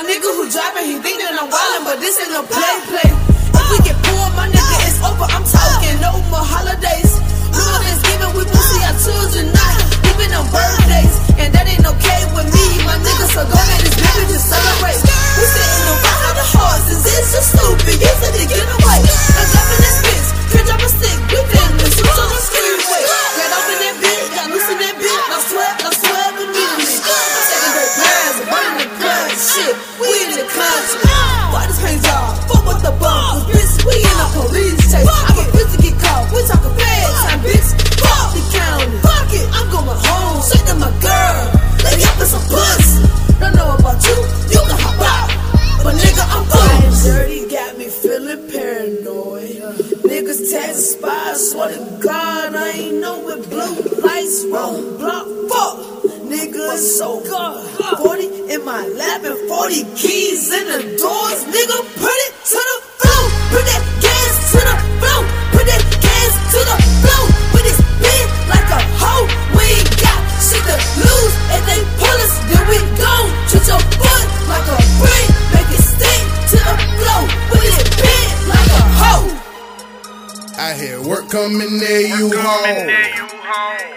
[0.00, 3.04] My nigga who driving, he think I'm wildin', but this ain't no play, play.
[3.04, 5.28] If we get pulled, my nigga, it's over.
[5.28, 7.20] I'm talking no more holidays.
[7.52, 9.76] No more Thanksgiving, we pussy our children, not
[10.08, 11.14] even on birthdays.
[11.36, 15.04] And that ain't okay with me, my nigga, so go let this nigga just celebrate.
[15.04, 15.98] We sitting on
[16.32, 19.00] the horses, it's so stupid, you said to get away.
[19.04, 21.59] I'm dropping this bitch, can't drop a stick, we
[42.50, 43.02] Pussy,
[43.40, 44.18] don't know about you,
[44.52, 45.30] you can hop out.
[45.84, 49.56] But nigga, I'm riding dirty, got me feeling paranoid.
[50.10, 55.76] Niggas tax spies, swear to God, I ain't know what blue lights roll block fuck.
[56.30, 57.98] Nigga, it's so good.
[57.98, 61.40] 40 in my lap and 40 keys in the doors.
[61.54, 63.24] Nigga, put it to the floor.
[63.50, 65.20] Put that gas to the floor.
[65.54, 67.24] Put that gas to the floor.
[67.52, 69.26] With this big like a hoe.
[69.58, 69.66] We
[69.98, 71.19] got shit to lose.
[71.70, 73.14] If they pull us, then we go.
[73.46, 75.26] Treat your foot like a brick.
[75.54, 77.22] Make it stick to the floor.
[77.54, 79.30] With this big like a hoe.
[80.58, 82.90] I hear work coming there, you home.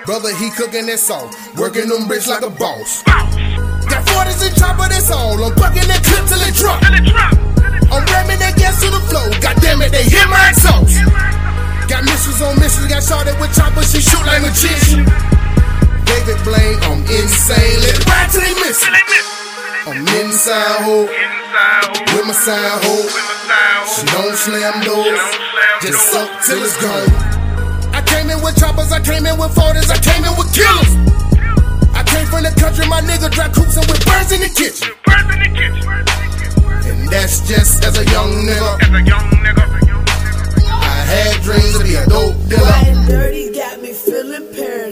[0.06, 3.04] Brother, he cooking that salt, working them bricks like a boss.
[3.04, 5.42] Got 40s and chopper, that's all.
[5.44, 6.84] I'm bucking that clip till it drop.
[7.92, 9.28] I'm ramming that gas to the floor.
[9.42, 10.98] God damn it, they hit my exhaust.
[11.90, 15.43] Got missiles on missiles, got shorted with choppers, she shoot like a magician.
[16.14, 17.78] David Blaine, I'm insane.
[17.82, 18.86] Let it ride till they miss.
[19.90, 23.10] I'm inside hoe, with my side hoe.
[23.90, 25.20] She don't slam doors,
[25.82, 27.10] just suck till it's gone.
[27.98, 30.94] I came in with choppers, I came in with 40s, I came in with killers.
[31.98, 34.94] I came from the country, my nigga dry coops and with birds in the kitchen.
[36.94, 38.78] And that's just as a young nigga.
[40.70, 43.10] I had dreams to be a dope dealer.
[43.10, 44.83] Dirty got me feeling paranoid.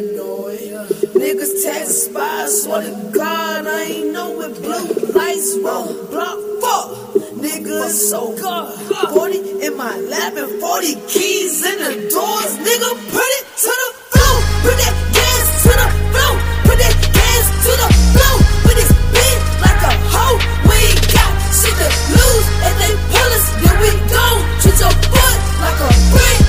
[1.71, 6.87] Niggas tax spies, swear to God, I ain't know what blue lights roll block fuck.
[7.39, 9.13] Nigga, so good.
[9.13, 12.51] 40 in my lap and 40 keys in the doors.
[12.59, 14.37] Nigga, put it to the floor.
[14.63, 16.33] Put that gas to the floor.
[16.67, 18.35] Put that gas to the floor.
[18.67, 20.37] With this big like a hoe.
[20.67, 20.79] We
[21.15, 21.89] got shit to
[22.19, 22.47] lose.
[22.67, 24.27] If they pull us, then we go.
[24.59, 26.40] Treat your foot like a brick.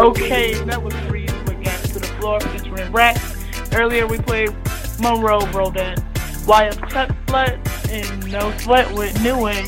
[0.00, 3.36] Okay, that was with Gas to the Floor featuring Rex.
[3.74, 4.48] Earlier we played
[4.98, 6.02] Monroe Bro That,
[6.46, 9.62] Wyatt Chuck Slut, and No Sweat with New Way.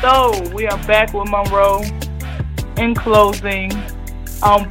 [0.00, 1.84] So we are back with Monroe.
[2.76, 3.70] In closing,
[4.42, 4.68] um,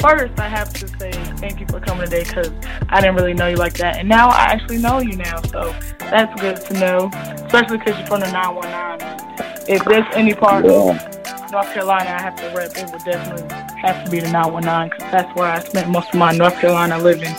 [0.00, 2.52] first I have to say thank you for coming today because
[2.90, 5.74] I didn't really know you like that, and now I actually know you now, so
[5.98, 7.10] that's good to know,
[7.46, 9.74] especially because you're from the 919.
[9.74, 11.11] If there's any part of
[11.52, 13.46] North Carolina I have to rep, it would definitely
[13.78, 16.96] have to be the 919 because that's where I spent most of my North Carolina
[16.96, 17.34] living.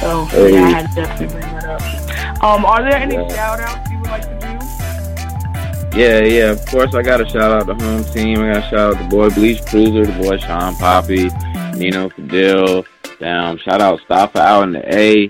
[0.00, 0.54] So Hey.
[0.54, 2.42] yeah, I had to definitely bring that up.
[2.42, 5.98] Um, are there any shout outs you would like to do?
[5.98, 8.38] Yeah, yeah, of course I gotta shout out the home team.
[8.40, 11.30] I gotta shout out the boy Beach Cruiser, the boy Shawn Papi,
[11.76, 12.86] Nino Fadil,
[13.18, 15.28] damn, shout out Staffa out in the A.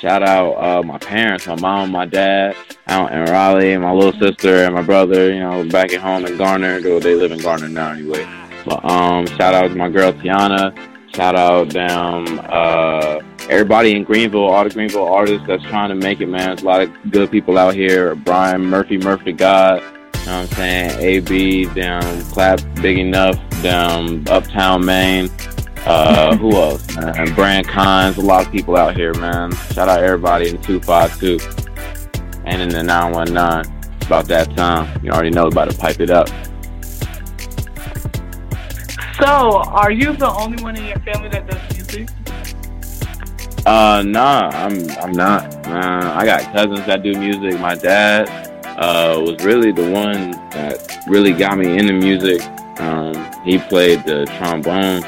[0.00, 2.54] Shout out uh, my parents, my mom, my dad
[2.86, 6.36] out in Raleigh, my little sister and my brother, you know, back at home in
[6.36, 6.80] Garner.
[6.80, 8.26] Though they live in Garner now anyway.
[8.64, 10.76] But um shout out to my girl Tiana.
[11.14, 16.20] Shout out damn uh everybody in Greenville, all the Greenville artists that's trying to make
[16.20, 16.48] it, man.
[16.48, 18.14] There's a lot of good people out here.
[18.14, 19.86] Brian Murphy, Murphy God, you
[20.26, 21.00] know what I'm saying?
[21.00, 25.30] AB, down Clap Big Enough, down Uptown Maine.
[25.86, 26.84] Uh, who else?
[26.96, 27.32] Man?
[27.34, 29.52] Brand Cons, a lot of people out here, man.
[29.72, 31.38] Shout out everybody in the 252
[32.44, 33.72] and in the 919.
[33.94, 35.00] It's about that time.
[35.04, 36.28] You already know about to pipe it up.
[39.20, 42.08] So, are you the only one in your family that does music?
[43.64, 45.66] Uh, nah, I'm I'm not.
[45.66, 47.60] Uh, I got cousins that do music.
[47.60, 48.28] My dad
[48.76, 52.42] uh, was really the one that really got me into music.
[52.80, 53.14] Um,
[53.44, 55.02] he played the trombone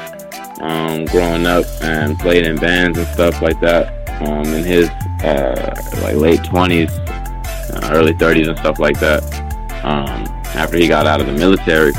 [0.59, 3.95] um, growing up and played in bands and stuff like that.
[4.21, 4.89] Um, in his
[5.23, 9.23] uh, like late twenties, uh, early thirties and stuff like that.
[9.83, 11.93] Um, after he got out of the military,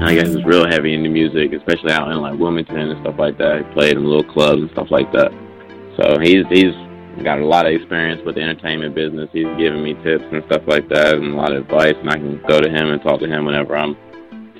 [0.00, 3.18] I guess he was real heavy into music, especially out in like Wilmington and stuff
[3.18, 3.64] like that.
[3.64, 5.32] He played in little clubs and stuff like that.
[5.96, 6.74] So he's he's
[7.24, 9.30] got a lot of experience with the entertainment business.
[9.32, 12.16] He's giving me tips and stuff like that and a lot of advice and I
[12.16, 13.96] can go to him and talk to him whenever I'm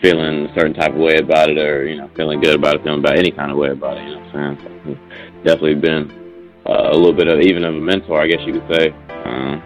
[0.00, 2.82] feeling a certain type of way about it or, you know, feeling good about it,
[2.82, 4.74] feeling about any kind of way about it, you know what I'm saying?
[4.84, 6.10] So definitely been
[6.66, 8.90] uh, a little bit of even of a mentor, I guess you could say.
[9.24, 9.62] Um,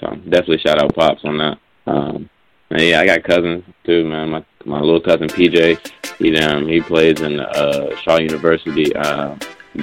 [0.00, 1.58] so definitely shout out Pops on that.
[1.86, 2.30] Um,
[2.70, 4.30] and yeah, I got cousins too, man.
[4.30, 9.36] My my little cousin PJ, he um he plays in uh, Shaw University uh,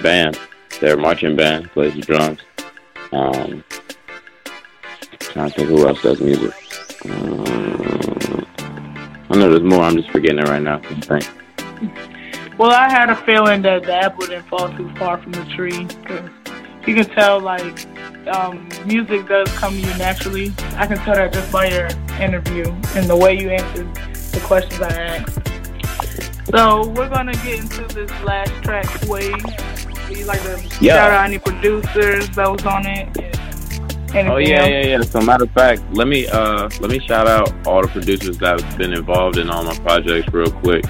[0.03, 0.39] band,
[0.79, 2.39] their marching band, plays the drums.
[3.11, 3.63] Um,
[5.19, 6.53] trying to think who else does music.
[7.05, 8.04] Um,
[9.35, 9.81] I know there's more.
[9.83, 10.79] I'm just forgetting it right now.
[10.81, 12.57] I think.
[12.57, 15.85] Well, I had a feeling that the apple didn't fall too far from the tree.
[16.05, 16.29] 'cause
[16.87, 17.85] you can tell, like,
[18.27, 20.53] um, music does come to you naturally.
[20.77, 21.89] I can tell that just by your
[22.21, 22.63] interview
[22.95, 23.93] and the way you answered
[24.31, 25.37] the questions I asked.
[26.51, 29.33] So we're gonna get into this last track, Wave.
[30.07, 30.93] Would you like to Yeah.
[30.95, 33.09] shout out any producers that was on it?
[34.15, 34.69] Anything Oh yeah, else?
[34.69, 35.01] yeah, yeah.
[35.01, 38.61] So matter of fact, let me uh let me shout out all the producers that
[38.61, 40.85] have been involved in all my projects real quick.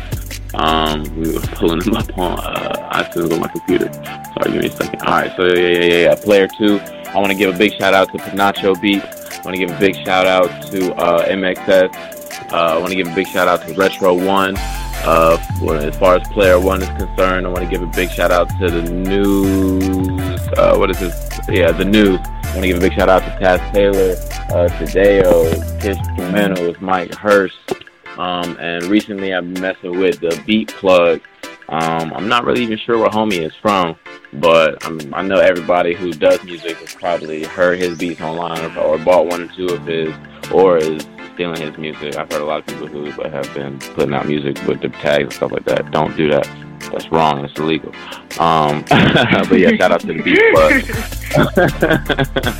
[0.53, 3.91] Um, we were pulling them up on uh iTunes on my computer.
[3.93, 5.01] Sorry, give me a second.
[5.01, 6.15] All right, so yeah, yeah, yeah, yeah.
[6.15, 6.79] Player two.
[6.79, 9.05] I want to give a big shout out to Panacho Beats.
[9.39, 12.51] I want to give a big shout out to uh, MXS.
[12.51, 14.55] Uh, I want to give a big shout out to Retro One.
[15.05, 15.37] Uh,
[15.83, 18.49] as far as Player One is concerned, I want to give a big shout out
[18.59, 20.41] to the news.
[20.57, 21.39] Uh, what is this?
[21.47, 22.19] Yeah, the news.
[22.25, 24.13] I want to give a big shout out to Taz Taylor,
[24.49, 27.73] uh, Tadeo, Kish Instrumentals, Mike Hurst.
[28.17, 31.21] Um, and recently I've been messing with the Beat Plug.
[31.69, 33.95] Um, I'm not really even sure where homie is from,
[34.33, 38.79] but I'm, I know everybody who does music has probably heard his beats online or,
[38.79, 40.13] or bought one or two of his,
[40.51, 41.05] or is
[41.35, 42.15] stealing his music.
[42.15, 45.23] I've heard a lot of people who have been putting out music with the tags
[45.23, 45.91] and stuff like that.
[45.91, 46.47] Don't do that.
[46.91, 47.45] That's wrong.
[47.45, 47.93] It's illegal.
[48.39, 50.83] Um, but yeah, shout out to the Beat Plug.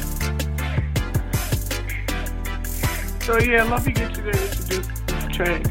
[3.25, 4.87] So yeah, let me get you to introduce this
[5.35, 5.65] track.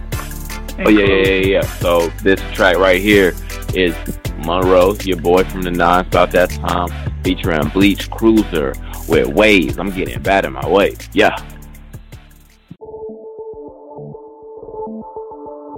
[0.85, 1.61] Oh yeah, yeah, yeah, yeah.
[1.79, 3.33] So this track right here
[3.75, 3.95] is
[4.39, 6.89] Monroe, your boy from the nine about that time,
[7.23, 8.75] featuring Beach Cruiser
[9.09, 9.79] with Waves.
[9.79, 10.97] I'm getting bad in my way.
[11.13, 11.39] Yeah.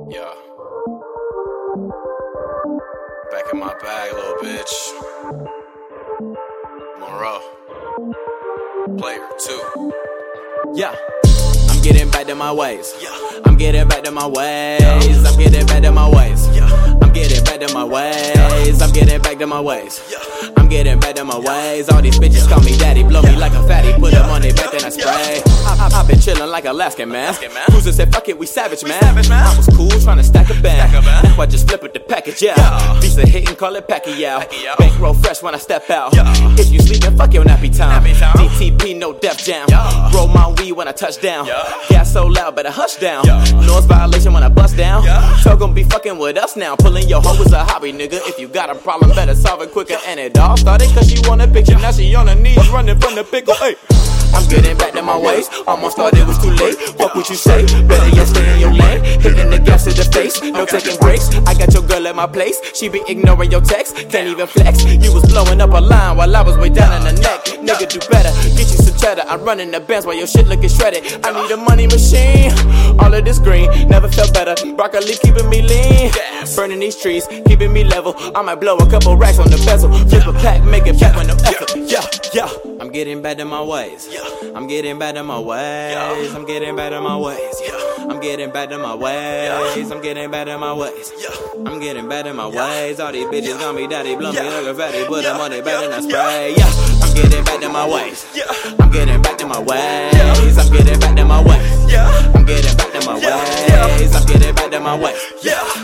[0.08, 0.32] Yeah.
[3.32, 4.72] Back in my bag, little bitch.
[7.00, 7.40] Monroe.
[8.98, 9.92] Player two.
[10.74, 10.94] Yeah.
[11.70, 12.94] I'm getting back to my ways.
[13.00, 13.40] Yeah.
[13.44, 15.24] I'm getting back to my ways.
[15.24, 16.46] I'm getting back to my ways.
[17.16, 18.82] I'm getting back to my ways.
[18.82, 20.02] I'm getting back to my ways.
[20.54, 21.88] I'm getting back to my ways.
[21.88, 24.52] All these bitches call me daddy, blow me like a fatty, put them on their
[24.52, 25.40] back, then I spray.
[25.64, 27.32] I, I, I been chillin' like Alaskan man.
[27.70, 29.02] Cruiser said, fuck it, we savage man.
[29.02, 30.92] I was cool trying to stack a band.
[30.92, 32.54] Now I just flip with the package, yeah.
[33.16, 34.76] Of hit and call it Pacquiao.
[34.78, 36.12] Bankroll fresh when I step out.
[36.58, 38.04] If you sleepin', fuck your nappy time.
[38.04, 39.66] DTP, no def jam.
[40.12, 41.46] Roll my weed when I touch down.
[41.88, 43.24] Gas so loud, better hush down.
[43.66, 45.04] Noise violation when I bust down.
[45.38, 46.76] So gon' be fucking with us now.
[46.76, 48.20] Pulling your hoe is a hobby, nigga.
[48.28, 49.96] If you got a problem, better solve it quicker.
[50.06, 51.78] And it all started cause she want a picture.
[51.78, 53.54] Now she on her knees running from the pickle.
[53.54, 53.76] Hey.
[54.36, 55.48] I'm getting back to my ways.
[55.66, 56.76] Almost thought it was too late.
[57.00, 57.64] Fuck what you say.
[57.88, 59.02] Better yet stay in your lane.
[59.02, 60.42] Hitting the gas to the face.
[60.42, 61.34] No taking breaks.
[61.48, 62.60] I got your girl at my place.
[62.74, 63.96] She be ignoring your text.
[64.10, 64.84] Can't even flex.
[64.84, 67.44] You was blowing up a line while I was way down in the neck.
[67.64, 68.28] Nigga, do better.
[68.56, 69.22] Get you some cheddar.
[69.26, 71.02] I'm running the bands while your shit looking shredded.
[71.24, 72.52] I need a money machine.
[73.00, 73.72] All of this green.
[73.88, 74.54] Never felt better.
[74.76, 76.12] Broccoli keeping me lean.
[76.54, 77.26] Burning these trees.
[77.46, 78.14] Keeping me level.
[78.36, 79.90] I might blow a couple racks on the bezel.
[80.10, 80.62] Flip a pack.
[80.62, 81.72] Make it back with no effort.
[81.74, 82.04] Yeah,
[82.34, 82.52] yeah.
[82.80, 84.06] I'm getting back to my ways.
[84.54, 86.34] I'm getting back to my ways.
[86.34, 87.62] I'm getting back to my ways.
[87.98, 89.90] I'm getting back to my ways.
[89.90, 91.12] I'm getting back to my ways.
[91.66, 93.00] I'm getting back to my ways.
[93.00, 95.62] All these bitches got me daddy, blow me like a fatty, put them on their
[95.62, 96.54] back and I spray.
[96.56, 96.70] Yeah,
[97.02, 98.24] I'm getting back to my ways.
[98.78, 100.58] I'm getting back to my ways.
[100.58, 101.90] I'm getting back to my ways.
[102.34, 104.14] I'm getting back to my ways.
[104.14, 105.20] I'm getting back to my ways.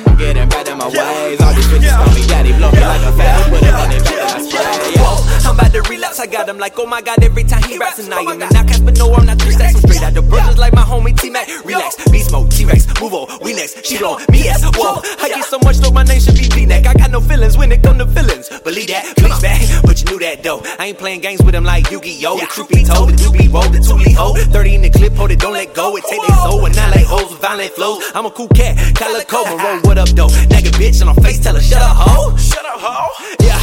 [0.07, 1.41] I'm getting back to my ways.
[1.41, 4.01] All these bitches call me daddy, blow me like a fatty, put them on their
[4.23, 4.95] back and I spray.
[4.95, 5.49] Yeah.
[5.49, 7.99] I'm about to relapse, I got him like, oh my god, every time he raps
[7.99, 10.23] and I am the knockout, but no, I'm not three stacks, I'm straight out the
[10.23, 11.49] brothers like my homie T-Mac.
[11.65, 15.03] Relax, beast mode, T-Rex, move on, we next, she blow me ass, whoa.
[15.21, 16.87] I get so much, though, my name should be V-neck.
[16.87, 20.11] I got no feelings when it come to feelings, believe that, please back, but you
[20.11, 20.63] knew that though.
[20.79, 22.39] I ain't playing games with him like Yu-Gi-Oh!
[22.39, 24.35] The truth be told, the two be roll, the two ho.
[24.35, 26.91] 30 in the clip, hold it, don't let go, it take they soul, and I
[26.91, 28.03] like hoes with violent flows.
[28.15, 30.29] I'm a cool cat, calico, Monroe, what up though?
[30.49, 32.37] Nigga bitch, and on face, tell her, shut up, ho.
[32.37, 33.37] Shut up, ho.
[33.41, 33.59] Yeah,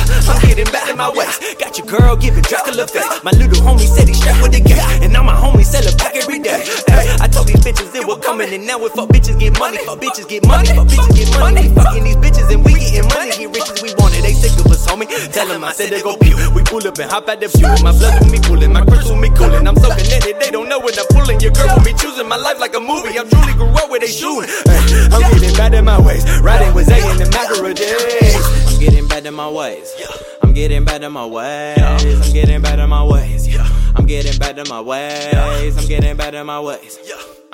[0.49, 1.38] Getting back in my ways.
[1.61, 3.05] Got your girl giving Dracula face.
[3.23, 5.93] My little homie said he strapped with the gas, and now my homie sell a
[5.95, 6.65] pack every day.
[6.89, 9.77] Ay, I told these bitches it was coming, and now we fuck bitches get money,
[9.85, 11.69] fuck bitches get money, fuck bitches get money.
[11.69, 14.26] Fucking these bitches and we getting money, get rich as we wanted.
[14.26, 15.05] They sick of us, homie.
[15.31, 16.34] Tell them I said they go pew.
[16.57, 17.69] We pull up and hop out the view.
[17.85, 19.67] My blood with me pulling, my crystal with me cooling.
[19.69, 21.39] I'm so connected, they don't know what I'm pulling.
[21.45, 23.21] Your girl with me choosing my life like a movie.
[23.21, 24.49] I'm truly grew up where they shooting.
[24.65, 28.41] Ay, I'm getting back in my ways, riding with Zay in the macro days.
[28.65, 29.93] I'm getting back to my ways.
[30.49, 31.77] I'm getting back to my ways.
[31.77, 33.47] I'm getting back to my ways.
[33.95, 35.77] I'm getting back to my ways.
[35.77, 36.97] I'm getting back to my ways.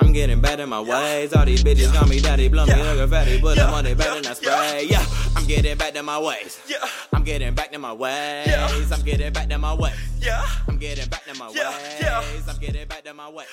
[0.00, 1.34] I'm getting back to my ways.
[1.34, 3.94] All these bitches call me daddy, blow me like a fatty, put them on their
[3.94, 4.86] back and I spray.
[4.88, 5.04] Yeah,
[5.36, 6.58] I'm getting back to my ways.
[7.12, 8.46] I'm getting back to my ways.
[8.90, 9.92] I'm getting back to my ways.
[10.66, 11.68] I'm getting back to my ways.
[12.48, 13.46] I'm getting back to my ways.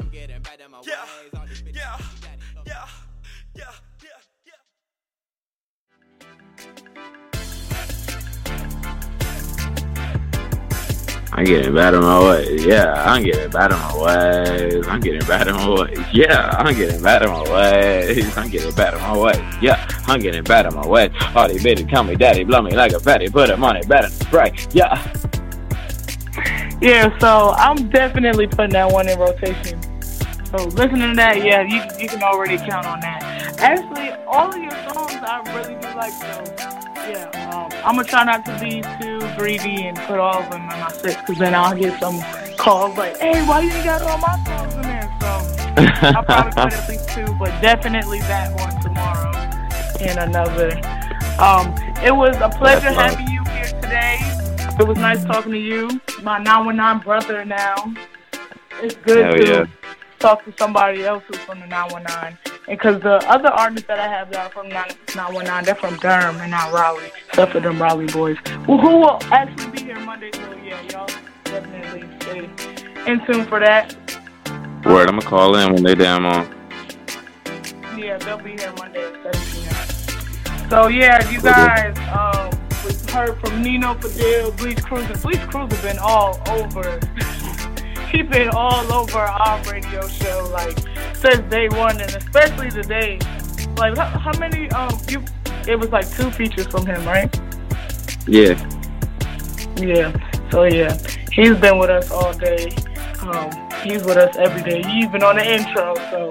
[0.00, 0.88] I'm getting back to my ways.
[1.36, 2.40] All these bitches call me daddy,
[11.34, 12.64] I'm getting bad in my ways.
[12.64, 14.86] Yeah, I'm getting bad in my ways.
[14.86, 15.98] I'm getting bad in my ways.
[16.12, 18.36] Yeah, I'm getting bad in my ways.
[18.36, 19.40] I'm getting bad in my ways.
[19.62, 21.10] Yeah, I'm getting bad in my ways.
[21.34, 23.88] All these bitches call me daddy, blow me like a fatty, put them on it
[23.88, 24.74] better right.
[24.74, 25.00] Yeah.
[26.82, 29.80] Yeah, so I'm definitely putting that one in rotation.
[30.02, 33.58] So listening to that, yeah, you you can already count on that.
[33.58, 36.12] Actually, all of your songs I really do like.
[36.12, 40.50] So yeah, um, I'm gonna try not to be too greedy and put all of
[40.50, 42.20] them in my sets, because then I'll get some
[42.56, 46.52] calls like, "Hey, why you ain't got all my songs in there?" So I'll probably
[46.52, 49.32] put at least two, but definitely that one tomorrow
[50.00, 50.72] and another.
[51.38, 51.74] Um,
[52.04, 54.18] it was a pleasure having you here today.
[54.78, 57.44] It was nice talking to you, my 919 brother.
[57.44, 57.92] Now
[58.82, 59.66] it's good Hell to yeah.
[60.18, 62.51] talk to somebody else who's from the 919.
[62.68, 66.40] Because the other artists that I have that are from 9- 919, they're from Durham
[66.40, 68.36] and not Raleigh, except for them Raleigh boys.
[68.68, 71.08] Well, who will actually be here Monday, so yeah, y'all
[71.44, 72.48] definitely stay
[73.10, 73.94] in tune for that.
[74.84, 76.46] Word, I'm gonna call in when they damn on.
[77.96, 80.68] Yeah, they'll be here Monday at 7 p.m.
[80.70, 82.50] So yeah, you guys, um,
[82.86, 85.28] we heard from Nino Fadil, Beach Cruiser.
[85.28, 87.00] Beach Cruiser been all over.
[88.12, 90.78] He's been all over our radio show, like
[91.16, 93.18] since day one, and especially today.
[93.78, 94.70] Like how, how many?
[94.72, 95.24] Um, you?
[95.66, 97.34] It was like two features from him, right?
[98.26, 98.52] Yeah.
[99.78, 100.12] Yeah.
[100.50, 100.94] So yeah,
[101.32, 102.68] he's been with us all day.
[103.20, 103.50] Um,
[103.82, 104.82] he's with us every day.
[104.82, 106.30] He's been on the intro, so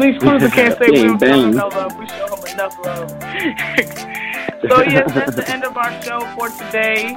[0.00, 1.96] Beach Cruiser can't say we don't show him no love.
[1.96, 3.10] We show him enough love.
[4.68, 7.16] so yes, that's the end of our show for today.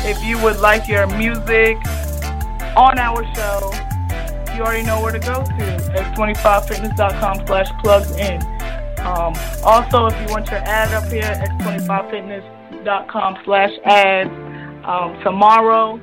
[0.00, 1.78] If you would like your music
[2.76, 3.72] on our show,
[4.54, 5.76] you already know where to go to.
[5.96, 8.42] X25fitness.com slash plugs in.
[9.00, 9.34] Um,
[9.64, 14.30] also, if you want your ad up here, x25fitness.com slash ads.
[14.84, 15.98] Um, tomorrow,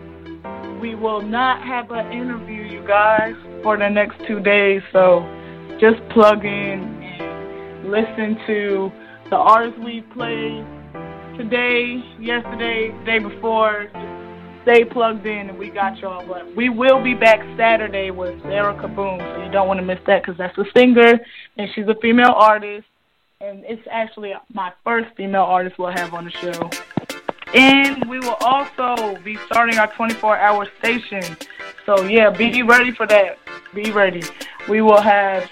[0.80, 4.82] we will not have an interview, you guys, for the next two days.
[4.91, 5.24] So
[5.80, 8.91] just plug in and listen to
[9.30, 10.66] the artists we played
[11.38, 13.91] today, yesterday, day before.
[14.64, 16.26] Stay plugged in and we got y'all.
[16.26, 19.99] But we will be back Saturday with Sarah Kaboom, so you don't want to miss
[20.07, 21.19] that because that's a singer
[21.57, 22.88] and she's a female artist.
[23.41, 26.69] And it's actually my first female artist we'll have on the show.
[27.53, 31.35] And we will also be starting our 24 hour station.
[31.85, 33.38] So, yeah, be ready for that.
[33.76, 34.23] Be ready.
[34.69, 35.52] We will have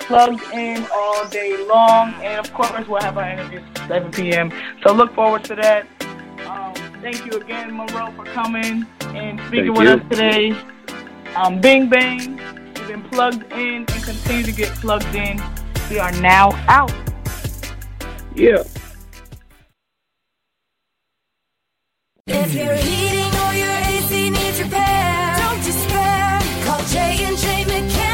[0.00, 2.14] plugged in all day long.
[2.22, 4.52] And, of course, we'll have our interviews at 7 p.m.
[4.86, 5.86] So, look forward to that.
[7.04, 9.92] Thank you again, Monroe, for coming and speaking Thank with you.
[9.92, 10.56] us today.
[11.36, 12.38] Um, Bing Bang,
[12.78, 15.38] you've been plugged in and continue to get plugged in.
[15.90, 16.94] We are now out.
[18.34, 18.62] Yeah.
[22.26, 26.40] If your heating or your AC needs repair, don't despair.
[26.64, 28.13] Call J and J Mechanical.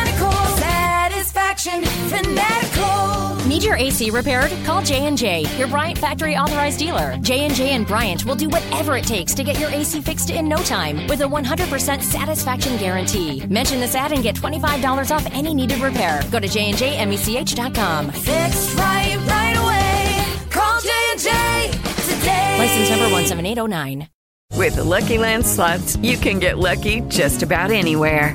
[1.60, 3.46] Satisfaction Fanatical.
[3.46, 4.50] Need your AC repaired?
[4.64, 7.18] Call J&J, your Bryant factory authorized dealer.
[7.20, 10.56] J&J and Bryant will do whatever it takes to get your AC fixed in no
[10.56, 13.44] time with a 100% satisfaction guarantee.
[13.46, 16.22] Mention this ad and get $25 off any needed repair.
[16.30, 18.10] Go to jnjmech.com.
[18.10, 20.48] Fixed right, right away.
[20.48, 21.70] Call J and J
[22.14, 22.58] today.
[22.58, 24.08] License number 17809.
[24.56, 28.34] With the Lucky Land slots, you can get lucky just about anywhere.